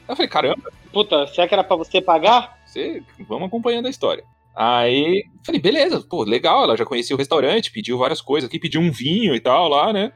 Aí 0.07 0.13
eu 0.13 0.15
falei, 0.15 0.29
caramba. 0.29 0.71
Puta, 0.91 1.27
será 1.27 1.47
que 1.47 1.53
era 1.53 1.63
pra 1.63 1.75
você 1.75 2.01
pagar? 2.01 2.57
Você, 2.65 3.03
vamos 3.27 3.47
acompanhando 3.47 3.87
a 3.87 3.89
história. 3.89 4.23
Aí, 4.55 5.25
falei, 5.43 5.61
beleza, 5.61 6.03
pô, 6.09 6.23
legal, 6.23 6.63
ela 6.63 6.77
já 6.77 6.85
conhecia 6.85 7.15
o 7.15 7.19
restaurante, 7.19 7.71
pediu 7.71 7.97
várias 7.97 8.21
coisas 8.21 8.47
aqui, 8.47 8.59
pediu 8.59 8.81
um 8.81 8.91
vinho 8.91 9.35
e 9.35 9.39
tal 9.39 9.67
lá, 9.67 9.93
né? 9.93 10.11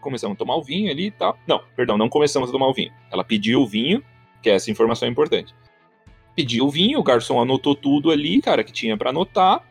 Começamos 0.00 0.34
a 0.34 0.38
tomar 0.38 0.56
o 0.56 0.62
vinho 0.62 0.90
ali 0.90 1.06
e 1.06 1.10
tal. 1.10 1.38
Não, 1.46 1.60
perdão, 1.74 1.96
não 1.96 2.08
começamos 2.08 2.48
a 2.48 2.52
tomar 2.52 2.68
o 2.68 2.74
vinho. 2.74 2.92
Ela 3.10 3.24
pediu 3.24 3.62
o 3.62 3.66
vinho, 3.66 4.02
que 4.42 4.50
essa 4.50 4.70
informação 4.70 5.08
é 5.08 5.10
importante 5.10 5.54
pediu 6.34 6.66
o 6.66 6.70
vinho, 6.70 6.98
o 6.98 7.02
garçom 7.02 7.40
anotou 7.40 7.74
tudo 7.74 8.10
ali, 8.10 8.40
cara, 8.40 8.64
que 8.64 8.72
tinha 8.72 8.96
para 8.96 9.10
anotar, 9.10 9.62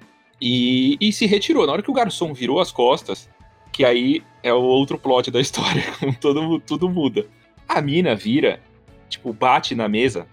e, 0.41 0.97
e 0.99 1.11
se 1.13 1.25
retirou. 1.25 1.65
Na 1.65 1.73
hora 1.73 1.83
que 1.83 1.91
o 1.91 1.93
garçom 1.93 2.33
virou 2.33 2.59
as 2.59 2.71
costas, 2.71 3.29
que 3.71 3.85
aí 3.85 4.23
é 4.43 4.53
o 4.53 4.61
outro 4.61 4.97
plot 4.97 5.29
da 5.29 5.39
história, 5.41 5.83
todo, 6.19 6.59
tudo 6.59 6.89
muda. 6.89 7.25
A 7.67 7.81
mina 7.81 8.15
vira, 8.15 8.61
tipo, 9.07 9.31
bate 9.31 9.75
na 9.75 9.87
mesa, 9.87 10.27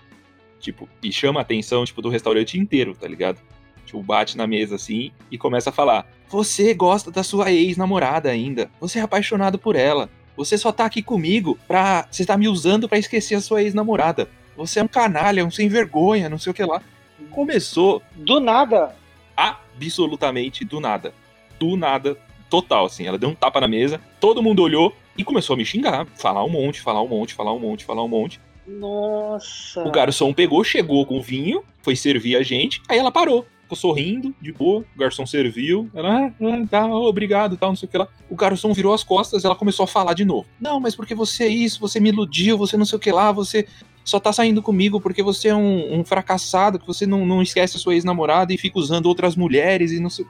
tipo, 0.59 0.89
e 1.03 1.13
chama 1.13 1.41
a 1.41 1.43
atenção, 1.43 1.85
tipo, 1.85 2.03
do 2.03 2.09
restaurante 2.09 2.59
inteiro, 2.59 2.95
tá 2.95 3.07
ligado? 3.07 3.41
Tipo, 3.85 4.03
bate 4.03 4.37
na 4.37 4.47
mesa 4.47 4.75
assim 4.75 5.13
e 5.31 5.39
começa 5.39 5.71
a 5.71 5.73
falar: 5.73 6.07
Você 6.29 6.75
gosta 6.75 7.11
da 7.11 7.23
sua 7.23 7.51
ex-namorada 7.51 8.29
ainda. 8.29 8.71
Você 8.79 8.99
é 8.99 9.03
apaixonado 9.03 9.59
por 9.59 9.77
ela. 9.77 10.11
Você 10.37 10.59
só 10.59 10.71
tá 10.71 10.85
aqui 10.85 11.01
comigo 11.01 11.59
pra. 11.67 12.07
Você 12.11 12.27
tá 12.27 12.37
me 12.37 12.49
usando 12.49 12.87
para 12.87 12.99
esquecer 12.99 13.35
a 13.35 13.41
sua 13.41 13.63
ex-namorada 13.63 14.29
você 14.59 14.81
é 14.81 14.83
um 14.83 14.89
canalha, 14.89 15.47
um 15.47 15.51
sem 15.53 15.69
vergonha, 15.69 16.29
não 16.29 16.37
sei 16.37 16.51
o 16.51 16.55
que 16.55 16.65
lá. 16.65 16.83
Começou. 17.31 18.03
Do 18.17 18.41
nada. 18.41 18.95
Absolutamente 19.37 20.65
do 20.65 20.81
nada. 20.81 21.15
Do 21.61 21.77
nada, 21.77 22.19
total, 22.51 22.87
assim. 22.87 23.07
Ela 23.07 23.17
deu 23.17 23.29
um 23.29 23.35
tapa 23.37 23.61
na 23.61 23.69
mesa, 23.69 24.01
todo 24.19 24.43
mundo 24.43 24.61
olhou 24.61 24.93
e 25.17 25.23
começou 25.23 25.55
a 25.55 25.57
me 25.57 25.65
xingar. 25.65 26.07
Falar 26.17 26.45
um 26.45 26.49
monte, 26.49 26.81
falar 26.81 27.01
um 27.01 27.09
monte, 27.09 27.35
falar 27.35 27.53
um 27.53 27.61
monte, 27.61 27.85
falar 27.85 28.03
um 28.03 28.09
monte. 28.09 28.41
Nossa. 28.67 29.85
O 29.85 29.93
garçom 29.93 30.35
pegou, 30.35 30.65
chegou 30.65 31.07
com 31.07 31.19
o 31.19 31.23
vinho, 31.23 31.63
foi 31.81 31.95
servir 31.95 32.37
a 32.37 32.43
gente, 32.43 32.83
aí 32.89 32.99
ela 32.99 33.13
parou. 33.13 33.47
Ficou 33.69 33.77
sorrindo, 33.77 34.35
de 34.41 34.51
boa, 34.51 34.81
o 34.81 34.99
garçom 34.99 35.27
serviu, 35.27 35.91
ela, 35.93 36.27
ah, 36.27 36.33
ah 36.41 36.67
tá, 36.71 36.87
obrigado, 36.87 37.55
tal, 37.59 37.69
não 37.69 37.77
sei 37.77 37.87
o 37.87 37.91
que 37.91 37.99
lá. 37.99 38.09
O 38.31 38.35
garçom 38.35 38.73
virou 38.73 38.95
as 38.95 39.05
costas, 39.05 39.45
ela 39.45 39.55
começou 39.55 39.85
a 39.85 39.87
falar 39.87 40.15
de 40.15 40.25
novo. 40.25 40.47
Não, 40.59 40.81
mas 40.81 40.97
porque 40.97 41.15
você 41.15 41.45
é 41.45 41.49
isso, 41.49 41.79
você 41.79 42.01
me 42.01 42.09
iludiu, 42.09 42.57
você 42.57 42.79
não 42.79 42.87
sei 42.87 42.97
o 42.97 42.99
que 42.99 43.13
lá, 43.13 43.31
você 43.31 43.67
só 44.03 44.19
tá 44.19 44.33
saindo 44.33 44.63
comigo 44.63 45.03
porque 45.03 45.23
você 45.23 45.49
é 45.49 45.55
um, 45.55 46.01
um 46.01 46.03
fracassado, 46.03 46.79
que 46.79 46.87
você 46.87 47.05
não, 47.05 47.27
não 47.27 47.43
esquece 47.43 47.77
a 47.77 47.79
sua 47.79 47.93
ex-namorada 47.93 48.55
e 48.55 48.57
fica 48.57 48.79
usando 48.79 49.05
outras 49.05 49.37
mulheres 49.37 49.93
e 49.93 50.01
não 50.01 50.09
sei. 50.09 50.25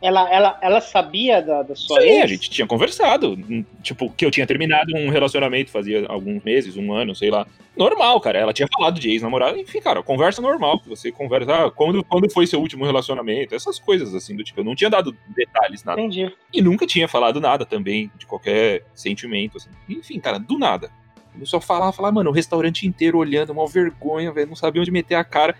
Ela, 0.00 0.30
ela, 0.30 0.58
ela 0.60 0.80
sabia 0.80 1.40
da, 1.40 1.62
da 1.62 1.74
sua 1.74 2.00
Sim, 2.00 2.08
ex? 2.08 2.24
a 2.24 2.26
gente 2.26 2.50
tinha 2.50 2.66
conversado. 2.66 3.36
Tipo, 3.82 4.10
que 4.10 4.26
eu 4.26 4.30
tinha 4.30 4.46
terminado 4.46 4.94
um 4.94 5.08
relacionamento 5.08 5.70
fazia 5.70 6.06
alguns 6.08 6.42
meses, 6.44 6.76
um 6.76 6.92
ano, 6.92 7.14
sei 7.14 7.30
lá. 7.30 7.46
Normal, 7.76 8.20
cara. 8.20 8.38
Ela 8.38 8.52
tinha 8.52 8.68
falado 8.72 9.00
de 9.00 9.10
ex-namorada. 9.10 9.58
Enfim, 9.58 9.80
cara, 9.80 10.02
conversa 10.02 10.42
normal. 10.42 10.80
Você 10.86 11.10
conversa. 11.10 11.66
Ah, 11.66 11.70
quando, 11.70 12.04
quando 12.04 12.30
foi 12.30 12.46
seu 12.46 12.60
último 12.60 12.84
relacionamento? 12.84 13.54
Essas 13.54 13.78
coisas, 13.78 14.14
assim, 14.14 14.36
do 14.36 14.44
tipo. 14.44 14.60
Eu 14.60 14.64
não 14.64 14.74
tinha 14.74 14.90
dado 14.90 15.16
detalhes, 15.34 15.82
nada. 15.82 16.00
Entendi. 16.00 16.32
E 16.52 16.60
nunca 16.60 16.86
tinha 16.86 17.08
falado 17.08 17.40
nada 17.40 17.64
também, 17.64 18.10
de 18.18 18.26
qualquer 18.26 18.84
sentimento, 18.94 19.56
assim. 19.56 19.70
Enfim, 19.88 20.20
cara, 20.20 20.38
do 20.38 20.58
nada. 20.58 20.90
Começou 21.32 21.58
a 21.58 21.60
falar, 21.60 21.92
falar, 21.92 22.12
mano, 22.12 22.30
o 22.30 22.32
restaurante 22.32 22.86
inteiro 22.86 23.18
olhando, 23.18 23.50
uma 23.50 23.66
vergonha, 23.66 24.32
velho, 24.32 24.48
não 24.48 24.56
sabia 24.56 24.80
onde 24.80 24.90
meter 24.90 25.16
a 25.16 25.24
cara. 25.24 25.54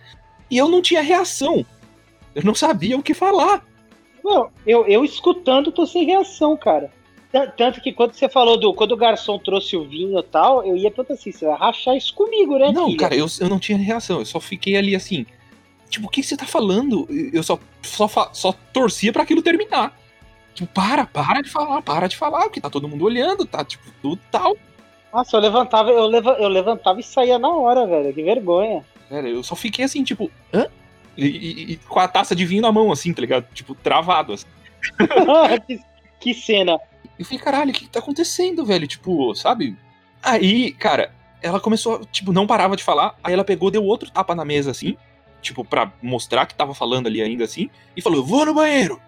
E 0.50 0.56
eu 0.56 0.68
não 0.68 0.80
tinha 0.80 1.02
reação. 1.02 1.66
Eu 2.34 2.42
não 2.44 2.54
sabia 2.54 2.96
o 2.96 3.02
que 3.02 3.12
falar. 3.12 3.62
Não, 4.26 4.50
eu, 4.66 4.84
eu 4.88 5.04
escutando 5.04 5.70
tô 5.70 5.86
sem 5.86 6.04
reação, 6.04 6.56
cara. 6.56 6.90
Tanto 7.56 7.80
que 7.80 7.92
quando 7.92 8.12
você 8.12 8.28
falou 8.28 8.58
do. 8.58 8.74
Quando 8.74 8.92
o 8.92 8.96
garçom 8.96 9.38
trouxe 9.38 9.76
o 9.76 9.84
vinho 9.84 10.18
e 10.18 10.22
tal, 10.24 10.66
eu 10.66 10.76
ia 10.76 10.90
perguntar 10.90 11.14
assim: 11.14 11.30
você 11.30 11.46
vai 11.46 11.56
rachar 11.56 11.96
isso 11.96 12.12
comigo, 12.12 12.58
né? 12.58 12.72
Não, 12.72 12.86
filha? 12.86 12.98
cara, 12.98 13.14
eu, 13.14 13.26
eu 13.40 13.48
não 13.48 13.60
tinha 13.60 13.78
reação. 13.78 14.18
Eu 14.18 14.24
só 14.24 14.40
fiquei 14.40 14.76
ali 14.76 14.96
assim. 14.96 15.24
Tipo, 15.88 16.08
o 16.08 16.10
que 16.10 16.24
você 16.24 16.36
tá 16.36 16.44
falando? 16.44 17.06
Eu 17.32 17.42
só, 17.44 17.58
só, 17.82 18.08
só 18.32 18.52
torcia 18.72 19.12
para 19.12 19.22
aquilo 19.22 19.42
terminar. 19.42 19.96
Tipo, 20.54 20.72
para, 20.72 21.06
para 21.06 21.42
de 21.42 21.50
falar, 21.50 21.82
para 21.82 22.08
de 22.08 22.16
falar, 22.16 22.42
porque 22.44 22.60
tá 22.60 22.68
todo 22.68 22.88
mundo 22.88 23.04
olhando, 23.04 23.46
tá, 23.46 23.64
tipo, 23.64 23.84
tudo 24.02 24.20
tal. 24.30 24.56
Nossa, 25.12 25.36
eu 25.36 25.40
levantava, 25.40 25.90
eu, 25.90 26.06
leva, 26.06 26.32
eu 26.40 26.48
levantava 26.48 26.98
e 26.98 27.04
saía 27.04 27.38
na 27.38 27.48
hora, 27.48 27.86
velho. 27.86 28.12
Que 28.12 28.22
vergonha. 28.22 28.84
Cara, 29.08 29.28
eu 29.28 29.42
só 29.44 29.54
fiquei 29.54 29.84
assim, 29.84 30.02
tipo, 30.02 30.30
hã? 30.52 30.66
E, 31.16 31.26
e, 31.26 31.72
e, 31.72 31.76
com 31.76 31.98
a 31.98 32.08
taça 32.08 32.34
de 32.34 32.44
vinho 32.44 32.62
na 32.62 32.70
mão, 32.70 32.92
assim, 32.92 33.12
tá 33.12 33.20
ligado? 33.20 33.46
Tipo, 33.52 33.74
travado, 33.74 34.34
assim. 34.34 34.46
que, 35.66 35.80
que, 36.20 36.34
cena. 36.34 36.78
Eu 37.18 37.24
falei, 37.24 37.40
caralho, 37.40 37.70
o 37.70 37.72
que, 37.72 37.84
que 37.84 37.90
tá 37.90 38.00
acontecendo, 38.00 38.64
velho? 38.64 38.86
Tipo, 38.86 39.34
sabe? 39.34 39.76
Aí, 40.22 40.72
cara, 40.72 41.12
ela 41.40 41.60
começou, 41.60 42.04
tipo, 42.06 42.32
não 42.32 42.46
parava 42.46 42.76
de 42.76 42.84
falar. 42.84 43.16
Aí 43.24 43.32
ela 43.32 43.44
pegou, 43.44 43.70
deu 43.70 43.84
outro 43.84 44.10
tapa 44.10 44.34
na 44.34 44.44
mesa, 44.44 44.70
assim, 44.70 44.96
tipo, 45.40 45.64
pra 45.64 45.92
mostrar 46.02 46.46
que 46.46 46.54
tava 46.54 46.74
falando 46.74 47.06
ali 47.06 47.22
ainda, 47.22 47.44
assim, 47.44 47.70
e 47.96 48.02
falou, 48.02 48.24
vou 48.24 48.44
no 48.44 48.54
banheiro. 48.54 49.00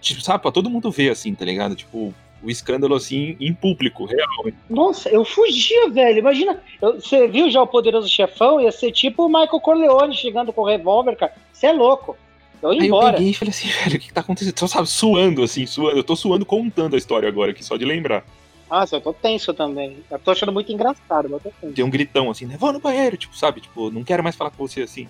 Tipo, 0.00 0.20
sabe, 0.20 0.42
pra 0.42 0.50
todo 0.50 0.70
mundo 0.70 0.90
ver, 0.90 1.10
assim, 1.10 1.34
tá 1.34 1.44
ligado? 1.44 1.76
Tipo, 1.76 2.12
o 2.42 2.50
escândalo 2.50 2.94
assim 2.94 3.36
em 3.40 3.52
público, 3.54 4.04
real. 4.04 4.46
Nossa, 4.68 5.08
eu 5.08 5.24
fugia, 5.24 5.88
velho. 5.90 6.18
Imagina, 6.18 6.60
eu, 6.80 6.94
você 6.94 7.28
viu 7.28 7.50
já 7.50 7.62
o 7.62 7.66
Poderoso 7.66 8.08
Chefão? 8.08 8.60
Ia 8.60 8.72
ser 8.72 8.90
tipo 8.92 9.24
o 9.24 9.28
Michael 9.28 9.60
Corleone 9.60 10.14
chegando 10.14 10.52
com 10.52 10.62
o 10.62 10.66
revólver, 10.66 11.16
cara. 11.16 11.32
Você 11.52 11.66
é 11.66 11.72
louco. 11.72 12.16
Eu 12.62 12.72
ia 12.72 12.82
Aí 12.82 12.88
eu 12.88 12.94
embora. 12.96 13.16
peguei 13.16 13.30
e 13.30 13.34
falei 13.34 13.50
assim, 13.50 13.68
velho, 13.84 13.96
o 13.96 14.00
que, 14.00 14.08
que 14.08 14.12
tá 14.12 14.20
acontecendo? 14.20 14.58
Só 14.58 14.66
sabe, 14.66 14.88
suando, 14.88 15.42
assim, 15.42 15.66
suando. 15.66 15.96
Eu 15.96 16.04
tô 16.04 16.16
suando 16.16 16.44
contando 16.44 16.94
a 16.94 16.98
história 16.98 17.28
agora 17.28 17.50
aqui, 17.50 17.64
só 17.64 17.76
de 17.76 17.84
lembrar. 17.84 18.24
Nossa, 18.70 18.96
eu 18.96 19.00
tô 19.00 19.12
tenso 19.12 19.52
também. 19.52 19.98
Eu 20.10 20.18
tô 20.18 20.30
achando 20.30 20.52
muito 20.52 20.72
engraçado, 20.72 21.28
mas 21.28 21.32
eu 21.32 21.40
tô 21.40 21.50
tenso. 21.60 21.74
Deu 21.74 21.86
um 21.86 21.90
gritão 21.90 22.30
assim, 22.30 22.46
né? 22.46 22.56
Vou 22.58 22.72
no 22.72 22.80
banheiro, 22.80 23.16
tipo, 23.16 23.36
sabe? 23.36 23.60
Tipo, 23.60 23.90
não 23.90 24.02
quero 24.02 24.22
mais 24.22 24.34
falar 24.34 24.50
com 24.50 24.66
você 24.66 24.82
assim. 24.82 25.06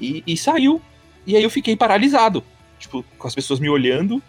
E, 0.00 0.22
e 0.26 0.36
saiu. 0.36 0.80
E 1.26 1.36
aí 1.36 1.42
eu 1.42 1.50
fiquei 1.50 1.74
paralisado. 1.76 2.44
Tipo, 2.78 3.04
com 3.18 3.26
as 3.26 3.34
pessoas 3.34 3.58
me 3.58 3.68
olhando. 3.68 4.22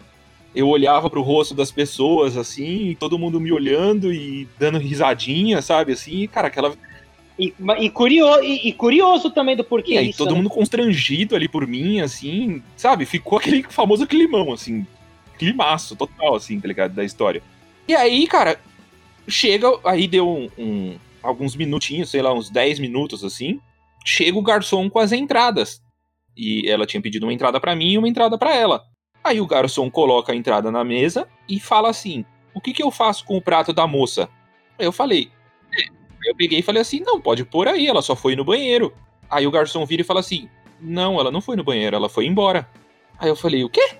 Eu 0.54 0.68
olhava 0.68 1.08
pro 1.10 1.22
rosto 1.22 1.54
das 1.54 1.70
pessoas, 1.70 2.36
assim, 2.36 2.96
todo 2.98 3.18
mundo 3.18 3.40
me 3.40 3.52
olhando 3.52 4.12
e 4.12 4.48
dando 4.58 4.78
risadinha, 4.78 5.60
sabe? 5.62 5.92
Assim, 5.92 6.22
e, 6.22 6.28
cara, 6.28 6.48
aquela. 6.48 6.74
E, 7.38 7.54
e, 7.78 7.90
curioso, 7.90 8.42
e, 8.42 8.68
e 8.68 8.72
curioso 8.72 9.30
também 9.30 9.54
do 9.54 9.62
porquê 9.62 9.92
E 9.92 9.98
aí 9.98 10.08
isso, 10.08 10.18
todo 10.18 10.30
né? 10.30 10.36
mundo 10.38 10.50
constrangido 10.50 11.36
ali 11.36 11.48
por 11.48 11.66
mim, 11.66 12.00
assim, 12.00 12.62
sabe? 12.76 13.04
Ficou 13.06 13.38
aquele 13.38 13.62
famoso 13.62 14.06
climão, 14.06 14.52
assim. 14.52 14.84
Climaço 15.38 15.94
total, 15.94 16.34
assim, 16.34 16.58
tá 16.58 16.66
ligado? 16.66 16.94
Da 16.94 17.04
história. 17.04 17.40
E 17.86 17.94
aí, 17.94 18.26
cara, 18.26 18.58
chega, 19.28 19.68
aí 19.84 20.08
deu 20.08 20.28
um, 20.28 20.48
um- 20.58 20.96
alguns 21.22 21.54
minutinhos, 21.54 22.10
sei 22.10 22.22
lá, 22.22 22.32
uns 22.32 22.50
10 22.50 22.78
minutos 22.80 23.22
assim. 23.22 23.60
Chega 24.04 24.36
o 24.38 24.42
garçom 24.42 24.88
com 24.90 24.98
as 24.98 25.12
entradas. 25.12 25.80
E 26.36 26.68
ela 26.68 26.86
tinha 26.86 27.00
pedido 27.00 27.24
uma 27.26 27.32
entrada 27.32 27.60
pra 27.60 27.76
mim 27.76 27.92
e 27.92 27.98
uma 27.98 28.08
entrada 28.08 28.36
pra 28.38 28.54
ela. 28.54 28.82
Aí 29.22 29.40
o 29.40 29.46
garçom 29.46 29.90
coloca 29.90 30.32
a 30.32 30.36
entrada 30.36 30.70
na 30.70 30.84
mesa 30.84 31.28
e 31.48 31.58
fala 31.60 31.90
assim: 31.90 32.24
O 32.54 32.60
que, 32.60 32.72
que 32.72 32.82
eu 32.82 32.90
faço 32.90 33.24
com 33.24 33.36
o 33.36 33.42
prato 33.42 33.72
da 33.72 33.86
moça? 33.86 34.28
Aí 34.78 34.86
eu 34.86 34.92
falei: 34.92 35.30
"É." 35.74 35.98
Eu 36.28 36.34
peguei 36.34 36.58
e 36.58 36.62
falei 36.62 36.82
assim: 36.82 37.00
Não, 37.00 37.20
pode 37.20 37.44
pôr 37.44 37.68
aí, 37.68 37.86
ela 37.86 38.02
só 38.02 38.14
foi 38.16 38.34
no 38.34 38.44
banheiro. 38.44 38.92
Aí 39.30 39.46
o 39.46 39.50
garçom 39.50 39.84
vira 39.86 40.02
e 40.02 40.04
fala 40.04 40.20
assim: 40.20 40.48
Não, 40.80 41.18
ela 41.18 41.30
não 41.30 41.40
foi 41.40 41.56
no 41.56 41.64
banheiro, 41.64 41.96
ela 41.96 42.08
foi 42.08 42.26
embora. 42.26 42.68
Aí 43.18 43.28
eu 43.28 43.36
falei: 43.36 43.64
O 43.64 43.68
quê? 43.68 43.98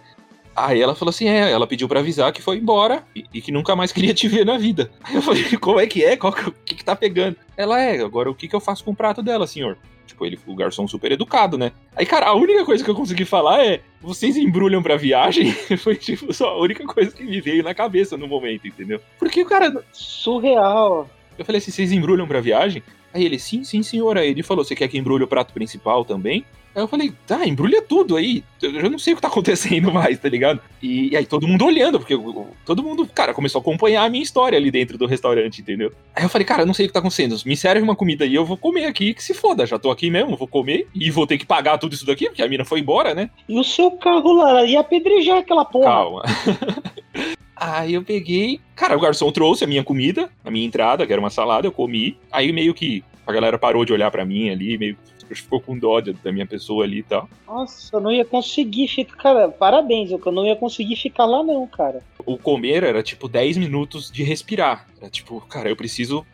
Aí 0.59 0.81
ela 0.81 0.95
falou 0.95 1.11
assim: 1.11 1.29
é, 1.29 1.51
ela 1.51 1.67
pediu 1.67 1.89
pra 1.89 2.01
avisar 2.01 2.33
que 2.33 2.43
foi 2.43 2.57
embora 2.57 3.05
e, 3.15 3.25
e 3.33 3.41
que 3.41 3.53
nunca 3.53 3.77
mais 3.77 3.93
queria 3.93 4.13
te 4.13 4.27
ver 4.27 4.45
na 4.45 4.59
vida. 4.59 4.91
Aí 5.05 5.15
eu 5.15 5.23
falei: 5.23 5.57
como 5.57 5.79
é 5.79 5.87
que 5.87 6.05
é? 6.05 6.17
Qual 6.17 6.33
que, 6.33 6.49
o 6.49 6.53
que, 6.53 6.75
que 6.75 6.85
tá 6.85 6.97
pegando? 6.97 7.37
Ela 7.57 7.81
é, 7.81 8.01
agora 8.01 8.31
o 8.31 8.35
que, 8.35 8.49
que 8.49 8.57
eu 8.57 8.61
faço 8.61 8.85
com 8.85 8.91
o 8.91 8.97
prato 8.97 9.23
dela, 9.23 9.47
senhor? 9.47 9.79
Tipo, 10.09 10.25
ele, 10.25 10.39
o 10.47 10.55
garçom 10.55 10.89
super 10.89 11.13
educado, 11.13 11.57
né? 11.57 11.71
Aí, 11.95 12.07
cara, 12.07 12.27
a 12.27 12.35
única 12.35 12.65
coisa 12.65 12.83
que 12.83 12.91
eu 12.91 12.95
consegui 12.95 13.25
falar 13.25 13.65
é: 13.65 13.81
vocês 14.01 14.37
embrulham 14.37 14.83
pra 14.83 14.97
viagem? 14.97 15.53
Foi, 15.79 15.95
tipo, 15.95 16.33
só 16.33 16.49
a 16.49 16.61
única 16.61 16.85
coisa 16.85 17.11
que 17.15 17.23
me 17.23 17.41
veio 17.41 17.63
na 17.63 17.75
cabeça 17.75 18.17
no 18.17 18.27
momento, 18.27 18.67
entendeu? 18.67 19.01
Porque 19.19 19.43
o 19.43 19.47
cara, 19.47 19.85
Surreal. 19.93 21.09
eu 21.39 21.45
falei 21.45 21.59
assim: 21.59 21.71
vocês 21.71 21.93
embrulham 21.93 22.27
pra 22.27 22.41
viagem? 22.41 22.83
Aí 23.13 23.25
ele, 23.25 23.39
sim, 23.39 23.63
sim, 23.65 23.83
senhor. 23.83 24.17
Aí 24.17 24.31
ele 24.31 24.43
falou: 24.43 24.65
você 24.65 24.75
quer 24.75 24.89
que 24.89 24.99
embrulhe 24.99 25.25
o 25.25 25.29
prato 25.29 25.53
principal 25.53 26.05
também? 26.05 26.45
Aí 26.79 26.85
eu 26.85 26.87
falei, 26.87 27.13
tá, 27.27 27.45
embrulha 27.45 27.83
tudo 27.83 28.15
aí. 28.15 28.45
Eu 28.63 28.89
não 28.89 29.01
sei 29.01 29.13
o 29.13 29.17
que 29.17 29.23
tá 29.23 29.27
acontecendo 29.27 29.91
mais, 29.93 30.17
tá 30.17 30.29
ligado? 30.29 30.61
E, 30.81 31.09
e 31.09 31.17
aí 31.17 31.27
todo 31.27 31.49
mundo 31.49 31.65
olhando, 31.65 31.99
porque 31.99 32.17
todo 32.65 32.85
mundo, 32.85 33.05
cara, 33.13 33.35
começou 33.35 33.59
a 33.59 33.63
acompanhar 33.63 34.05
a 34.05 34.09
minha 34.09 34.23
história 34.23 34.57
ali 34.57 34.71
dentro 34.71 34.97
do 34.97 35.05
restaurante, 35.05 35.61
entendeu? 35.61 35.93
Aí 36.15 36.23
eu 36.23 36.29
falei, 36.29 36.47
cara, 36.47 36.63
eu 36.63 36.67
não 36.67 36.73
sei 36.73 36.87
o 36.87 36.89
que 36.89 36.93
tá 36.93 37.01
acontecendo. 37.01 37.37
Me 37.45 37.57
serve 37.57 37.83
uma 37.83 37.97
comida 37.97 38.25
aí, 38.25 38.33
eu 38.33 38.45
vou 38.45 38.57
comer 38.57 38.85
aqui, 38.85 39.13
que 39.13 39.25
se 39.25 39.35
foda. 39.35 39.67
Já 39.67 39.77
tô 39.77 39.91
aqui 39.91 40.09
mesmo, 40.09 40.37
vou 40.37 40.47
comer 40.47 40.87
e 40.95 41.11
vou 41.11 41.27
ter 41.27 41.37
que 41.37 41.45
pagar 41.45 41.79
tudo 41.79 41.95
isso 41.95 42.07
daqui, 42.07 42.27
porque 42.27 42.43
a 42.43 42.49
mina 42.49 42.65
foi 42.65 42.79
embora, 42.79 43.13
né? 43.13 43.29
E 43.49 43.59
o 43.59 43.65
seu 43.65 43.91
carro 43.91 44.35
lá 44.35 44.65
ia 44.65 44.79
apedrejar 44.79 45.39
aquela 45.39 45.65
porra. 45.65 45.85
Calma. 45.85 46.23
Aí 47.57 47.95
eu 47.95 48.05
peguei. 48.05 48.61
Cara, 48.77 48.97
o 48.97 49.01
garçom 49.01 49.33
trouxe 49.33 49.65
a 49.65 49.67
minha 49.67 49.83
comida, 49.83 50.31
a 50.45 50.51
minha 50.51 50.65
entrada, 50.65 51.05
que 51.05 51.13
era 51.13 51.21
uma 51.21 51.29
salada, 51.29 51.67
eu 51.67 51.73
comi. 51.73 52.17
Aí 52.31 52.53
meio 52.53 52.73
que 52.73 53.03
a 53.27 53.33
galera 53.33 53.59
parou 53.59 53.85
de 53.85 53.93
olhar 53.93 54.13
pra 54.13 54.25
mim 54.25 54.49
ali, 54.49 54.79
meio 54.79 54.97
ficou 55.35 55.61
com 55.61 55.79
dó 55.79 56.01
da 56.01 56.33
minha 56.33 56.47
pessoa 56.47 56.85
ali 56.85 56.99
e 56.99 57.03
tal. 57.03 57.29
Nossa, 57.47 57.97
eu 57.97 58.01
não 58.01 58.13
ia 58.13 58.25
conseguir 58.25 58.89
ficar. 58.89 59.17
Cara, 59.17 59.49
parabéns, 59.49 60.11
eu 60.11 60.21
não 60.33 60.47
ia 60.47 60.57
conseguir 60.57 60.97
ficar 60.97 61.27
lá, 61.27 61.43
não, 61.43 61.67
cara. 61.67 62.03
O 62.25 62.39
comer 62.39 62.83
era 62.83 63.03
tipo 63.03 63.29
10 63.29 63.57
minutos 63.57 64.11
de 64.11 64.23
respirar. 64.23 64.87
Era 65.01 65.11
tipo, 65.11 65.41
cara, 65.43 65.69
eu 65.69 65.77
preciso 65.77 66.27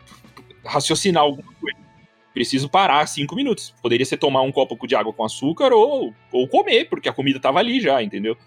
raciocinar 0.63 1.23
alguma 1.23 1.51
coisa. 1.59 1.77
Preciso 2.33 2.69
parar 2.69 3.07
5 3.07 3.33
minutos. 3.35 3.73
Poderia 3.81 4.05
ser 4.05 4.17
tomar 4.17 4.41
um 4.41 4.51
copo 4.51 4.85
de 4.85 4.95
água 4.95 5.13
com 5.13 5.23
açúcar 5.23 5.71
ou, 5.71 6.13
ou 6.31 6.47
comer, 6.47 6.89
porque 6.89 7.07
a 7.07 7.13
comida 7.13 7.39
tava 7.39 7.59
ali 7.59 7.79
já, 7.79 8.03
entendeu? 8.03 8.37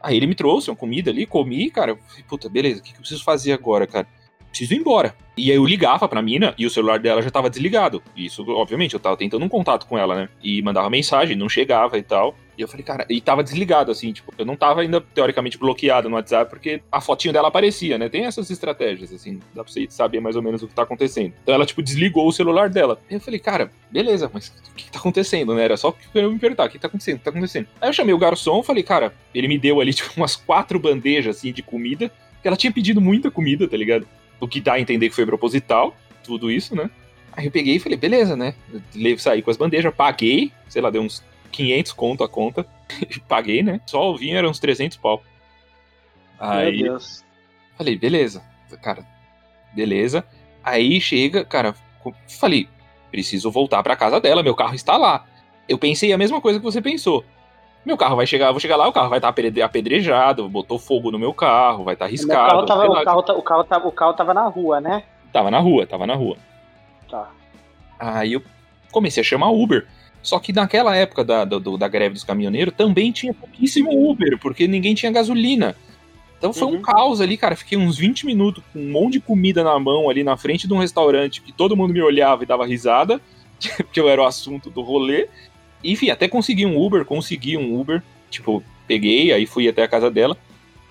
Aí 0.00 0.16
ele 0.16 0.26
me 0.26 0.34
trouxe 0.34 0.70
uma 0.70 0.76
comida 0.76 1.10
ali, 1.10 1.26
comi, 1.26 1.70
cara. 1.70 1.92
eu 1.92 1.96
falei, 1.96 2.24
Puta, 2.28 2.48
beleza, 2.48 2.80
o 2.80 2.82
que, 2.84 2.90
que 2.90 2.96
eu 2.96 3.00
preciso 3.00 3.24
fazer 3.24 3.52
agora, 3.52 3.86
cara? 3.86 4.06
Preciso 4.54 4.74
ir 4.74 4.78
embora. 4.78 5.16
E 5.36 5.50
aí 5.50 5.56
eu 5.56 5.66
ligava 5.66 6.08
pra 6.08 6.22
mina 6.22 6.54
e 6.56 6.64
o 6.64 6.70
celular 6.70 7.00
dela 7.00 7.20
já 7.20 7.28
tava 7.28 7.50
desligado. 7.50 8.00
Isso, 8.16 8.48
obviamente, 8.50 8.94
eu 8.94 9.00
tava 9.00 9.16
tentando 9.16 9.44
um 9.44 9.48
contato 9.48 9.84
com 9.84 9.98
ela, 9.98 10.14
né? 10.14 10.28
E 10.40 10.62
mandava 10.62 10.88
mensagem, 10.88 11.36
não 11.36 11.48
chegava 11.48 11.98
e 11.98 12.02
tal. 12.04 12.36
E 12.56 12.62
eu 12.62 12.68
falei, 12.68 12.84
cara, 12.84 13.04
e 13.10 13.20
tava 13.20 13.42
desligado, 13.42 13.90
assim, 13.90 14.12
tipo, 14.12 14.32
eu 14.38 14.46
não 14.46 14.54
tava 14.54 14.82
ainda 14.82 15.00
teoricamente 15.00 15.58
bloqueado 15.58 16.08
no 16.08 16.14
WhatsApp, 16.14 16.48
porque 16.48 16.80
a 16.92 17.00
fotinho 17.00 17.34
dela 17.34 17.48
aparecia, 17.48 17.98
né? 17.98 18.08
Tem 18.08 18.26
essas 18.26 18.48
estratégias, 18.48 19.12
assim, 19.12 19.40
dá 19.52 19.64
pra 19.64 19.72
você 19.72 19.88
saber 19.90 20.20
mais 20.20 20.36
ou 20.36 20.42
menos 20.42 20.62
o 20.62 20.68
que 20.68 20.74
tá 20.74 20.82
acontecendo. 20.82 21.32
Então 21.42 21.52
ela, 21.52 21.66
tipo, 21.66 21.82
desligou 21.82 22.28
o 22.28 22.32
celular 22.32 22.70
dela. 22.70 23.00
Aí 23.10 23.16
eu 23.16 23.20
falei, 23.20 23.40
cara, 23.40 23.72
beleza, 23.90 24.30
mas 24.32 24.54
o 24.70 24.74
que, 24.76 24.84
que 24.84 24.92
tá 24.92 25.00
acontecendo, 25.00 25.52
né? 25.52 25.64
Era 25.64 25.76
só 25.76 25.92
eu 26.14 26.30
me 26.30 26.38
perguntar, 26.38 26.66
o 26.66 26.68
que 26.68 26.78
tá 26.78 26.86
acontecendo, 26.86 27.16
o 27.16 27.18
que 27.18 27.24
tá 27.24 27.30
acontecendo? 27.30 27.66
Aí 27.80 27.88
eu 27.88 27.92
chamei 27.92 28.14
o 28.14 28.18
garçom, 28.18 28.62
falei, 28.62 28.84
cara, 28.84 29.12
ele 29.34 29.48
me 29.48 29.58
deu 29.58 29.80
ali, 29.80 29.92
tipo, 29.92 30.10
umas 30.16 30.36
quatro 30.36 30.78
bandejas, 30.78 31.38
assim, 31.38 31.52
de 31.52 31.60
comida, 31.60 32.08
ela 32.44 32.56
tinha 32.56 32.72
pedido 32.72 33.00
muita 33.00 33.30
comida, 33.30 33.66
tá 33.66 33.76
ligado? 33.76 34.06
O 34.44 34.48
que 34.48 34.60
dá 34.60 34.74
a 34.74 34.80
entender 34.80 35.08
que 35.08 35.14
foi 35.14 35.24
proposital, 35.24 35.96
tudo 36.22 36.50
isso, 36.50 36.76
né? 36.76 36.90
Aí 37.32 37.46
eu 37.46 37.50
peguei 37.50 37.76
e 37.76 37.78
falei, 37.80 37.96
beleza, 37.96 38.36
né? 38.36 38.54
Eu 38.94 39.18
saí 39.18 39.40
com 39.40 39.50
as 39.50 39.56
bandejas, 39.56 39.94
paguei, 39.94 40.52
sei 40.68 40.82
lá, 40.82 40.90
deu 40.90 41.00
uns 41.00 41.24
500 41.50 41.92
conto 41.92 42.22
a 42.22 42.28
conta. 42.28 42.66
paguei, 43.26 43.62
né? 43.62 43.80
Só 43.86 44.10
o 44.10 44.16
vinho 44.18 44.36
era 44.36 44.48
uns 44.48 44.58
300 44.58 44.98
pau. 44.98 45.22
Aí 46.38 46.76
Meu 46.76 46.90
Deus. 46.92 47.24
falei, 47.78 47.96
beleza, 47.96 48.44
cara, 48.82 49.06
beleza. 49.72 50.22
Aí 50.62 51.00
chega, 51.00 51.42
cara, 51.42 51.74
falei, 52.28 52.68
preciso 53.10 53.50
voltar 53.50 53.82
pra 53.82 53.96
casa 53.96 54.20
dela, 54.20 54.42
meu 54.42 54.54
carro 54.54 54.74
está 54.74 54.98
lá. 54.98 55.26
Eu 55.66 55.78
pensei 55.78 56.12
a 56.12 56.18
mesma 56.18 56.38
coisa 56.38 56.58
que 56.58 56.64
você 56.64 56.82
pensou. 56.82 57.24
Meu 57.84 57.96
carro 57.98 58.16
vai 58.16 58.26
chegar, 58.26 58.50
vou 58.50 58.60
chegar 58.60 58.76
lá, 58.76 58.88
o 58.88 58.92
carro 58.92 59.10
vai 59.10 59.18
estar 59.18 59.28
apedrejado, 59.28 60.48
botou 60.48 60.78
fogo 60.78 61.10
no 61.10 61.18
meu 61.18 61.34
carro, 61.34 61.84
vai 61.84 61.94
estar 61.94 62.06
O 62.06 62.08
riscado. 62.08 62.48
carro, 62.50 62.66
tava, 62.66 62.86
o, 62.86 63.04
carro, 63.04 63.18
o, 63.38 63.42
carro 63.42 63.64
tava, 63.64 63.88
o 63.88 63.92
carro 63.92 64.12
tava 64.14 64.32
na 64.34 64.46
rua, 64.48 64.80
né? 64.80 65.02
Tava 65.32 65.50
na 65.50 65.58
rua, 65.58 65.86
tava 65.86 66.06
na 66.06 66.14
rua. 66.14 66.36
Tá. 67.10 67.28
Aí 67.98 68.32
eu 68.32 68.42
comecei 68.90 69.20
a 69.20 69.24
chamar 69.24 69.50
Uber. 69.50 69.86
Só 70.22 70.38
que 70.38 70.52
naquela 70.54 70.96
época 70.96 71.22
da, 71.22 71.44
do- 71.44 71.76
da 71.76 71.86
greve 71.86 72.14
dos 72.14 72.24
caminhoneiros 72.24 72.72
também 72.74 73.12
tinha 73.12 73.34
pouquíssimo 73.34 74.10
Uber, 74.10 74.38
porque 74.40 74.66
ninguém 74.66 74.94
tinha 74.94 75.12
gasolina. 75.12 75.76
Então 76.38 76.52
foi 76.52 76.66
um 76.68 76.76
Uhum. 76.76 76.82
caos 76.82 77.20
ali, 77.20 77.36
cara. 77.36 77.54
Fiquei 77.54 77.76
uns 77.76 77.98
20 77.98 78.24
minutos 78.24 78.62
com 78.72 78.78
um 78.78 78.90
monte 78.90 79.14
de 79.14 79.20
comida 79.20 79.62
na 79.62 79.78
mão 79.78 80.08
ali 80.08 80.24
na 80.24 80.36
frente 80.38 80.66
de 80.66 80.72
um 80.72 80.78
restaurante 80.78 81.42
que 81.42 81.52
todo 81.52 81.76
mundo 81.76 81.92
me 81.92 82.00
olhava 82.00 82.42
e 82.42 82.46
dava 82.46 82.64
risada, 82.66 83.20
porque 83.76 84.00
eu 84.00 84.08
era 84.08 84.22
o 84.22 84.24
assunto 84.24 84.70
do 84.70 84.80
rolê. 84.80 85.28
Enfim, 85.84 86.10
até 86.10 86.26
consegui 86.26 86.64
um 86.64 86.82
Uber, 86.82 87.04
consegui 87.04 87.56
um 87.56 87.78
Uber. 87.78 88.02
Tipo, 88.30 88.62
peguei, 88.86 89.32
aí 89.32 89.46
fui 89.46 89.68
até 89.68 89.82
a 89.82 89.88
casa 89.88 90.10
dela. 90.10 90.36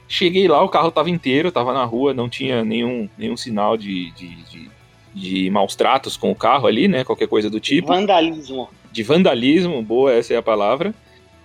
Cheguei 0.07 0.47
lá, 0.47 0.61
o 0.63 0.69
carro 0.69 0.91
tava 0.91 1.09
inteiro, 1.09 1.51
tava 1.51 1.73
na 1.73 1.83
rua, 1.83 2.13
não 2.13 2.29
tinha 2.29 2.63
nenhum, 2.63 3.09
nenhum 3.17 3.35
sinal 3.35 3.75
de, 3.75 4.11
de, 4.11 4.35
de, 4.45 4.69
de 5.13 5.49
maus 5.49 5.75
tratos 5.75 6.15
com 6.15 6.31
o 6.31 6.35
carro 6.35 6.67
ali, 6.67 6.87
né? 6.87 7.03
Qualquer 7.03 7.27
coisa 7.27 7.49
do 7.49 7.59
tipo 7.59 7.87
Vandalismo. 7.87 8.69
de 8.91 9.01
vandalismo, 9.03 9.81
boa, 9.81 10.13
essa 10.13 10.33
é 10.33 10.37
a 10.37 10.41
palavra. 10.43 10.93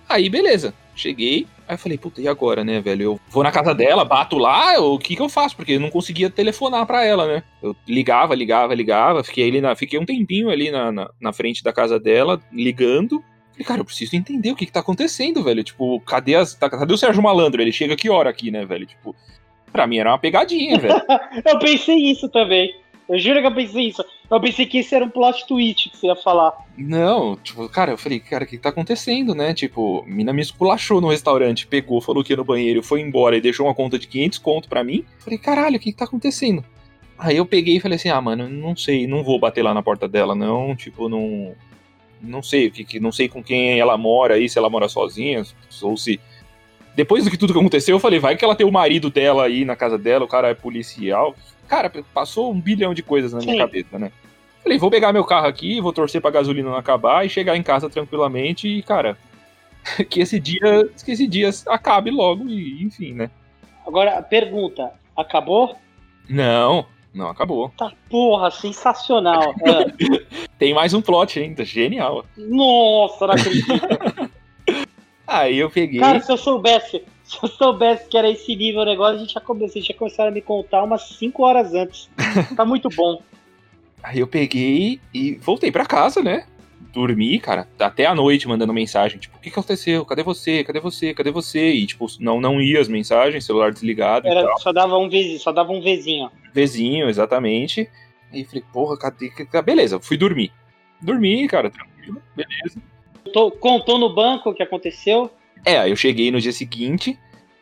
Aí, 0.07 0.29
beleza, 0.29 0.73
cheguei. 0.95 1.47
Aí 1.67 1.75
eu 1.75 1.79
falei, 1.79 1.97
puta, 1.97 2.19
e 2.19 2.27
agora, 2.27 2.63
né, 2.63 2.81
velho? 2.81 3.03
Eu 3.03 3.19
vou 3.29 3.43
na 3.43 3.51
casa 3.51 3.73
dela, 3.75 4.03
bato 4.03 4.37
lá, 4.37 4.79
o 4.79 4.97
que 4.97 5.15
que 5.15 5.21
eu 5.21 5.29
faço? 5.29 5.55
Porque 5.55 5.73
eu 5.73 5.79
não 5.79 5.89
conseguia 5.91 6.29
telefonar 6.29 6.85
pra 6.85 7.05
ela, 7.05 7.27
né? 7.27 7.43
Eu 7.61 7.75
ligava, 7.87 8.33
ligava, 8.35 8.73
ligava, 8.73 9.23
fiquei 9.23 9.47
ali 9.47 9.61
na, 9.61 9.75
fiquei 9.75 9.99
um 9.99 10.05
tempinho 10.05 10.49
ali 10.49 10.71
na, 10.71 10.91
na, 10.91 11.09
na 11.21 11.31
frente 11.31 11.63
da 11.63 11.71
casa 11.71 11.99
dela, 11.99 12.41
ligando. 12.51 13.23
Falei, 13.59 13.67
cara, 13.67 13.81
eu 13.81 13.85
preciso 13.85 14.15
entender 14.15 14.51
o 14.51 14.55
que 14.55 14.65
que 14.65 14.71
tá 14.71 14.79
acontecendo, 14.79 15.43
velho. 15.43 15.61
Tipo, 15.63 15.99
cadê 16.01 16.35
as. 16.35 16.53
tá- 16.53 16.69
cadê 16.69 16.93
o 16.93 16.97
Sérgio 16.97 17.21
Malandro? 17.21 17.61
Ele 17.61 17.73
chega 17.73 17.95
que 17.95 18.09
hora 18.09 18.29
aqui, 18.29 18.49
né, 18.49 18.65
velho? 18.65 18.85
Tipo, 18.85 19.13
pra 19.71 19.85
mim 19.85 19.97
era 19.97 20.11
uma 20.11 20.17
pegadinha, 20.17 20.79
velho. 20.79 20.95
Eu 21.45 21.59
pensei 21.59 21.97
isso 22.09 22.29
também. 22.29 22.73
Eu 23.09 23.17
juro 23.17 23.41
que 23.41 23.47
eu 23.47 23.55
pensei 23.55 23.87
isso. 23.87 24.05
Eu 24.29 24.39
pensei 24.39 24.67
que 24.67 24.77
esse 24.77 24.93
era 24.93 25.03
um 25.03 25.09
plot 25.09 25.47
twist 25.47 25.89
que 25.89 25.97
você 25.97 26.05
ia 26.05 26.15
falar. 26.15 26.53
Não, 26.77 27.35
tipo, 27.37 27.67
cara, 27.67 27.89
eu 27.91 27.97
falei, 27.97 28.19
cara, 28.19 28.43
o 28.43 28.47
que 28.47 28.55
que 28.55 28.61
tá 28.61 28.69
acontecendo, 28.69 29.33
né? 29.33 29.51
Tipo, 29.51 30.05
mina 30.05 30.31
me 30.31 30.43
esculachou 30.43 31.01
no 31.01 31.09
restaurante, 31.09 31.65
pegou, 31.65 31.99
falou 32.01 32.23
que 32.23 32.33
ia 32.33 32.37
no 32.37 32.45
banheiro, 32.45 32.83
foi 32.83 33.01
embora 33.01 33.35
e 33.35 33.41
deixou 33.41 33.65
uma 33.65 33.73
conta 33.73 33.97
de 33.97 34.05
500 34.05 34.37
conto 34.37 34.69
pra 34.69 34.83
mim. 34.83 35.03
Falei, 35.17 35.39
caralho, 35.39 35.77
o 35.77 35.79
que 35.79 35.91
que 35.91 35.97
tá 35.97 36.05
acontecendo? 36.05 36.63
Aí 37.17 37.35
eu 37.37 37.47
peguei 37.47 37.77
e 37.77 37.79
falei 37.79 37.95
assim, 37.95 38.09
ah, 38.09 38.21
mano, 38.21 38.47
não 38.47 38.75
sei, 38.75 39.07
não 39.07 39.23
vou 39.23 39.39
bater 39.39 39.63
lá 39.63 39.73
na 39.73 39.81
porta 39.81 40.07
dela, 40.07 40.35
não, 40.35 40.75
tipo, 40.75 41.09
não... 41.09 41.55
Não 42.21 42.41
sei, 42.43 42.69
que, 42.69 42.83
que- 42.83 42.99
não 42.99 43.11
sei 43.11 43.29
com 43.29 43.43
quem 43.43 43.79
ela 43.79 43.97
mora 43.97 44.35
aí, 44.35 44.49
se 44.49 44.57
ela 44.57 44.69
mora 44.69 44.87
sozinha, 44.89 45.43
ou 45.81 45.95
se... 45.97 46.19
Depois 46.95 47.23
do 47.23 47.31
que 47.31 47.37
tudo 47.37 47.53
que 47.53 47.59
aconteceu, 47.59 47.95
eu 47.95 47.99
falei, 47.99 48.19
vai 48.19 48.35
que 48.35 48.43
ela 48.43 48.55
tem 48.55 48.67
o 48.67 48.71
marido 48.71 49.09
dela 49.09 49.45
aí 49.45 49.63
na 49.63 49.75
casa 49.75 49.97
dela, 49.97 50.25
o 50.25 50.27
cara 50.27 50.49
é 50.49 50.53
policial. 50.53 51.33
Cara, 51.67 51.89
passou 52.13 52.51
um 52.51 52.59
bilhão 52.59 52.93
de 52.93 53.01
coisas 53.01 53.31
na 53.31 53.39
minha 53.39 53.53
Sim. 53.53 53.57
cabeça, 53.59 53.97
né? 53.97 54.11
Falei, 54.61 54.77
vou 54.77 54.89
pegar 54.91 55.13
meu 55.13 55.23
carro 55.23 55.47
aqui, 55.47 55.79
vou 55.79 55.93
torcer 55.93 56.19
pra 56.19 56.31
gasolina 56.31 56.69
não 56.69 56.75
acabar 56.75 57.25
e 57.25 57.29
chegar 57.29 57.55
em 57.55 57.63
casa 57.63 57.89
tranquilamente 57.89 58.67
e, 58.67 58.81
cara, 58.83 59.17
que 60.09 60.19
esse 60.19 60.39
dia, 60.39 60.89
que 61.05 61.11
esse 61.11 61.25
dia 61.25 61.49
acabe 61.67 62.11
logo 62.11 62.49
e, 62.49 62.83
enfim, 62.83 63.13
né? 63.13 63.29
Agora, 63.87 64.21
pergunta, 64.21 64.91
acabou? 65.15 65.75
Não, 66.27 66.85
não 67.13 67.29
acabou. 67.29 67.69
Tá, 67.77 67.91
porra, 68.09 68.51
sensacional. 68.51 69.53
É. 69.65 70.25
Tem 70.57 70.73
mais 70.73 70.93
um 70.93 71.01
plot 71.01 71.39
ainda, 71.39 71.63
genial. 71.65 72.25
Nossa, 72.37 73.27
não 73.27 73.33
acredito. 73.33 74.31
Aí 75.27 75.59
eu 75.59 75.69
peguei. 75.69 75.99
Cara, 75.99 76.19
se 76.19 76.31
eu 76.31 76.37
soubesse, 76.37 77.03
se 77.23 77.37
eu 77.41 77.47
soubesse 77.47 78.09
que 78.09 78.17
era 78.17 78.29
esse 78.29 78.55
nível 78.55 78.81
o 78.81 78.85
negócio, 78.85 79.15
a 79.15 79.19
gente 79.19 79.33
já 79.33 79.41
começou, 79.41 79.81
já 79.81 79.93
começaram 79.93 80.31
a 80.31 80.33
me 80.33 80.41
contar 80.41 80.83
umas 80.83 81.03
5 81.09 81.43
horas 81.43 81.73
antes. 81.73 82.09
Tá 82.55 82.65
muito 82.65 82.89
bom. 82.89 83.21
Aí 84.01 84.19
eu 84.19 84.27
peguei 84.27 84.99
e 85.13 85.35
voltei 85.35 85.71
para 85.71 85.85
casa, 85.85 86.23
né? 86.23 86.45
Dormi, 86.91 87.37
cara, 87.37 87.67
até 87.77 88.05
a 88.05 88.15
noite 88.15 88.47
mandando 88.47 88.73
mensagem, 88.73 89.19
tipo, 89.19 89.37
o 89.37 89.39
que, 89.39 89.51
que 89.51 89.59
aconteceu? 89.59 90.03
Cadê 90.05 90.23
você? 90.23 90.63
Cadê 90.63 90.79
você? 90.79 91.13
Cadê 91.13 91.29
você? 91.29 91.71
E, 91.73 91.85
tipo, 91.85 92.07
não, 92.19 92.41
não 92.41 92.59
ia 92.59 92.79
as 92.79 92.87
mensagens, 92.87 93.45
celular 93.45 93.71
desligado. 93.71 94.27
Era, 94.27 94.57
só 94.57 94.73
dava 94.73 94.97
um 94.97 95.07
vizinho, 95.07 95.39
só 95.39 95.51
dava 95.51 95.71
um 95.71 95.81
vizinho. 95.81 96.31
Vizinho, 96.53 97.09
exatamente. 97.09 97.89
Aí 98.31 98.43
falei, 98.43 98.63
porra, 98.71 98.97
cadê? 98.97 99.31
Beleza, 99.63 99.99
fui 99.99 100.17
dormir. 100.17 100.51
Dormi, 101.01 101.47
cara, 101.47 101.69
tranquilo, 101.69 102.21
beleza. 102.35 102.81
Contou, 103.23 103.51
contou 103.51 103.97
no 103.97 104.13
banco 104.13 104.49
o 104.49 104.53
que 104.53 104.63
aconteceu? 104.63 105.31
É, 105.65 105.89
eu 105.89 105.95
cheguei 105.95 106.31
no 106.31 106.41
dia 106.41 106.51
seguinte, 106.51 107.17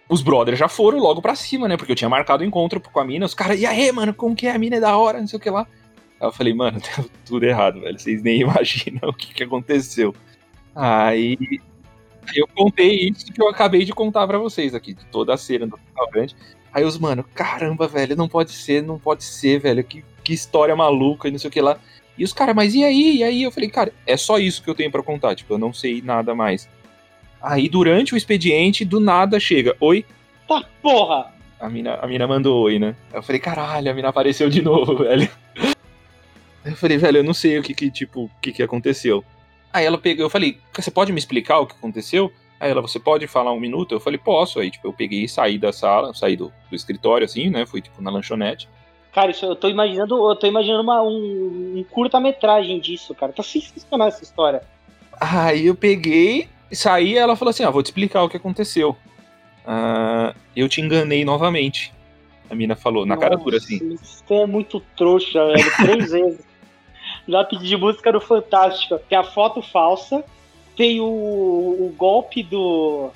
os 0.09 0.21
brothers 0.21 0.57
já 0.57 0.67
foram 0.67 0.99
logo 0.99 1.21
pra 1.21 1.35
cima, 1.35 1.67
né? 1.67 1.77
Porque 1.77 1.91
eu 1.91 1.95
tinha 1.95 2.09
marcado 2.09 2.43
o 2.43 2.47
encontro 2.47 2.79
com 2.79 2.99
a 2.99 3.05
mina, 3.05 3.25
os 3.25 3.33
caras, 3.33 3.59
e 3.59 3.65
aí, 3.65 3.91
mano, 3.91 4.13
como 4.13 4.35
que 4.35 4.47
é? 4.47 4.51
A 4.51 4.57
mina 4.57 4.77
é 4.77 4.79
da 4.79 4.97
hora, 4.97 5.19
não 5.19 5.27
sei 5.27 5.37
o 5.37 5.41
que 5.41 5.49
lá. 5.49 5.67
Aí 6.19 6.27
eu 6.27 6.31
falei, 6.31 6.53
mano, 6.53 6.79
deu 6.79 7.09
tudo 7.25 7.43
errado, 7.45 7.81
velho. 7.81 7.99
Vocês 7.99 8.21
nem 8.21 8.41
imaginam 8.41 9.09
o 9.09 9.13
que, 9.13 9.33
que 9.33 9.43
aconteceu. 9.43 10.15
Aí 10.75 11.37
eu 12.35 12.47
contei 12.47 13.09
isso 13.09 13.31
que 13.31 13.41
eu 13.41 13.47
acabei 13.47 13.83
de 13.85 13.93
contar 13.93 14.27
para 14.27 14.37
vocês 14.37 14.73
aqui, 14.73 14.93
de 14.93 15.05
toda 15.05 15.33
a 15.33 15.37
cena 15.37 15.67
do 15.67 15.75
restaurante. 15.75 16.35
Aí 16.73 16.83
os, 16.83 16.97
mano, 16.97 17.23
caramba, 17.33 17.87
velho, 17.87 18.15
não 18.15 18.27
pode 18.27 18.51
ser, 18.51 18.83
não 18.83 18.99
pode 18.99 19.23
ser, 19.23 19.59
velho. 19.59 19.83
Que, 19.83 20.03
que 20.23 20.33
história 20.33 20.75
maluca 20.75 21.27
e 21.27 21.31
não 21.31 21.39
sei 21.39 21.47
o 21.47 21.51
que 21.51 21.61
lá. 21.61 21.77
E 22.17 22.23
os 22.23 22.33
caras, 22.33 22.55
mas 22.55 22.73
e 22.73 22.83
aí? 22.83 23.17
E 23.17 23.23
aí? 23.23 23.43
Eu 23.43 23.51
falei, 23.51 23.69
cara, 23.69 23.93
é 24.05 24.17
só 24.17 24.39
isso 24.39 24.63
que 24.63 24.69
eu 24.69 24.75
tenho 24.75 24.91
para 24.91 25.03
contar. 25.03 25.35
Tipo, 25.35 25.53
eu 25.53 25.57
não 25.57 25.71
sei 25.71 26.01
nada 26.01 26.33
mais. 26.33 26.67
Aí, 27.41 27.69
durante 27.69 28.13
o 28.13 28.17
expediente, 28.17 28.83
do 28.83 28.99
nada 28.99 29.39
chega: 29.39 29.75
Oi? 29.79 30.05
Tá, 30.47 30.63
porra! 30.81 31.33
A 31.59 31.69
mina, 31.69 31.95
a 31.95 32.07
mina 32.07 32.27
mandou 32.27 32.63
oi, 32.63 32.77
né? 32.77 32.95
Eu 33.11 33.23
falei, 33.23 33.39
caralho, 33.39 33.89
a 33.89 33.93
mina 33.93 34.09
apareceu 34.09 34.49
de 34.49 34.61
novo, 34.61 34.97
velho. 35.03 35.29
Eu 36.63 36.75
falei, 36.75 36.97
velho, 36.97 37.17
eu 37.17 37.23
não 37.23 37.33
sei 37.33 37.57
o 37.57 37.63
que, 37.63 37.73
que 37.73 37.89
tipo, 37.89 38.25
o 38.25 38.31
que, 38.41 38.51
que 38.51 38.61
aconteceu. 38.61 39.23
Aí 39.73 39.85
ela 39.85 39.97
pegou, 39.97 40.25
eu 40.25 40.29
falei, 40.29 40.59
você 40.73 40.91
pode 40.91 41.11
me 41.11 41.17
explicar 41.17 41.59
o 41.59 41.65
que 41.65 41.75
aconteceu? 41.75 42.31
Aí 42.59 42.71
ela, 42.71 42.81
você 42.81 42.99
pode 42.99 43.27
falar 43.27 43.51
um 43.51 43.59
minuto? 43.59 43.93
Eu 43.93 43.99
falei, 43.99 44.17
posso. 44.17 44.59
Aí, 44.59 44.71
tipo, 44.71 44.87
eu 44.87 44.93
peguei 44.93 45.23
e 45.23 45.29
saí 45.29 45.57
da 45.57 45.71
sala, 45.71 46.13
saí 46.13 46.35
do, 46.35 46.51
do 46.69 46.75
escritório, 46.75 47.25
assim, 47.25 47.49
né? 47.49 47.65
Fui, 47.65 47.81
tipo, 47.81 48.01
na 48.01 48.09
lanchonete. 48.09 48.67
Cara, 49.13 49.31
isso, 49.31 49.45
eu 49.45 49.55
tô 49.55 49.67
imaginando, 49.67 50.29
eu 50.29 50.35
tô 50.35 50.47
imaginando 50.47 50.83
uma, 50.83 51.01
um, 51.01 51.77
um 51.77 51.85
curta-metragem 51.89 52.79
disso, 52.79 53.15
cara. 53.15 53.31
Tá 53.33 53.43
sensacional 53.43 54.07
essa 54.07 54.23
história. 54.23 54.61
Aí 55.19 55.65
eu 55.65 55.75
peguei, 55.75 56.47
saí 56.71 57.13
e 57.13 57.17
ela 57.17 57.35
falou 57.35 57.49
assim: 57.49 57.63
ah, 57.63 57.69
vou 57.69 57.81
te 57.81 57.87
explicar 57.87 58.23
o 58.23 58.29
que 58.29 58.37
aconteceu. 58.37 58.95
Uh, 59.65 60.35
eu 60.55 60.69
te 60.69 60.81
enganei 60.81 61.25
novamente. 61.25 61.93
A 62.49 62.55
mina 62.55 62.75
falou, 62.75 63.05
na 63.05 63.15
Nossa, 63.15 63.27
cara 63.27 63.41
dura 63.41 63.57
assim. 63.57 63.95
Isso 64.01 64.23
é 64.29 64.45
muito 64.45 64.79
trouxa, 64.95 65.45
velho. 65.47 65.75
Três 65.77 66.11
vezes. 66.11 66.47
Já 67.27 67.43
pedi 67.43 67.67
de 67.67 67.77
música 67.77 68.11
no 68.11 68.21
Fantástico. 68.21 68.99
Tem 69.09 69.17
a 69.17 69.23
foto 69.23 69.61
falsa, 69.61 70.23
tem 70.77 71.01
o, 71.01 71.05
o 71.05 71.93
golpe 71.97 72.43
do 72.43 73.09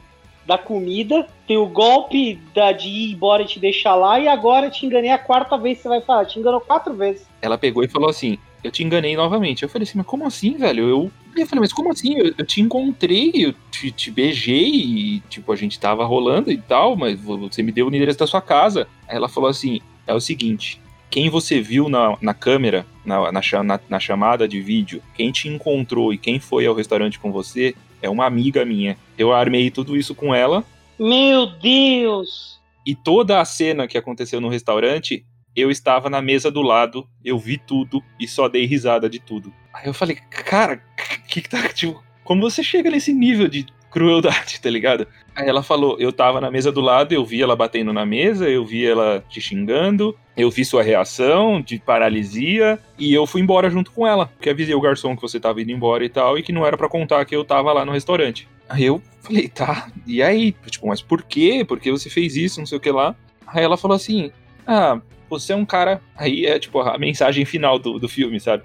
da 0.46 0.58
comida, 0.58 1.28
tem 1.48 1.56
o 1.56 1.68
golpe 1.68 2.38
da, 2.54 2.72
de 2.72 2.90
ir 2.90 3.14
embora 3.14 3.44
e 3.44 3.46
te 3.46 3.60
deixar 3.60 3.96
lá, 3.96 4.20
e 4.20 4.28
agora 4.28 4.70
te 4.70 4.86
enganei 4.86 5.12
a 5.12 5.18
quarta 5.18 5.58
vez 5.58 5.78
você 5.78 5.88
vai 5.88 6.02
falar. 6.02 6.26
Te 6.26 6.40
enganou 6.40 6.60
quatro 6.60 6.94
vezes. 6.94 7.28
Ela 7.42 7.58
pegou 7.58 7.84
e 7.84 7.88
falou 7.88 8.10
assim: 8.10 8.38
Eu 8.64 8.72
te 8.72 8.84
enganei 8.84 9.16
novamente. 9.16 9.64
Eu 9.64 9.70
falei 9.70 9.88
assim, 9.88 10.00
mas 10.00 10.08
como 10.08 10.26
assim, 10.26 10.58
velho? 10.58 10.90
Eu, 10.90 11.12
eu 11.38 11.48
falei, 11.48 11.62
mas 11.62 11.72
como 11.72 11.92
assim? 11.92 12.18
Eu, 12.18 12.34
eu 12.38 12.46
te 12.46 12.60
encontrei, 12.60 13.32
eu 13.36 13.54
te, 13.70 13.92
te, 13.92 14.10
beijei 14.10 14.68
e, 14.68 15.20
tipo, 15.30 15.52
a 15.52 15.56
gente 15.56 15.80
tava 15.80 16.04
rolando 16.04 16.52
e 16.52 16.58
tal, 16.58 16.96
mas 16.96 17.20
você 17.22 17.62
me 17.62 17.72
deu 17.72 17.86
o 17.86 17.90
endereço 17.90 18.20
da 18.20 18.28
sua 18.28 18.42
casa. 18.42 18.88
Aí 19.08 19.16
ela 19.16 19.30
falou 19.30 19.50
assim: 19.50 19.80
É 20.08 20.14
o 20.14 20.20
seguinte, 20.20 20.82
quem 21.12 21.30
você 21.30 21.62
viu 21.62 21.90
na, 21.90 22.18
na 22.22 22.34
câmera, 22.34 22.88
na, 23.06 23.32
na, 23.32 23.80
na, 23.90 24.00
chamada 24.00 24.48
de 24.48 24.62
vídeo, 24.62 25.04
quem 25.14 25.30
te 25.30 25.50
encontrou 25.50 26.14
e 26.14 26.18
quem 26.18 26.40
foi 26.40 26.66
ao 26.66 26.74
restaurante 26.74 27.20
com 27.20 27.34
você 27.34 27.76
é 28.02 28.10
uma 28.10 28.26
amiga 28.26 28.64
minha. 28.64 28.98
Eu 29.18 29.34
armei 29.34 29.70
tudo 29.70 29.98
isso 29.98 30.16
com 30.16 30.34
ela. 30.34 30.64
Meu 30.98 31.46
Deus! 31.46 32.62
E 32.86 32.96
toda 32.96 33.42
a 33.42 33.46
cena 33.46 33.88
que 33.88 33.98
aconteceu 33.98 34.40
no 34.40 34.48
restaurante, 34.48 35.26
eu 35.54 35.70
estava 35.70 36.10
na 36.10 36.22
mesa 36.22 36.50
do 36.50 36.62
lado, 36.62 37.06
eu 37.24 37.38
vi 37.38 37.58
tudo 37.58 38.02
e 38.18 38.26
só 38.26 38.48
dei 38.48 38.66
risada 38.66 39.10
de 39.10 39.20
tudo. 39.20 39.54
Aí 39.74 39.88
eu 39.88 39.94
falei, 39.94 40.16
cara, 40.16 40.82
que, 41.28 41.42
que 41.42 41.50
tá. 41.50 41.68
Tipo, 41.68 42.02
como 42.24 42.42
você 42.42 42.64
chega 42.64 42.90
nesse 42.90 43.12
nível 43.12 43.50
de 43.50 43.66
crueldade, 43.92 44.60
tá 44.64 44.70
ligado? 44.70 45.06
Aí 45.36 45.48
ela 45.48 45.64
falou: 45.64 45.98
eu 46.00 46.12
tava 46.12 46.42
na 46.42 46.52
mesa 46.52 46.72
do 46.72 46.82
lado, 46.82 47.14
eu 47.14 47.26
vi 47.26 47.42
ela 47.42 47.56
batendo 47.56 47.94
na 47.94 48.06
mesa, 48.06 48.50
eu 48.50 48.66
vi 48.66 48.86
ela 48.86 49.24
te 49.30 49.40
xingando, 49.40 50.18
eu 50.36 50.50
vi 50.50 50.66
sua 50.66 50.84
reação 50.84 51.62
de 51.62 51.80
paralisia 51.80 52.80
e 52.98 53.14
eu 53.14 53.26
fui 53.26 53.42
embora 53.42 53.70
junto 53.70 53.92
com 53.92 54.06
ela. 54.06 54.28
Porque 54.28 54.50
avisei 54.50 54.76
o 54.76 54.82
garçom 54.82 55.16
que 55.16 55.22
você 55.22 55.40
tava 55.40 55.62
indo 55.62 55.72
embora 55.72 56.04
e 56.04 56.10
tal, 56.10 56.38
e 56.38 56.44
que 56.44 56.52
não 56.52 56.66
era 56.66 56.78
para 56.78 56.90
contar 56.90 57.24
que 57.26 57.36
eu 57.36 57.46
tava 57.46 57.72
lá 57.72 57.86
no 57.86 57.92
restaurante. 57.92 58.48
Aí 58.68 58.86
eu 58.86 59.02
falei, 59.22 59.48
tá, 59.50 59.90
e 60.06 60.22
aí? 60.22 60.54
Tipo, 60.68 60.88
mas 60.88 61.02
por 61.02 61.24
quê? 61.24 61.66
Por 61.68 61.80
que 61.80 61.92
você 61.92 62.10
fez 62.10 62.36
isso? 62.36 62.60
Não 62.60 62.66
sei 62.66 62.78
o 62.78 62.82
que 62.82 62.92
lá. 62.92 63.16
Aí 63.48 63.64
ela 63.64 63.78
falou 63.78 63.96
assim: 63.96 64.32
ah, 64.66 65.00
você 65.30 65.54
é 65.54 65.56
um 65.56 65.66
cara. 65.66 66.02
Aí 66.16 66.46
é 66.46 66.60
tipo 66.60 66.80
a 66.80 66.98
mensagem 66.98 67.46
final 67.46 67.80
do, 67.80 68.00
do 68.00 68.08
filme, 68.10 68.40
sabe? 68.40 68.64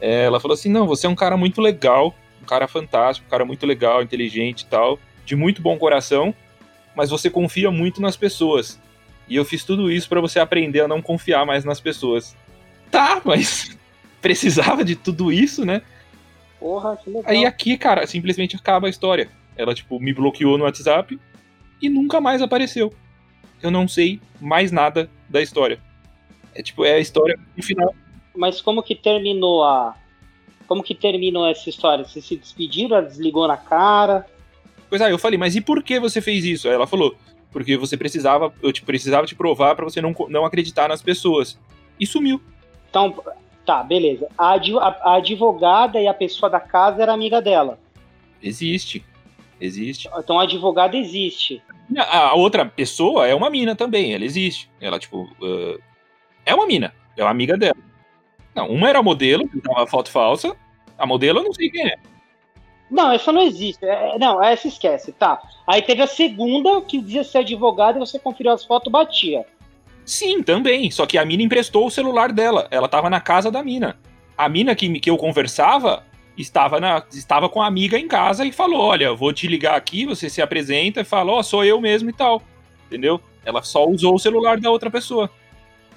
É, 0.00 0.24
ela 0.24 0.40
falou 0.40 0.54
assim: 0.54 0.68
não, 0.68 0.86
você 0.86 1.06
é 1.06 1.10
um 1.10 1.14
cara 1.14 1.36
muito 1.36 1.60
legal, 1.60 2.14
um 2.42 2.46
cara 2.46 2.66
fantástico, 2.68 3.26
um 3.26 3.30
cara 3.30 3.44
muito 3.44 3.66
legal, 3.66 4.02
inteligente 4.02 4.62
e 4.62 4.66
tal, 4.66 4.98
de 5.28 5.36
muito 5.36 5.60
bom 5.60 5.76
coração, 5.76 6.34
mas 6.96 7.10
você 7.10 7.28
confia 7.28 7.70
muito 7.70 8.00
nas 8.00 8.16
pessoas. 8.16 8.80
E 9.28 9.36
eu 9.36 9.44
fiz 9.44 9.62
tudo 9.62 9.90
isso 9.90 10.08
para 10.08 10.22
você 10.22 10.40
aprender 10.40 10.80
a 10.80 10.88
não 10.88 11.02
confiar 11.02 11.44
mais 11.44 11.66
nas 11.66 11.78
pessoas. 11.78 12.34
Tá, 12.90 13.20
mas 13.22 13.76
precisava 14.22 14.82
de 14.82 14.96
tudo 14.96 15.30
isso, 15.30 15.66
né? 15.66 15.82
Porra, 16.58 16.96
que 16.96 17.10
legal. 17.10 17.24
Aí 17.26 17.44
aqui, 17.44 17.76
cara, 17.76 18.06
simplesmente 18.06 18.56
acaba 18.56 18.86
a 18.86 18.90
história. 18.90 19.28
Ela, 19.54 19.74
tipo, 19.74 20.00
me 20.00 20.14
bloqueou 20.14 20.56
no 20.56 20.64
WhatsApp 20.64 21.20
e 21.80 21.90
nunca 21.90 22.22
mais 22.22 22.40
apareceu. 22.40 22.90
Eu 23.62 23.70
não 23.70 23.86
sei 23.86 24.18
mais 24.40 24.72
nada 24.72 25.10
da 25.28 25.42
história. 25.42 25.78
É 26.54 26.62
tipo, 26.62 26.86
é 26.86 26.94
a 26.94 26.98
história 26.98 27.38
no 27.54 27.62
final. 27.62 27.94
Mas 28.34 28.62
como 28.62 28.82
que 28.82 28.94
terminou 28.94 29.62
a. 29.62 29.94
Como 30.66 30.82
que 30.82 30.94
terminou 30.94 31.46
essa 31.46 31.68
história? 31.68 32.04
Você 32.04 32.22
se 32.22 32.36
despediram, 32.36 32.96
ela 32.96 33.06
desligou 33.06 33.46
na 33.46 33.56
cara? 33.58 34.26
Pois 34.88 35.02
aí, 35.02 35.12
eu 35.12 35.18
falei, 35.18 35.38
mas 35.38 35.54
e 35.54 35.60
por 35.60 35.82
que 35.82 36.00
você 36.00 36.20
fez 36.20 36.44
isso? 36.44 36.68
Aí 36.68 36.74
ela 36.74 36.86
falou, 36.86 37.14
porque 37.50 37.76
você 37.76 37.96
precisava, 37.96 38.52
eu 38.62 38.72
te 38.72 38.82
precisava 38.82 39.26
te 39.26 39.34
provar 39.34 39.74
para 39.74 39.84
você 39.84 40.00
não, 40.00 40.14
não 40.28 40.44
acreditar 40.44 40.88
nas 40.88 41.02
pessoas. 41.02 41.58
E 41.98 42.06
sumiu. 42.06 42.40
Então, 42.88 43.14
tá, 43.64 43.82
beleza. 43.82 44.28
A, 44.36 44.54
a, 44.54 44.88
a, 45.02 45.16
advogada 45.16 46.00
e 46.00 46.06
a 46.06 46.14
pessoa 46.14 46.48
da 46.48 46.60
casa 46.60 47.02
era 47.02 47.12
amiga 47.12 47.40
dela. 47.40 47.78
Existe. 48.42 49.04
Existe. 49.60 50.08
Então 50.16 50.38
a 50.38 50.44
advogada 50.44 50.96
existe. 50.96 51.62
A, 51.96 52.28
a 52.28 52.34
outra 52.34 52.64
pessoa 52.64 53.26
é 53.26 53.34
uma 53.34 53.50
mina 53.50 53.74
também, 53.74 54.14
ela 54.14 54.24
existe. 54.24 54.70
Ela, 54.80 54.98
tipo, 54.98 55.24
uh, 55.42 55.82
é 56.46 56.54
uma 56.54 56.66
mina, 56.66 56.94
é 57.16 57.22
uma 57.22 57.30
amiga 57.30 57.56
dela. 57.56 57.76
Não, 58.54 58.68
uma 58.68 58.88
era 58.88 59.02
modelo, 59.02 59.48
que 59.48 59.60
tava 59.60 59.86
foto 59.86 60.10
falsa. 60.10 60.56
A 60.96 61.06
modelo 61.06 61.40
eu 61.40 61.44
não 61.44 61.52
sei 61.52 61.70
quem 61.70 61.86
é. 61.86 61.96
Não, 62.90 63.12
essa 63.12 63.30
não 63.32 63.42
existe. 63.42 63.84
É, 63.84 64.14
é, 64.14 64.18
não, 64.18 64.42
essa 64.42 64.66
esquece, 64.66 65.12
tá. 65.12 65.40
Aí 65.66 65.82
teve 65.82 66.02
a 66.02 66.06
segunda, 66.06 66.80
que 66.80 67.00
dizia 67.00 67.24
ser 67.24 67.38
advogada, 67.38 67.98
e 67.98 68.00
você 68.00 68.18
conferiu 68.18 68.52
as 68.52 68.64
fotos, 68.64 68.90
batia. 68.90 69.44
Sim, 70.04 70.42
também. 70.42 70.90
Só 70.90 71.04
que 71.04 71.18
a 71.18 71.24
mina 71.24 71.42
emprestou 71.42 71.86
o 71.86 71.90
celular 71.90 72.32
dela. 72.32 72.66
Ela 72.70 72.88
tava 72.88 73.10
na 73.10 73.20
casa 73.20 73.50
da 73.50 73.62
mina. 73.62 73.98
A 74.36 74.48
mina 74.48 74.74
que, 74.74 75.00
que 75.00 75.10
eu 75.10 75.16
conversava 75.18 76.02
estava, 76.36 76.80
na, 76.80 77.02
estava 77.12 77.48
com 77.48 77.60
a 77.60 77.66
amiga 77.66 77.98
em 77.98 78.08
casa 78.08 78.44
e 78.44 78.52
falou: 78.52 78.80
Olha, 78.80 79.12
vou 79.12 79.32
te 79.32 79.46
ligar 79.46 79.76
aqui, 79.76 80.06
você 80.06 80.30
se 80.30 80.40
apresenta 80.40 81.02
e 81.02 81.04
fala: 81.04 81.32
Ó, 81.32 81.40
oh, 81.40 81.42
sou 81.42 81.64
eu 81.64 81.80
mesmo 81.80 82.08
e 82.08 82.12
tal. 82.12 82.42
Entendeu? 82.86 83.20
Ela 83.44 83.62
só 83.62 83.86
usou 83.86 84.14
o 84.14 84.18
celular 84.18 84.58
da 84.58 84.70
outra 84.70 84.90
pessoa 84.90 85.30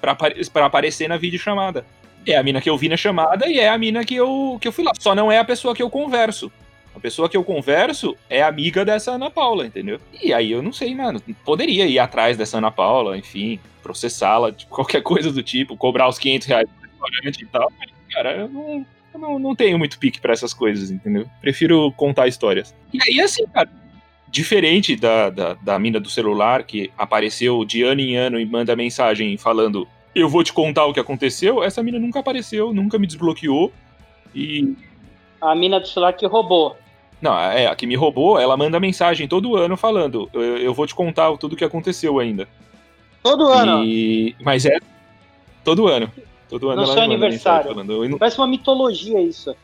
para 0.00 0.66
aparecer 0.66 1.08
na 1.08 1.16
videochamada. 1.16 1.86
É 2.26 2.36
a 2.36 2.42
mina 2.42 2.60
que 2.60 2.68
eu 2.68 2.76
vi 2.76 2.88
na 2.88 2.96
chamada 2.96 3.48
e 3.48 3.58
é 3.58 3.68
a 3.68 3.78
mina 3.78 4.04
que 4.04 4.14
eu, 4.14 4.58
que 4.60 4.68
eu 4.68 4.72
fui 4.72 4.84
lá. 4.84 4.92
Só 4.98 5.14
não 5.14 5.30
é 5.30 5.38
a 5.38 5.44
pessoa 5.44 5.74
que 5.74 5.82
eu 5.82 5.88
converso. 5.88 6.52
A 6.94 7.00
pessoa 7.00 7.28
que 7.28 7.36
eu 7.36 7.44
converso 7.44 8.16
é 8.28 8.42
amiga 8.42 8.84
dessa 8.84 9.12
Ana 9.12 9.30
Paula, 9.30 9.66
entendeu? 9.66 10.00
E 10.22 10.32
aí 10.32 10.52
eu 10.52 10.62
não 10.62 10.72
sei, 10.72 10.94
mano. 10.94 11.20
Poderia 11.44 11.86
ir 11.86 11.98
atrás 11.98 12.36
dessa 12.36 12.58
Ana 12.58 12.70
Paula, 12.70 13.16
enfim, 13.16 13.58
processá-la, 13.82 14.52
tipo, 14.52 14.70
qualquer 14.74 15.02
coisa 15.02 15.32
do 15.32 15.42
tipo, 15.42 15.76
cobrar 15.76 16.08
os 16.08 16.18
500 16.18 16.46
reais 16.46 16.68
do 16.68 16.88
restaurante 16.88 17.42
e 17.42 17.46
tal. 17.46 17.72
Mas, 17.78 17.90
cara, 18.12 18.36
eu 18.36 18.48
não, 18.48 18.86
Eu 19.14 19.20
não, 19.20 19.38
não 19.38 19.54
tenho 19.54 19.78
muito 19.78 19.98
pique 19.98 20.20
para 20.20 20.32
essas 20.32 20.54
coisas, 20.54 20.90
entendeu? 20.90 21.26
Prefiro 21.40 21.92
contar 21.92 22.28
histórias. 22.28 22.74
E 22.92 22.98
aí, 23.02 23.20
assim, 23.20 23.46
cara, 23.46 23.68
diferente 24.28 24.96
da, 24.96 25.28
da, 25.28 25.54
da 25.54 25.78
mina 25.78 26.00
do 26.00 26.08
celular, 26.08 26.62
que 26.64 26.90
apareceu 26.96 27.64
de 27.64 27.82
ano 27.82 28.00
em 28.00 28.16
ano 28.16 28.40
e 28.40 28.46
manda 28.46 28.74
mensagem 28.74 29.36
falando 29.36 29.86
eu 30.14 30.28
vou 30.28 30.44
te 30.44 30.52
contar 30.52 30.86
o 30.86 30.92
que 30.92 31.00
aconteceu, 31.00 31.62
essa 31.62 31.82
mina 31.82 31.98
nunca 31.98 32.20
apareceu, 32.20 32.72
nunca 32.72 32.98
me 32.98 33.06
desbloqueou. 33.06 33.72
E. 34.34 34.74
A 35.40 35.54
mina 35.54 35.80
do 35.80 35.88
celular 35.88 36.12
que 36.12 36.26
roubou. 36.26 36.76
Não, 37.22 37.38
é, 37.38 37.68
a 37.68 37.74
que 37.76 37.86
me 37.86 37.94
roubou, 37.94 38.38
ela 38.38 38.56
manda 38.56 38.80
mensagem 38.80 39.28
todo 39.28 39.56
ano 39.56 39.76
falando: 39.76 40.28
eu, 40.34 40.58
eu 40.58 40.74
vou 40.74 40.86
te 40.86 40.94
contar 40.94 41.34
tudo 41.38 41.52
o 41.52 41.56
que 41.56 41.64
aconteceu 41.64 42.18
ainda. 42.18 42.48
Todo 43.22 43.46
ano? 43.46 43.84
E... 43.84 44.34
Mas 44.42 44.66
é. 44.66 44.76
Todo 45.64 45.86
ano. 45.86 46.10
Todo 46.48 46.68
ano 46.68 46.82
no 46.82 46.86
ela 46.86 46.92
seu 46.92 47.02
aniversário. 47.02 47.68
Falando, 47.70 48.08
não... 48.08 48.18
Parece 48.18 48.38
uma 48.38 48.48
mitologia 48.48 49.20
isso. 49.20 49.54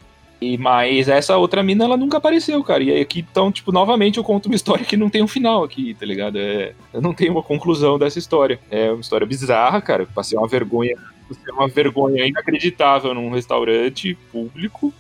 E, 0.40 0.56
mas 0.56 1.08
essa 1.08 1.36
outra 1.36 1.64
mina, 1.64 1.84
ela 1.84 1.96
nunca 1.96 2.18
apareceu, 2.18 2.62
cara. 2.62 2.84
E 2.84 2.92
aí 2.92 3.00
aqui, 3.00 3.26
então, 3.28 3.50
tipo, 3.50 3.72
novamente 3.72 4.18
eu 4.18 4.24
conto 4.24 4.46
uma 4.46 4.54
história 4.54 4.84
que 4.84 4.96
não 4.96 5.10
tem 5.10 5.20
um 5.20 5.26
final 5.26 5.64
aqui, 5.64 5.94
tá 5.94 6.06
ligado? 6.06 6.38
É, 6.38 6.74
eu 6.92 7.00
não 7.00 7.12
tenho 7.12 7.32
uma 7.32 7.42
conclusão 7.42 7.98
dessa 7.98 8.20
história. 8.20 8.60
É 8.70 8.92
uma 8.92 9.00
história 9.00 9.26
bizarra, 9.26 9.80
cara. 9.82 10.06
Passei 10.06 10.38
uma 10.38 10.46
vergonha, 10.46 10.96
passei 11.28 11.52
uma 11.52 11.66
vergonha 11.66 12.24
inacreditável 12.24 13.12
num 13.12 13.30
restaurante 13.30 14.14
público. 14.30 14.94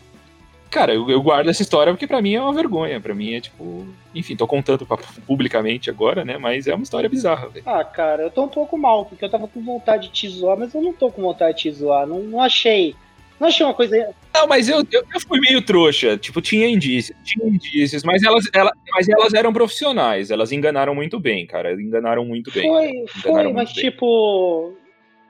Cara, 0.70 0.94
eu, 0.94 1.08
eu 1.08 1.22
guardo 1.22 1.48
essa 1.48 1.62
história 1.62 1.92
porque 1.92 2.06
para 2.06 2.20
mim 2.20 2.34
é 2.34 2.40
uma 2.40 2.52
vergonha. 2.52 3.00
para 3.00 3.14
mim 3.14 3.34
é 3.34 3.40
tipo. 3.40 3.86
Enfim, 4.14 4.36
tô 4.36 4.46
contando 4.46 4.86
pra, 4.86 4.98
publicamente 5.26 5.90
agora, 5.90 6.24
né? 6.24 6.38
Mas 6.38 6.66
é 6.66 6.74
uma 6.74 6.82
história 6.82 7.08
bizarra, 7.08 7.48
velho. 7.48 7.64
Ah, 7.66 7.84
cara, 7.84 8.24
eu 8.24 8.30
tô 8.30 8.44
um 8.44 8.48
pouco 8.48 8.76
mal, 8.76 9.04
porque 9.04 9.24
eu 9.24 9.30
tava 9.30 9.48
com 9.48 9.62
vontade 9.62 10.08
de 10.08 10.12
te 10.12 10.28
zoar, 10.28 10.58
mas 10.58 10.74
eu 10.74 10.82
não 10.82 10.92
tô 10.92 11.10
com 11.10 11.22
vontade 11.22 11.56
de 11.56 11.62
te 11.62 11.72
zoar. 11.72 12.06
Não, 12.06 12.20
não 12.20 12.40
achei 12.40 12.94
não 13.40 13.48
achei 13.48 13.64
uma 13.64 13.74
coisa. 13.74 14.14
Não, 14.34 14.46
mas 14.48 14.68
eu, 14.68 14.78
eu, 14.90 15.04
eu, 15.14 15.20
fui 15.20 15.38
meio 15.40 15.62
trouxa. 15.62 16.16
Tipo, 16.16 16.40
tinha 16.40 16.68
indícios, 16.68 17.16
tinha 17.24 17.46
indícios, 17.46 18.02
mas 18.02 18.22
elas, 18.22 18.44
ela, 18.52 18.72
mas 18.92 19.08
elas 19.08 19.32
eram 19.32 19.52
profissionais. 19.52 20.30
Elas 20.30 20.50
enganaram 20.50 20.94
muito 20.94 21.20
bem, 21.20 21.46
cara. 21.46 21.72
Enganaram 21.72 22.24
muito 22.24 22.50
bem. 22.50 22.68
Foi, 22.68 23.22
foi, 23.22 23.52
mas 23.52 23.72
bem. 23.72 23.84
tipo. 23.84 24.74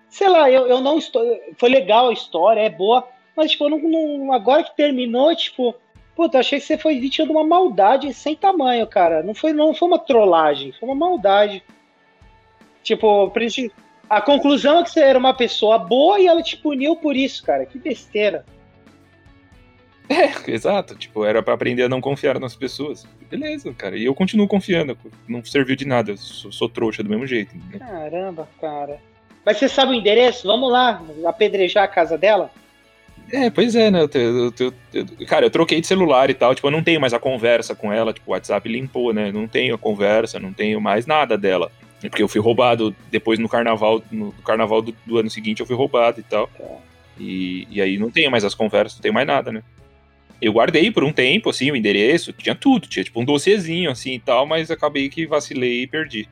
Sei 0.08 0.28
lá, 0.28 0.50
eu, 0.50 0.66
eu 0.66 0.80
não 0.80 0.96
estou. 0.96 1.22
Foi 1.58 1.68
legal 1.68 2.08
a 2.08 2.12
história, 2.12 2.60
é 2.60 2.70
boa. 2.70 3.06
Mas, 3.38 3.52
tipo, 3.52 3.68
não, 3.68 3.78
não, 3.78 4.32
agora 4.32 4.64
que 4.64 4.74
terminou, 4.74 5.32
tipo. 5.36 5.72
Puta, 6.16 6.40
achei 6.40 6.58
que 6.58 6.66
você 6.66 6.76
foi 6.76 6.98
vítima 6.98 7.28
de 7.28 7.32
uma 7.32 7.46
maldade 7.46 8.12
sem 8.12 8.34
tamanho, 8.34 8.84
cara. 8.84 9.22
Não 9.22 9.32
foi, 9.32 9.52
não 9.52 9.72
foi 9.72 9.86
uma 9.86 9.98
trollagem, 10.00 10.72
foi 10.72 10.88
uma 10.88 10.96
maldade. 10.96 11.62
Tipo, 12.82 13.32
a 14.10 14.20
conclusão 14.20 14.80
é 14.80 14.82
que 14.82 14.90
você 14.90 14.98
era 14.98 15.16
uma 15.16 15.32
pessoa 15.32 15.78
boa 15.78 16.18
e 16.18 16.26
ela 16.26 16.42
te 16.42 16.56
puniu 16.56 16.96
por 16.96 17.14
isso, 17.14 17.44
cara. 17.44 17.64
Que 17.64 17.78
besteira. 17.78 18.44
É, 20.08 20.32
exato. 20.50 20.96
Tipo, 20.96 21.24
era 21.24 21.40
para 21.40 21.54
aprender 21.54 21.84
a 21.84 21.88
não 21.88 22.00
confiar 22.00 22.40
nas 22.40 22.56
pessoas. 22.56 23.06
Beleza, 23.30 23.72
cara. 23.72 23.96
E 23.96 24.04
eu 24.04 24.16
continuo 24.16 24.48
confiando. 24.48 24.98
Não 25.28 25.44
serviu 25.44 25.76
de 25.76 25.86
nada. 25.86 26.10
Eu 26.10 26.16
sou, 26.16 26.50
sou 26.50 26.68
trouxa 26.68 27.04
do 27.04 27.10
mesmo 27.10 27.28
jeito. 27.28 27.56
Né? 27.56 27.78
Caramba, 27.78 28.48
cara. 28.60 29.00
Mas 29.46 29.58
você 29.58 29.68
sabe 29.68 29.92
o 29.92 29.94
endereço? 29.94 30.48
Vamos 30.48 30.72
lá, 30.72 31.00
apedrejar 31.24 31.84
a 31.84 31.88
casa 31.88 32.18
dela? 32.18 32.50
É, 33.30 33.50
pois 33.50 33.74
é, 33.74 33.90
né? 33.90 34.00
Eu, 34.02 34.52
eu, 34.58 34.74
eu, 34.94 35.26
cara, 35.26 35.46
eu 35.46 35.50
troquei 35.50 35.80
de 35.80 35.86
celular 35.86 36.30
e 36.30 36.34
tal. 36.34 36.54
Tipo, 36.54 36.68
eu 36.68 36.72
não 36.72 36.82
tenho 36.82 37.00
mais 37.00 37.12
a 37.12 37.18
conversa 37.18 37.74
com 37.74 37.92
ela. 37.92 38.12
Tipo, 38.12 38.30
o 38.30 38.32
WhatsApp 38.32 38.68
limpou, 38.68 39.12
né? 39.12 39.30
Não 39.30 39.46
tenho 39.46 39.74
a 39.74 39.78
conversa, 39.78 40.38
não 40.38 40.52
tenho 40.52 40.80
mais 40.80 41.06
nada 41.06 41.36
dela. 41.36 41.70
Porque 42.00 42.22
eu 42.22 42.28
fui 42.28 42.40
roubado 42.40 42.94
depois 43.10 43.38
no 43.38 43.48
carnaval, 43.48 44.02
no 44.10 44.32
carnaval 44.44 44.80
do, 44.80 44.94
do 45.04 45.18
ano 45.18 45.28
seguinte 45.28 45.60
eu 45.60 45.66
fui 45.66 45.76
roubado 45.76 46.20
e 46.20 46.22
tal. 46.22 46.48
E, 47.18 47.66
e 47.70 47.82
aí 47.82 47.98
não 47.98 48.10
tenho 48.10 48.30
mais 48.30 48.44
as 48.44 48.54
conversas, 48.54 48.98
não 48.98 49.02
tenho 49.02 49.14
mais 49.14 49.26
nada, 49.26 49.50
né? 49.50 49.62
Eu 50.40 50.52
guardei 50.52 50.90
por 50.92 51.02
um 51.02 51.12
tempo, 51.12 51.50
assim, 51.50 51.70
o 51.72 51.76
endereço, 51.76 52.32
tinha 52.32 52.54
tudo, 52.54 52.86
tinha 52.86 53.02
tipo 53.02 53.20
um 53.20 53.24
dossiêzinho, 53.24 53.90
assim 53.90 54.14
e 54.14 54.20
tal, 54.20 54.46
mas 54.46 54.70
acabei 54.70 55.08
que 55.08 55.26
vacilei 55.26 55.82
e 55.82 55.86
perdi. 55.88 56.28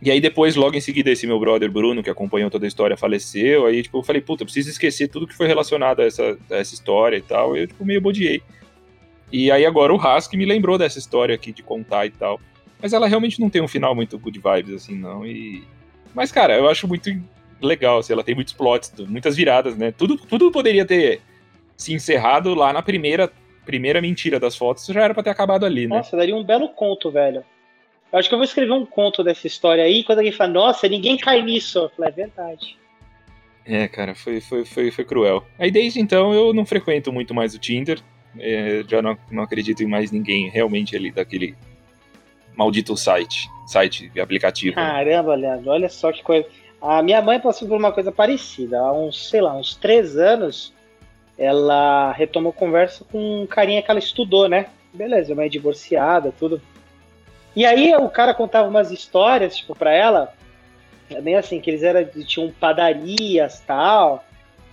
E 0.00 0.10
aí 0.10 0.20
depois, 0.20 0.54
logo 0.54 0.76
em 0.76 0.80
seguida, 0.80 1.10
esse 1.10 1.26
meu 1.26 1.40
brother 1.40 1.70
Bruno, 1.70 2.02
que 2.02 2.10
acompanhou 2.10 2.48
toda 2.50 2.64
a 2.64 2.68
história, 2.68 2.96
faleceu, 2.96 3.66
aí 3.66 3.82
tipo, 3.82 3.98
eu 3.98 4.02
falei, 4.02 4.22
puta, 4.22 4.44
preciso 4.44 4.70
esquecer 4.70 5.08
tudo 5.08 5.26
que 5.26 5.34
foi 5.34 5.48
relacionado 5.48 6.00
a 6.00 6.04
essa, 6.04 6.38
a 6.50 6.56
essa 6.56 6.72
história 6.72 7.16
e 7.16 7.22
tal, 7.22 7.56
e 7.56 7.62
eu 7.62 7.66
tipo, 7.66 7.84
meio 7.84 8.00
bodiei. 8.00 8.40
E 9.32 9.50
aí 9.50 9.66
agora 9.66 9.92
o 9.92 10.00
Hask 10.00 10.32
me 10.34 10.46
lembrou 10.46 10.78
dessa 10.78 10.98
história 10.98 11.34
aqui 11.34 11.52
de 11.52 11.62
contar 11.62 12.06
e 12.06 12.10
tal. 12.10 12.40
Mas 12.80 12.92
ela 12.92 13.08
realmente 13.08 13.40
não 13.40 13.50
tem 13.50 13.60
um 13.60 13.68
final 13.68 13.94
muito 13.94 14.16
good 14.18 14.38
vibes, 14.38 14.74
assim, 14.74 14.96
não. 14.96 15.26
E... 15.26 15.64
Mas, 16.14 16.30
cara, 16.30 16.56
eu 16.56 16.68
acho 16.68 16.86
muito 16.86 17.10
legal, 17.60 17.98
assim, 17.98 18.12
ela 18.12 18.22
tem 18.22 18.36
muitos 18.36 18.54
plots, 18.54 18.92
muitas 19.08 19.36
viradas, 19.36 19.76
né? 19.76 19.92
Tudo, 19.92 20.16
tudo 20.16 20.50
poderia 20.52 20.86
ter 20.86 21.20
se 21.76 21.92
encerrado 21.92 22.54
lá 22.54 22.72
na 22.72 22.82
primeira, 22.82 23.30
primeira 23.66 24.00
mentira 24.00 24.38
das 24.38 24.56
fotos, 24.56 24.86
já 24.86 25.02
era 25.02 25.12
pra 25.12 25.24
ter 25.24 25.30
acabado 25.30 25.66
ali, 25.66 25.86
né? 25.86 25.96
Nossa, 25.96 26.16
daria 26.16 26.36
um 26.36 26.44
belo 26.44 26.68
conto, 26.68 27.10
velho. 27.10 27.44
Eu 28.12 28.18
acho 28.18 28.28
que 28.28 28.34
eu 28.34 28.38
vou 28.38 28.44
escrever 28.44 28.72
um 28.72 28.86
conto 28.86 29.22
dessa 29.22 29.46
história 29.46 29.84
aí, 29.84 30.02
quando 30.02 30.18
alguém 30.18 30.32
fala, 30.32 30.50
nossa, 30.50 30.88
ninguém 30.88 31.16
cai 31.16 31.42
nisso. 31.42 31.78
Eu 31.78 31.90
falei, 31.90 32.10
é 32.10 32.14
verdade. 32.14 32.78
É, 33.64 33.86
cara, 33.86 34.14
foi, 34.14 34.40
foi, 34.40 34.64
foi, 34.64 34.90
foi 34.90 35.04
cruel. 35.04 35.44
Aí 35.58 35.70
desde 35.70 36.00
então 36.00 36.32
eu 36.32 36.54
não 36.54 36.64
frequento 36.64 37.12
muito 37.12 37.34
mais 37.34 37.54
o 37.54 37.58
Tinder. 37.58 38.00
É, 38.38 38.82
já 38.88 39.02
não, 39.02 39.16
não 39.30 39.42
acredito 39.42 39.82
em 39.82 39.86
mais 39.86 40.10
ninguém 40.10 40.48
realmente 40.48 40.96
ali 40.96 41.10
daquele 41.10 41.54
maldito 42.56 42.96
site, 42.96 43.48
site 43.66 44.10
e 44.14 44.20
aplicativo. 44.20 44.76
Caramba, 44.76 45.34
Leandro, 45.34 45.70
olha 45.70 45.88
só 45.88 46.10
que 46.10 46.22
coisa. 46.22 46.46
A 46.80 47.02
minha 47.02 47.20
mãe 47.20 47.38
passou 47.38 47.68
por 47.68 47.76
uma 47.76 47.92
coisa 47.92 48.10
parecida. 48.10 48.78
Há 48.78 48.92
uns, 48.92 49.28
sei 49.28 49.40
lá, 49.40 49.54
uns 49.54 49.74
três 49.76 50.16
anos, 50.16 50.72
ela 51.36 52.12
retomou 52.12 52.52
conversa 52.52 53.04
com 53.04 53.42
um 53.42 53.46
carinha 53.46 53.82
que 53.82 53.90
ela 53.90 54.00
estudou, 54.00 54.48
né? 54.48 54.66
Beleza, 54.94 55.34
mãe 55.34 55.50
divorciada, 55.50 56.32
tudo. 56.38 56.60
E 57.58 57.66
aí 57.66 57.92
o 57.96 58.08
cara 58.08 58.32
contava 58.32 58.68
umas 58.68 58.92
histórias, 58.92 59.56
tipo, 59.56 59.74
pra 59.74 59.92
ela, 59.92 60.32
é 61.10 61.20
bem 61.20 61.34
assim, 61.34 61.60
que 61.60 61.68
eles 61.68 61.82
eram, 61.82 62.04
tinham 62.24 62.52
padarias 62.52 63.58
tal, 63.66 64.24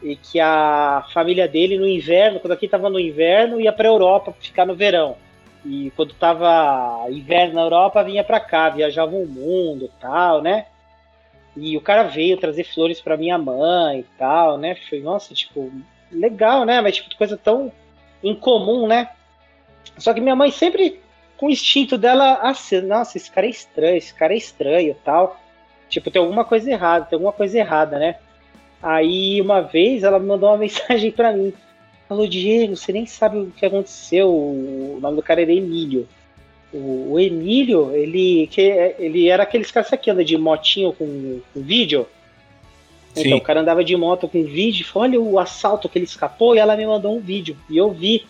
e 0.04 0.16
que 0.16 0.40
a 0.40 1.04
família 1.12 1.48
dele 1.48 1.80
no 1.80 1.88
inverno, 1.88 2.40
quando 2.40 2.52
aqui 2.52 2.68
tava 2.68 2.88
no 2.88 3.00
inverno, 3.00 3.60
ia 3.60 3.74
pra 3.74 3.88
Europa 3.88 4.36
ficar 4.40 4.68
no 4.68 4.76
verão. 4.76 5.18
E 5.66 5.92
quando 5.96 6.14
tava 6.14 7.08
inverno 7.10 7.56
na 7.56 7.62
Europa, 7.64 8.04
vinha 8.04 8.24
pra 8.24 8.40
cá, 8.40 8.70
viajava 8.70 9.16
o 9.16 9.26
mundo 9.26 9.90
tal, 10.00 10.44
né? 10.44 10.68
E 11.58 11.76
o 11.76 11.82
cara 11.82 12.04
veio 12.04 12.38
trazer 12.38 12.66
flores 12.66 13.02
para 13.02 13.18
minha 13.18 13.40
mãe 13.40 14.02
e 14.02 14.06
tal, 14.16 14.60
né? 14.60 14.76
Foi, 14.88 15.00
nossa, 15.00 15.34
tipo, 15.34 15.72
legal, 16.12 16.66
né? 16.66 16.82
Mas, 16.82 16.98
tipo, 16.98 17.18
coisa 17.18 17.36
tão 17.36 17.72
incomum, 18.24 18.86
né? 18.86 19.10
Só 19.98 20.14
que 20.14 20.22
minha 20.22 20.36
mãe 20.36 20.52
sempre, 20.52 21.02
com 21.38 21.48
o 21.48 21.50
instinto 21.50 21.98
dela, 21.98 22.36
assim, 22.42 22.82
nossa, 22.82 23.18
esse 23.18 23.30
cara 23.30 23.46
é 23.46 23.50
estranho, 23.50 23.98
esse 23.98 24.14
cara 24.14 24.34
é 24.34 24.38
estranho 24.38 24.96
tal. 25.04 25.40
Tipo, 25.90 26.10
tem 26.10 26.22
alguma 26.22 26.46
coisa 26.46 26.70
errada, 26.70 27.06
tem 27.06 27.16
alguma 27.16 27.34
coisa 27.34 27.58
errada, 27.58 28.00
né? 28.00 28.16
Aí, 28.82 29.42
uma 29.42 29.62
vez, 29.62 30.04
ela 30.04 30.20
me 30.20 30.28
mandou 30.28 30.50
uma 30.50 30.58
mensagem 30.60 31.12
para 31.12 31.34
mim. 31.34 31.54
Falou, 32.08 32.28
Diego, 32.28 32.76
você 32.76 32.92
nem 32.92 33.06
sabe 33.06 33.38
o 33.38 33.52
que 33.52 33.66
aconteceu. 33.66 34.30
O 34.30 35.00
nome 35.02 35.16
do 35.16 35.24
cara 35.24 35.42
era 35.42 35.52
Emílio. 35.52 36.08
O, 36.72 37.14
o 37.14 37.20
Emílio, 37.20 37.96
ele, 37.96 38.48
que, 38.48 38.62
ele 39.00 39.28
era 39.28 39.44
aqueles 39.44 39.72
caras 39.72 39.90
que 39.90 40.10
anda 40.10 40.24
de 40.24 40.38
motinho 40.38 40.94
com, 40.94 41.42
com 41.54 41.62
vídeo. 41.62 42.08
Então, 43.12 43.24
Sim. 43.24 43.34
O 43.34 43.42
cara 43.42 43.62
andava 43.62 43.84
de 43.84 43.96
moto 43.96 44.28
com 44.28 44.44
vídeo, 44.44 44.86
falou, 44.86 45.08
olha 45.08 45.22
o 45.22 45.40
assalto 45.40 45.88
que 45.88 45.98
ele 45.98 46.06
escapou, 46.06 46.56
e 46.56 46.60
ela 46.60 46.76
me 46.76 46.86
mandou 46.86 47.16
um 47.16 47.20
vídeo. 47.20 47.58
E 47.70 47.78
eu 47.78 47.92
vi 47.92 48.26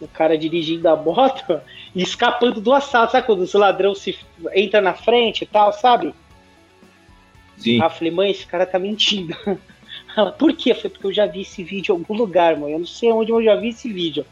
o 0.00 0.08
cara 0.08 0.36
dirigindo 0.36 0.88
a 0.88 0.96
moto 0.96 1.60
e 1.94 2.02
escapando 2.02 2.60
do 2.60 2.72
assalto. 2.72 3.12
Sabe 3.12 3.26
quando 3.26 3.40
os 3.40 3.54
ladrão 3.54 3.94
se 3.94 4.18
entra 4.54 4.80
na 4.80 4.94
frente 4.94 5.42
e 5.42 5.46
tal, 5.46 5.72
sabe? 5.72 6.14
Sim. 7.56 7.80
Aí 7.80 7.86
eu 7.86 7.90
falei, 7.90 8.10
mãe, 8.10 8.30
esse 8.30 8.46
cara 8.46 8.66
tá 8.66 8.78
mentindo. 8.78 9.36
Ela, 10.16 10.32
por 10.32 10.52
quê? 10.52 10.74
Foi 10.74 10.90
porque 10.90 11.06
eu 11.06 11.12
já 11.12 11.26
vi 11.26 11.42
esse 11.42 11.62
vídeo 11.62 11.92
em 11.92 11.98
algum 11.98 12.14
lugar, 12.14 12.56
mãe. 12.56 12.72
Eu 12.72 12.78
não 12.78 12.86
sei 12.86 13.12
onde 13.12 13.30
eu 13.30 13.42
já 13.42 13.54
vi 13.54 13.68
esse 13.68 13.92
vídeo. 13.92 14.24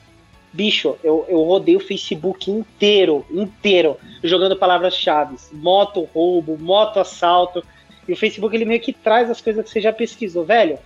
Bicho, 0.52 0.96
eu, 1.04 1.26
eu 1.28 1.42
rodei 1.42 1.76
o 1.76 1.80
Facebook 1.80 2.50
inteiro, 2.50 3.24
inteiro, 3.30 3.96
jogando 4.24 4.56
palavras-chave. 4.56 5.36
Moto 5.52 6.08
roubo, 6.14 6.58
moto 6.58 6.98
assalto. 6.98 7.62
E 8.08 8.12
o 8.12 8.16
Facebook 8.16 8.56
ele 8.56 8.64
meio 8.64 8.80
que 8.80 8.92
traz 8.92 9.30
as 9.30 9.40
coisas 9.40 9.64
que 9.64 9.70
você 9.70 9.80
já 9.80 9.92
pesquisou, 9.92 10.44
velho. 10.44 10.78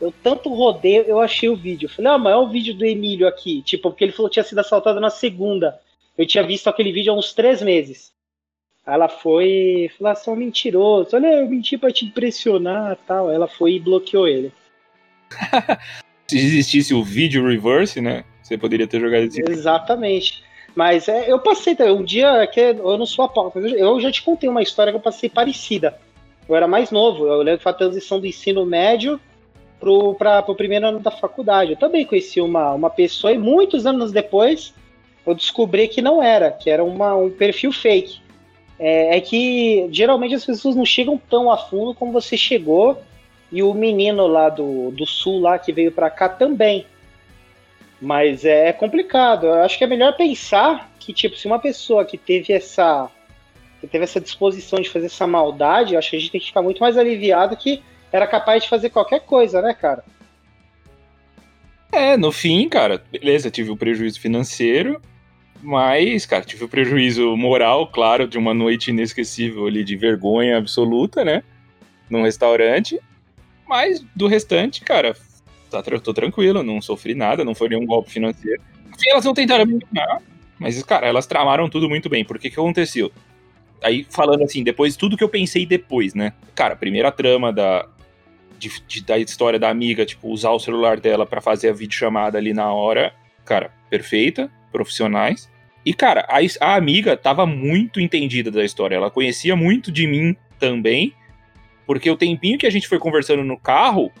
Eu 0.00 0.12
tanto 0.22 0.52
rodei, 0.52 1.04
eu 1.06 1.20
achei 1.20 1.48
o 1.48 1.56
vídeo. 1.56 1.88
Falei, 1.88 2.12
ah, 2.12 2.18
mas 2.18 2.32
é 2.32 2.36
o 2.36 2.48
vídeo 2.48 2.74
do 2.74 2.84
Emílio 2.84 3.28
aqui. 3.28 3.60
Tipo, 3.62 3.90
porque 3.90 4.04
ele 4.04 4.12
falou 4.12 4.30
que 4.30 4.34
tinha 4.34 4.44
sido 4.44 4.58
assaltado 4.58 4.98
na 4.98 5.10
segunda. 5.10 5.78
Eu 6.16 6.26
tinha 6.26 6.42
visto 6.42 6.68
aquele 6.68 6.92
vídeo 6.92 7.12
há 7.12 7.16
uns 7.16 7.34
três 7.34 7.60
meses. 7.60 8.12
Ela 8.86 9.08
foi 9.08 9.90
falou, 9.98 10.16
só 10.16 10.34
mentiroso. 10.34 11.14
Olha, 11.14 11.26
eu 11.26 11.48
menti 11.48 11.76
pra 11.76 11.92
te 11.92 12.06
impressionar 12.06 12.96
tal. 13.06 13.30
Ela 13.30 13.46
foi 13.46 13.74
e 13.74 13.80
bloqueou 13.80 14.26
ele. 14.26 14.52
Se 16.28 16.38
existisse 16.38 16.94
o 16.94 17.04
vídeo 17.04 17.46
reverse, 17.46 18.00
né? 18.00 18.24
Você 18.42 18.56
poderia 18.56 18.86
ter 18.86 19.00
jogado 19.00 19.24
esse 19.24 19.42
Exatamente. 19.48 20.42
Mas 20.74 21.08
é, 21.08 21.30
eu 21.30 21.38
passei 21.40 21.76
um 21.92 22.04
dia 22.04 22.46
que 22.46 22.60
eu 22.60 22.96
não 22.96 23.06
sou 23.06 23.24
a 23.24 23.28
pauta, 23.28 23.58
eu 23.58 24.00
já 24.00 24.10
te 24.10 24.22
contei 24.22 24.48
uma 24.48 24.62
história 24.62 24.92
que 24.92 24.96
eu 24.96 25.02
passei 25.02 25.28
parecida. 25.28 25.98
Eu 26.48 26.54
era 26.54 26.68
mais 26.68 26.90
novo, 26.90 27.26
eu 27.26 27.38
lembro 27.38 27.58
que 27.58 27.64
foi 27.64 27.72
a 27.72 27.76
transição 27.76 28.20
do 28.20 28.26
ensino 28.26 28.64
médio 28.64 29.20
para 29.80 30.44
o 30.46 30.54
primeiro 30.54 30.86
ano 30.86 31.00
da 31.00 31.10
faculdade. 31.10 31.72
Eu 31.72 31.76
também 31.76 32.04
conheci 32.04 32.40
uma, 32.40 32.72
uma 32.72 32.90
pessoa 32.90 33.32
e 33.32 33.38
muitos 33.38 33.86
anos 33.86 34.12
depois 34.12 34.74
eu 35.26 35.34
descobri 35.34 35.88
que 35.88 36.02
não 36.02 36.22
era, 36.22 36.50
que 36.50 36.68
era 36.68 36.84
uma, 36.84 37.16
um 37.16 37.30
perfil 37.30 37.72
fake. 37.72 38.20
É, 38.78 39.16
é, 39.16 39.20
que 39.20 39.88
geralmente 39.90 40.34
as 40.34 40.44
pessoas 40.44 40.74
não 40.74 40.86
chegam 40.86 41.20
tão 41.28 41.50
a 41.50 41.56
fundo 41.58 41.94
como 41.94 42.12
você 42.12 42.34
chegou 42.34 43.02
e 43.52 43.62
o 43.62 43.74
menino 43.74 44.26
lá 44.26 44.48
do, 44.48 44.90
do 44.90 45.04
sul 45.04 45.38
lá 45.38 45.58
que 45.58 45.70
veio 45.70 45.92
para 45.92 46.08
cá 46.08 46.28
também. 46.28 46.86
Mas 48.00 48.44
é, 48.44 48.68
é 48.68 48.72
complicado. 48.72 49.46
Eu 49.46 49.62
acho 49.62 49.76
que 49.76 49.84
é 49.84 49.86
melhor 49.86 50.16
pensar 50.16 50.90
que 50.98 51.12
tipo 51.12 51.36
se 51.36 51.46
uma 51.46 51.58
pessoa 51.58 52.04
que 52.04 52.16
teve 52.16 52.52
essa 52.52 53.10
que 53.80 53.86
teve 53.86 54.04
essa 54.04 54.20
disposição 54.20 54.78
de 54.78 54.90
fazer 54.90 55.06
essa 55.06 55.26
maldade, 55.26 55.96
acho 55.96 56.10
que 56.10 56.16
a 56.16 56.18
gente 56.18 56.30
tem 56.30 56.40
que 56.40 56.48
ficar 56.48 56.60
muito 56.60 56.80
mais 56.80 56.98
aliviado 56.98 57.56
que 57.56 57.82
era 58.12 58.26
capaz 58.26 58.62
de 58.64 58.68
fazer 58.68 58.90
qualquer 58.90 59.20
coisa, 59.20 59.62
né, 59.62 59.74
cara? 59.74 60.04
É, 61.92 62.16
no 62.16 62.30
fim, 62.30 62.68
cara, 62.68 63.02
beleza, 63.10 63.50
tive 63.50 63.70
o 63.70 63.74
um 63.74 63.76
prejuízo 63.76 64.20
financeiro, 64.20 65.00
mas, 65.60 66.24
cara, 66.24 66.44
tive 66.44 66.62
o 66.62 66.66
um 66.66 66.70
prejuízo 66.70 67.36
moral, 67.36 67.88
claro, 67.88 68.28
de 68.28 68.38
uma 68.38 68.54
noite 68.54 68.90
inesquecível 68.90 69.66
ali 69.66 69.82
de 69.82 69.96
vergonha 69.96 70.56
absoluta, 70.56 71.24
né? 71.24 71.42
Num 72.08 72.22
restaurante. 72.22 73.00
Mas 73.68 74.04
do 74.14 74.26
restante, 74.26 74.80
cara, 74.82 75.16
tá, 75.70 75.82
tô 75.82 76.14
tranquilo, 76.14 76.62
não 76.62 76.80
sofri 76.80 77.14
nada, 77.14 77.44
não 77.44 77.54
foi 77.54 77.68
nenhum 77.68 77.86
golpe 77.86 78.10
financeiro. 78.10 78.62
Sim, 78.96 79.10
elas 79.10 79.24
não 79.24 79.34
tentaram 79.34 79.66
me 79.66 79.74
enganar, 79.74 80.22
mas, 80.58 80.80
cara, 80.82 81.06
elas 81.06 81.26
tramaram 81.26 81.68
tudo 81.68 81.88
muito 81.88 82.08
bem. 82.08 82.24
Por 82.24 82.38
que 82.38 82.50
que 82.50 82.58
aconteceu? 82.58 83.10
Aí, 83.82 84.06
falando 84.10 84.44
assim, 84.44 84.62
depois, 84.62 84.96
tudo 84.96 85.16
que 85.16 85.24
eu 85.24 85.28
pensei 85.28 85.64
depois, 85.64 86.14
né? 86.14 86.34
Cara, 86.54 86.76
primeira 86.76 87.10
trama 87.10 87.52
da, 87.52 87.88
de, 88.60 88.70
de, 88.86 89.02
da 89.02 89.18
história 89.18 89.58
da 89.58 89.70
amiga, 89.70 90.04
tipo, 90.04 90.28
usar 90.28 90.50
o 90.50 90.60
celular 90.60 91.00
dela 91.00 91.24
para 91.24 91.40
fazer 91.40 91.70
a 91.70 91.72
videochamada 91.72 92.36
ali 92.36 92.52
na 92.52 92.70
hora, 92.72 93.14
cara, 93.44 93.72
perfeita, 93.88 94.50
profissionais. 94.70 95.50
E, 95.84 95.94
cara, 95.94 96.26
a, 96.28 96.38
a 96.60 96.74
amiga 96.76 97.16
tava 97.16 97.46
muito 97.46 97.98
entendida 97.98 98.50
da 98.50 98.62
história, 98.62 98.96
ela 98.96 99.10
conhecia 99.10 99.56
muito 99.56 99.90
de 99.90 100.06
mim 100.06 100.36
também, 100.58 101.14
porque 101.86 102.10
o 102.10 102.16
tempinho 102.16 102.58
que 102.58 102.66
a 102.66 102.70
gente 102.70 102.86
foi 102.86 102.98
conversando 102.98 103.42
no 103.42 103.58
carro, 103.58 104.12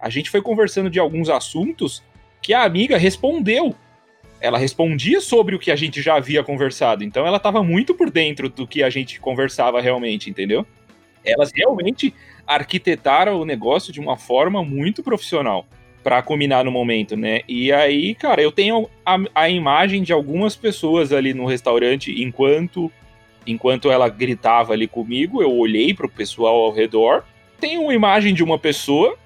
a 0.00 0.08
gente 0.08 0.30
foi 0.30 0.40
conversando 0.40 0.88
de 0.88 1.00
alguns 1.00 1.28
assuntos 1.28 2.02
que 2.40 2.54
a 2.54 2.62
amiga 2.62 2.96
respondeu. 2.96 3.74
Ela 4.40 4.56
respondia 4.56 5.20
sobre 5.20 5.56
o 5.56 5.58
que 5.58 5.72
a 5.72 5.76
gente 5.76 6.00
já 6.00 6.14
havia 6.14 6.44
conversado, 6.44 7.02
então 7.02 7.26
ela 7.26 7.40
tava 7.40 7.64
muito 7.64 7.92
por 7.92 8.08
dentro 8.08 8.48
do 8.48 8.68
que 8.68 8.84
a 8.84 8.88
gente 8.88 9.18
conversava 9.18 9.80
realmente, 9.80 10.30
entendeu? 10.30 10.64
Elas 11.24 11.50
realmente 11.52 12.14
arquitetaram 12.48 13.38
o 13.38 13.44
negócio 13.44 13.92
de 13.92 14.00
uma 14.00 14.16
forma 14.16 14.64
muito 14.64 15.02
profissional 15.02 15.66
para 16.02 16.22
combinar 16.22 16.64
no 16.64 16.72
momento, 16.72 17.14
né? 17.14 17.42
E 17.46 17.70
aí, 17.70 18.14
cara, 18.14 18.40
eu 18.40 18.50
tenho 18.50 18.88
a, 19.04 19.18
a, 19.34 19.50
imagem 19.50 20.02
de 20.02 20.12
algumas 20.12 20.56
pessoas 20.56 21.12
ali 21.12 21.34
no 21.34 21.44
restaurante 21.44 22.10
enquanto 22.22 22.90
enquanto 23.46 23.90
ela 23.90 24.08
gritava 24.08 24.74
ali 24.74 24.86
comigo, 24.86 25.42
eu 25.42 25.54
olhei 25.54 25.94
pro 25.94 26.08
pessoal 26.08 26.56
ao 26.56 26.72
redor. 26.72 27.24
Tenho 27.58 27.82
uma 27.82 27.94
imagem 27.94 28.34
de 28.34 28.42
uma 28.42 28.58
pessoa 28.58 29.16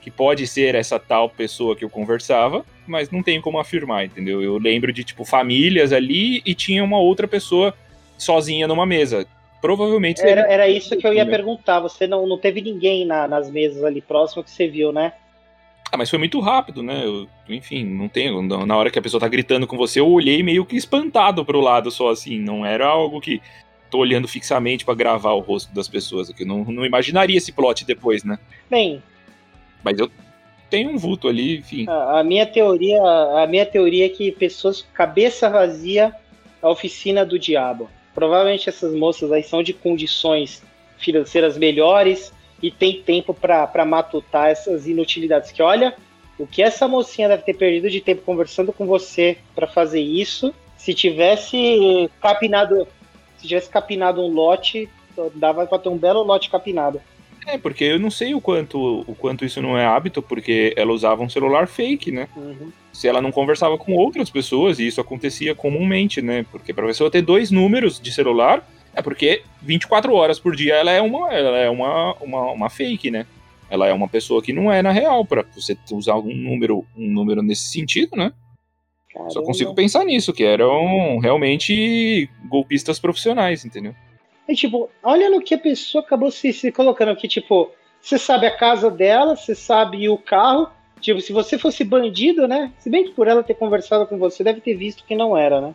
que 0.00 0.10
pode 0.10 0.46
ser 0.46 0.74
essa 0.74 0.98
tal 0.98 1.28
pessoa 1.28 1.74
que 1.74 1.84
eu 1.84 1.90
conversava, 1.90 2.64
mas 2.86 3.10
não 3.10 3.22
tenho 3.22 3.42
como 3.42 3.58
afirmar, 3.58 4.04
entendeu? 4.04 4.42
Eu 4.42 4.58
lembro 4.58 4.92
de 4.92 5.02
tipo 5.02 5.24
famílias 5.24 5.92
ali 5.92 6.40
e 6.46 6.54
tinha 6.54 6.84
uma 6.84 6.98
outra 6.98 7.26
pessoa 7.26 7.74
sozinha 8.16 8.68
numa 8.68 8.86
mesa 8.86 9.26
provavelmente 9.64 10.20
era, 10.20 10.42
era 10.42 10.68
isso 10.68 10.94
que 10.94 11.06
eu 11.06 11.14
ia 11.14 11.24
perguntar. 11.24 11.80
Você 11.80 12.06
não, 12.06 12.26
não 12.26 12.36
teve 12.36 12.60
ninguém 12.60 13.06
na, 13.06 13.26
nas 13.26 13.50
mesas 13.50 13.82
ali 13.82 14.02
próximo 14.02 14.44
que 14.44 14.50
você 14.50 14.68
viu, 14.68 14.92
né? 14.92 15.14
Ah, 15.90 15.96
mas 15.96 16.10
foi 16.10 16.18
muito 16.18 16.38
rápido, 16.38 16.82
né? 16.82 17.02
Eu, 17.02 17.26
enfim, 17.48 17.82
não 17.82 18.06
tenho. 18.06 18.42
Na 18.42 18.76
hora 18.76 18.90
que 18.90 18.98
a 18.98 19.02
pessoa 19.02 19.18
tá 19.18 19.26
gritando 19.26 19.66
com 19.66 19.78
você, 19.78 20.00
eu 20.00 20.06
olhei 20.06 20.42
meio 20.42 20.66
que 20.66 20.76
espantado 20.76 21.46
pro 21.46 21.62
lado 21.62 21.90
só 21.90 22.10
assim. 22.10 22.38
Não 22.38 22.66
era 22.66 22.86
algo 22.86 23.22
que 23.22 23.40
tô 23.90 24.00
olhando 24.00 24.28
fixamente 24.28 24.84
para 24.84 24.92
gravar 24.92 25.32
o 25.32 25.40
rosto 25.40 25.74
das 25.74 25.88
pessoas 25.88 26.28
aqui. 26.28 26.44
Não, 26.44 26.62
não 26.64 26.84
imaginaria 26.84 27.38
esse 27.38 27.50
plot 27.50 27.86
depois, 27.86 28.22
né? 28.22 28.38
Bem. 28.68 29.02
Mas 29.82 29.98
eu 29.98 30.10
tenho 30.68 30.90
um 30.90 30.98
vulto 30.98 31.26
ali, 31.26 31.56
enfim. 31.56 31.86
A, 31.88 32.20
a 32.20 32.22
minha 32.22 32.44
teoria, 32.44 33.00
a 33.00 33.46
minha 33.46 33.64
teoria 33.64 34.04
é 34.04 34.10
que 34.10 34.30
pessoas 34.30 34.86
cabeça 34.92 35.48
vazia, 35.48 36.14
a 36.60 36.68
oficina 36.68 37.24
do 37.24 37.38
diabo. 37.38 37.88
Provavelmente 38.14 38.68
essas 38.68 38.94
moças 38.94 39.32
aí 39.32 39.42
são 39.42 39.62
de 39.62 39.72
condições 39.72 40.62
financeiras 40.96 41.58
melhores 41.58 42.32
e 42.62 42.70
tem 42.70 43.02
tempo 43.02 43.34
para 43.34 43.84
matutar 43.84 44.48
essas 44.48 44.86
inutilidades. 44.86 45.50
Que 45.50 45.62
olha, 45.62 45.94
o 46.38 46.46
que 46.46 46.62
essa 46.62 46.88
mocinha 46.88 47.28
deve 47.28 47.42
ter 47.42 47.54
perdido 47.54 47.90
de 47.90 48.00
tempo 48.00 48.22
conversando 48.22 48.72
com 48.72 48.86
você 48.86 49.38
para 49.54 49.66
fazer 49.66 50.00
isso, 50.00 50.54
se 50.76 50.94
tivesse 50.94 52.10
capinado, 52.20 52.86
se 53.38 53.48
tivesse 53.48 53.68
capinado 53.68 54.22
um 54.22 54.32
lote, 54.32 54.88
dava 55.34 55.66
para 55.66 55.78
ter 55.78 55.88
um 55.88 55.98
belo 55.98 56.22
lote 56.22 56.50
capinado. 56.50 57.00
É, 57.46 57.58
porque 57.58 57.84
eu 57.84 57.98
não 57.98 58.10
sei 58.10 58.34
o 58.34 58.40
quanto, 58.40 59.04
o 59.06 59.14
quanto 59.14 59.44
isso 59.44 59.60
não 59.60 59.76
é 59.76 59.84
hábito, 59.84 60.22
porque 60.22 60.72
ela 60.76 60.92
usava 60.92 61.22
um 61.22 61.28
celular 61.28 61.66
fake, 61.66 62.10
né? 62.10 62.28
Uhum. 62.36 62.72
Se 62.92 63.06
ela 63.06 63.20
não 63.20 63.30
conversava 63.30 63.76
com 63.76 63.92
outras 63.92 64.30
pessoas, 64.30 64.78
e 64.78 64.86
isso 64.86 65.00
acontecia 65.00 65.54
comumente, 65.54 66.22
né? 66.22 66.44
Porque 66.50 66.72
para 66.72 66.86
pessoa 66.86 67.10
ter 67.10 67.22
dois 67.22 67.50
números 67.50 68.00
de 68.00 68.12
celular, 68.12 68.66
é 68.94 69.02
porque 69.02 69.42
24 69.60 70.12
horas 70.14 70.38
por 70.38 70.54
dia 70.56 70.74
ela 70.74 70.90
é 70.90 71.02
uma, 71.02 71.32
ela 71.32 71.58
é 71.58 71.68
uma, 71.68 72.14
uma, 72.14 72.52
uma 72.52 72.70
fake, 72.70 73.10
né? 73.10 73.26
Ela 73.68 73.88
é 73.88 73.92
uma 73.92 74.08
pessoa 74.08 74.42
que 74.42 74.52
não 74.52 74.70
é 74.72 74.82
na 74.82 74.92
real, 74.92 75.24
para 75.24 75.44
você 75.54 75.76
usar 75.92 76.16
um 76.16 76.34
número, 76.34 76.84
um 76.96 77.10
número 77.10 77.42
nesse 77.42 77.68
sentido, 77.68 78.16
né? 78.16 78.32
Caramba. 79.12 79.30
Só 79.30 79.42
consigo 79.42 79.74
pensar 79.74 80.04
nisso, 80.04 80.32
que 80.32 80.44
eram 80.44 81.18
realmente 81.18 82.28
golpistas 82.48 82.98
profissionais, 82.98 83.64
entendeu? 83.64 83.94
E, 84.48 84.54
tipo, 84.54 84.90
olha 85.02 85.30
no 85.30 85.40
que 85.40 85.54
a 85.54 85.58
pessoa 85.58 86.04
acabou 86.04 86.30
se, 86.30 86.52
se 86.52 86.70
colocando 86.70 87.10
aqui, 87.10 87.26
tipo, 87.26 87.70
você 88.00 88.18
sabe 88.18 88.46
a 88.46 88.56
casa 88.56 88.90
dela, 88.90 89.34
você 89.34 89.54
sabe 89.54 90.08
o 90.08 90.18
carro. 90.18 90.68
Tipo, 91.00 91.20
se 91.20 91.32
você 91.32 91.58
fosse 91.58 91.84
bandido, 91.84 92.46
né? 92.46 92.72
Se 92.78 92.90
bem 92.90 93.04
que 93.04 93.12
por 93.12 93.26
ela 93.26 93.42
ter 93.42 93.54
conversado 93.54 94.06
com 94.06 94.18
você, 94.18 94.44
deve 94.44 94.60
ter 94.60 94.74
visto 94.74 95.04
que 95.04 95.14
não 95.14 95.36
era, 95.36 95.60
né? 95.60 95.74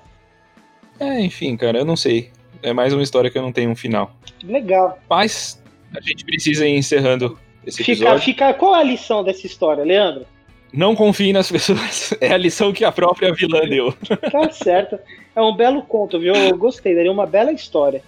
É, 0.99 1.21
enfim, 1.21 1.55
cara, 1.55 1.79
eu 1.79 1.85
não 1.85 1.95
sei. 1.95 2.31
É 2.61 2.73
mais 2.73 2.93
uma 2.93 3.01
história 3.01 3.29
que 3.29 3.37
eu 3.37 3.41
não 3.41 3.51
tenho 3.51 3.71
um 3.71 3.75
final. 3.75 4.11
Legal. 4.43 4.99
Mas 5.09 5.61
a 5.95 6.01
gente 6.01 6.25
precisa 6.25 6.67
ir 6.67 6.77
encerrando 6.77 7.39
esse 7.65 7.81
episódio. 7.81 8.19
Fica, 8.19 8.47
fica, 8.47 8.53
qual 8.53 8.75
é 8.75 8.79
a 8.79 8.83
lição 8.83 9.23
dessa 9.23 9.47
história, 9.47 9.83
Leandro? 9.83 10.25
Não 10.71 10.95
confie 10.95 11.33
nas 11.33 11.51
pessoas. 11.51 12.13
É 12.21 12.31
a 12.31 12.37
lição 12.37 12.73
que 12.73 12.83
a 12.83 12.91
própria 12.91 13.33
vilã 13.33 13.61
deu. 13.61 13.93
Tá 14.31 14.51
certo. 14.51 14.99
É 15.35 15.41
um 15.41 15.55
belo 15.55 15.81
conto, 15.83 16.19
viu? 16.19 16.35
Eu 16.35 16.57
gostei, 16.57 16.93
daria 16.93 17.11
uma 17.11 17.25
bela 17.25 17.51
história. 17.51 18.03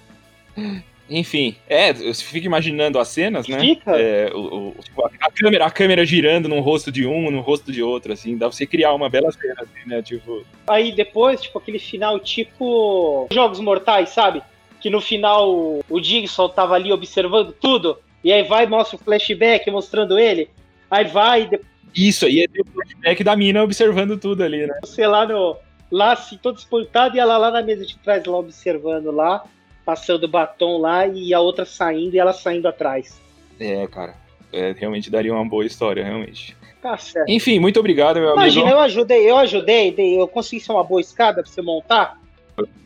Enfim, 1.13 1.57
é, 1.67 1.91
você 1.91 2.23
fica 2.23 2.45
imaginando 2.45 2.97
as 2.97 3.09
cenas, 3.09 3.45
né? 3.45 3.59
Fica. 3.59 3.91
É, 3.99 4.31
o, 4.33 4.69
o, 4.69 4.75
a, 5.19 5.29
câmera, 5.29 5.65
a 5.65 5.69
câmera 5.69 6.05
girando 6.05 6.47
no 6.47 6.61
rosto 6.61 6.89
de 6.89 7.05
um, 7.05 7.29
no 7.29 7.41
rosto 7.41 7.69
de 7.69 7.83
outro, 7.83 8.13
assim, 8.13 8.37
dá 8.37 8.47
pra 8.47 8.55
você 8.55 8.65
criar 8.65 8.93
uma 8.93 9.09
bela 9.09 9.29
cena, 9.29 9.55
assim, 9.61 9.89
né? 9.89 10.01
Tipo. 10.01 10.45
Aí 10.69 10.93
depois, 10.93 11.41
tipo, 11.41 11.59
aquele 11.59 11.79
final 11.79 12.17
tipo. 12.17 13.27
Jogos 13.29 13.59
Mortais, 13.59 14.09
sabe? 14.09 14.41
Que 14.79 14.89
no 14.89 15.01
final 15.01 15.81
o 15.89 15.99
Digson 15.99 16.47
tava 16.47 16.75
ali 16.75 16.93
observando 16.93 17.51
tudo, 17.51 17.99
e 18.23 18.31
aí 18.31 18.43
vai 18.43 18.65
mostra 18.65 18.95
o 18.95 18.99
flashback 18.99 19.69
mostrando 19.69 20.17
ele, 20.17 20.49
aí 20.89 21.03
vai. 21.03 21.49
Isso, 21.93 22.25
aí 22.25 22.39
é 22.39 22.61
o 22.61 22.65
flashback 22.65 23.21
da 23.21 23.35
mina 23.35 23.61
observando 23.61 24.17
tudo 24.17 24.43
ali, 24.43 24.65
né? 24.65 24.79
Você 24.81 25.05
lá 25.05 25.27
no. 25.27 25.57
Lá 25.91 26.13
assim, 26.13 26.39
todo 26.41 26.57
espantado, 26.57 27.17
e 27.17 27.19
ela 27.19 27.37
lá 27.37 27.51
na 27.51 27.61
mesa 27.61 27.85
de 27.85 27.97
trás, 27.97 28.23
lá 28.25 28.37
observando 28.37 29.11
lá 29.11 29.43
passando 29.85 30.27
batom 30.27 30.77
lá 30.77 31.07
e 31.07 31.33
a 31.33 31.39
outra 31.39 31.65
saindo 31.65 32.15
e 32.15 32.19
ela 32.19 32.33
saindo 32.33 32.67
atrás. 32.67 33.19
É, 33.59 33.85
cara. 33.87 34.15
É, 34.51 34.73
realmente 34.77 35.09
daria 35.09 35.33
uma 35.33 35.47
boa 35.47 35.65
história, 35.65 36.03
realmente. 36.03 36.55
Tá 36.81 36.97
certo. 36.97 37.29
Enfim, 37.29 37.59
muito 37.59 37.79
obrigado, 37.79 38.19
meu 38.19 38.33
Imagina, 38.33 38.65
amigo. 38.65 38.77
eu 38.77 38.81
ajudei, 38.81 39.29
eu 39.29 39.37
ajudei, 39.37 39.95
eu 40.19 40.27
consegui 40.27 40.61
ser 40.61 40.71
uma 40.71 40.83
boa 40.83 40.99
escada 40.99 41.43
pra 41.43 41.51
você 41.51 41.61
montar. 41.61 42.19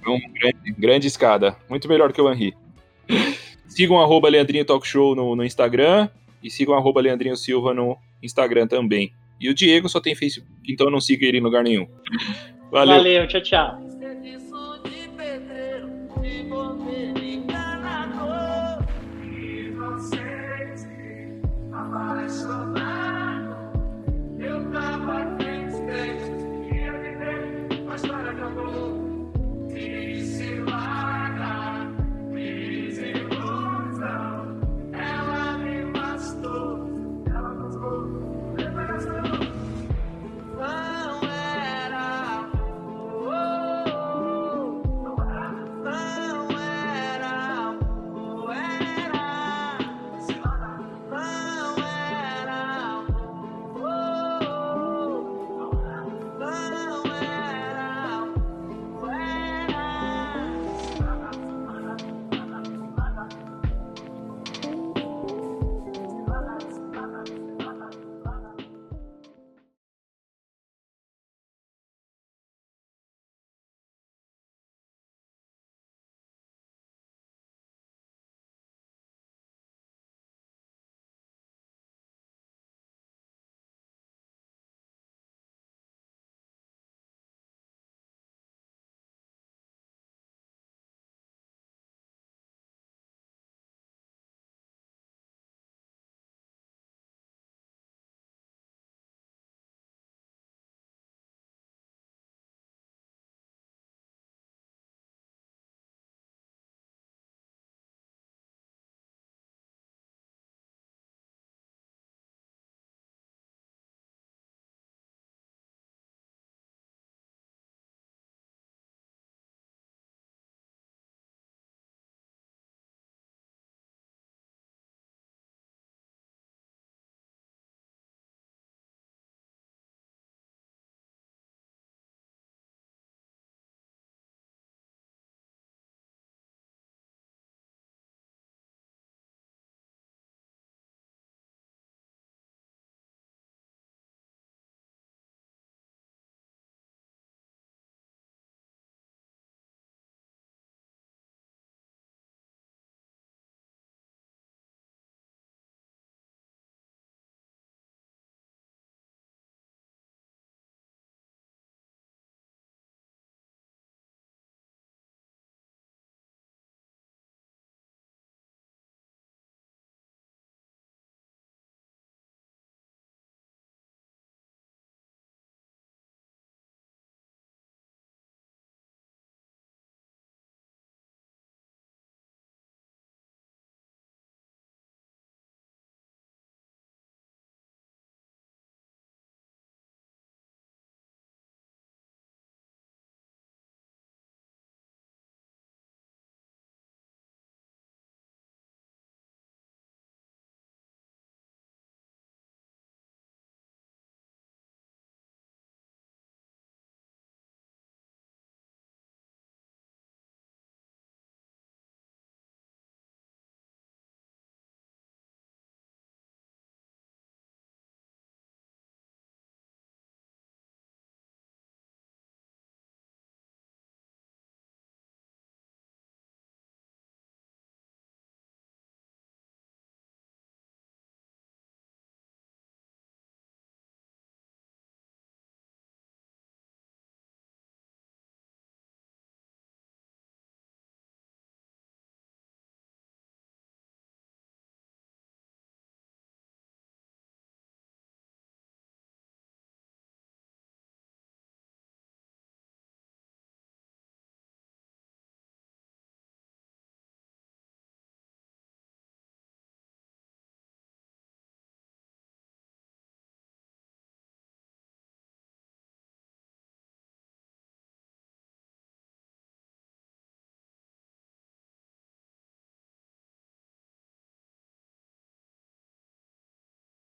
Uma 0.05 0.19
grande, 0.33 0.71
grande 0.77 1.07
escada. 1.07 1.55
Muito 1.69 1.87
melhor 1.87 2.11
que 2.13 2.21
o 2.21 2.31
Henri. 2.31 2.53
sigam 3.67 3.99
arroba 3.99 4.29
Leandrinho 4.29 4.65
Talk 4.65 4.85
Show 4.87 5.15
no, 5.15 5.35
no 5.35 5.43
Instagram 5.43 6.09
e 6.43 6.49
sigam 6.49 6.75
arroba 6.75 7.01
Leandrinho 7.01 7.35
Silva 7.35 7.73
no 7.73 7.97
Instagram 8.21 8.67
também. 8.67 9.11
E 9.39 9.49
o 9.49 9.53
Diego 9.53 9.89
só 9.89 9.99
tem 9.99 10.15
Facebook, 10.15 10.51
então 10.69 10.89
não 10.89 11.01
siga 11.01 11.25
ele 11.25 11.39
em 11.39 11.41
lugar 11.41 11.63
nenhum. 11.63 11.87
Valeu. 12.71 12.97
Valeu, 12.97 13.27
tchau, 13.27 13.41
tchau. 13.41 13.84
Christ. 22.25 22.47
the 22.47 22.64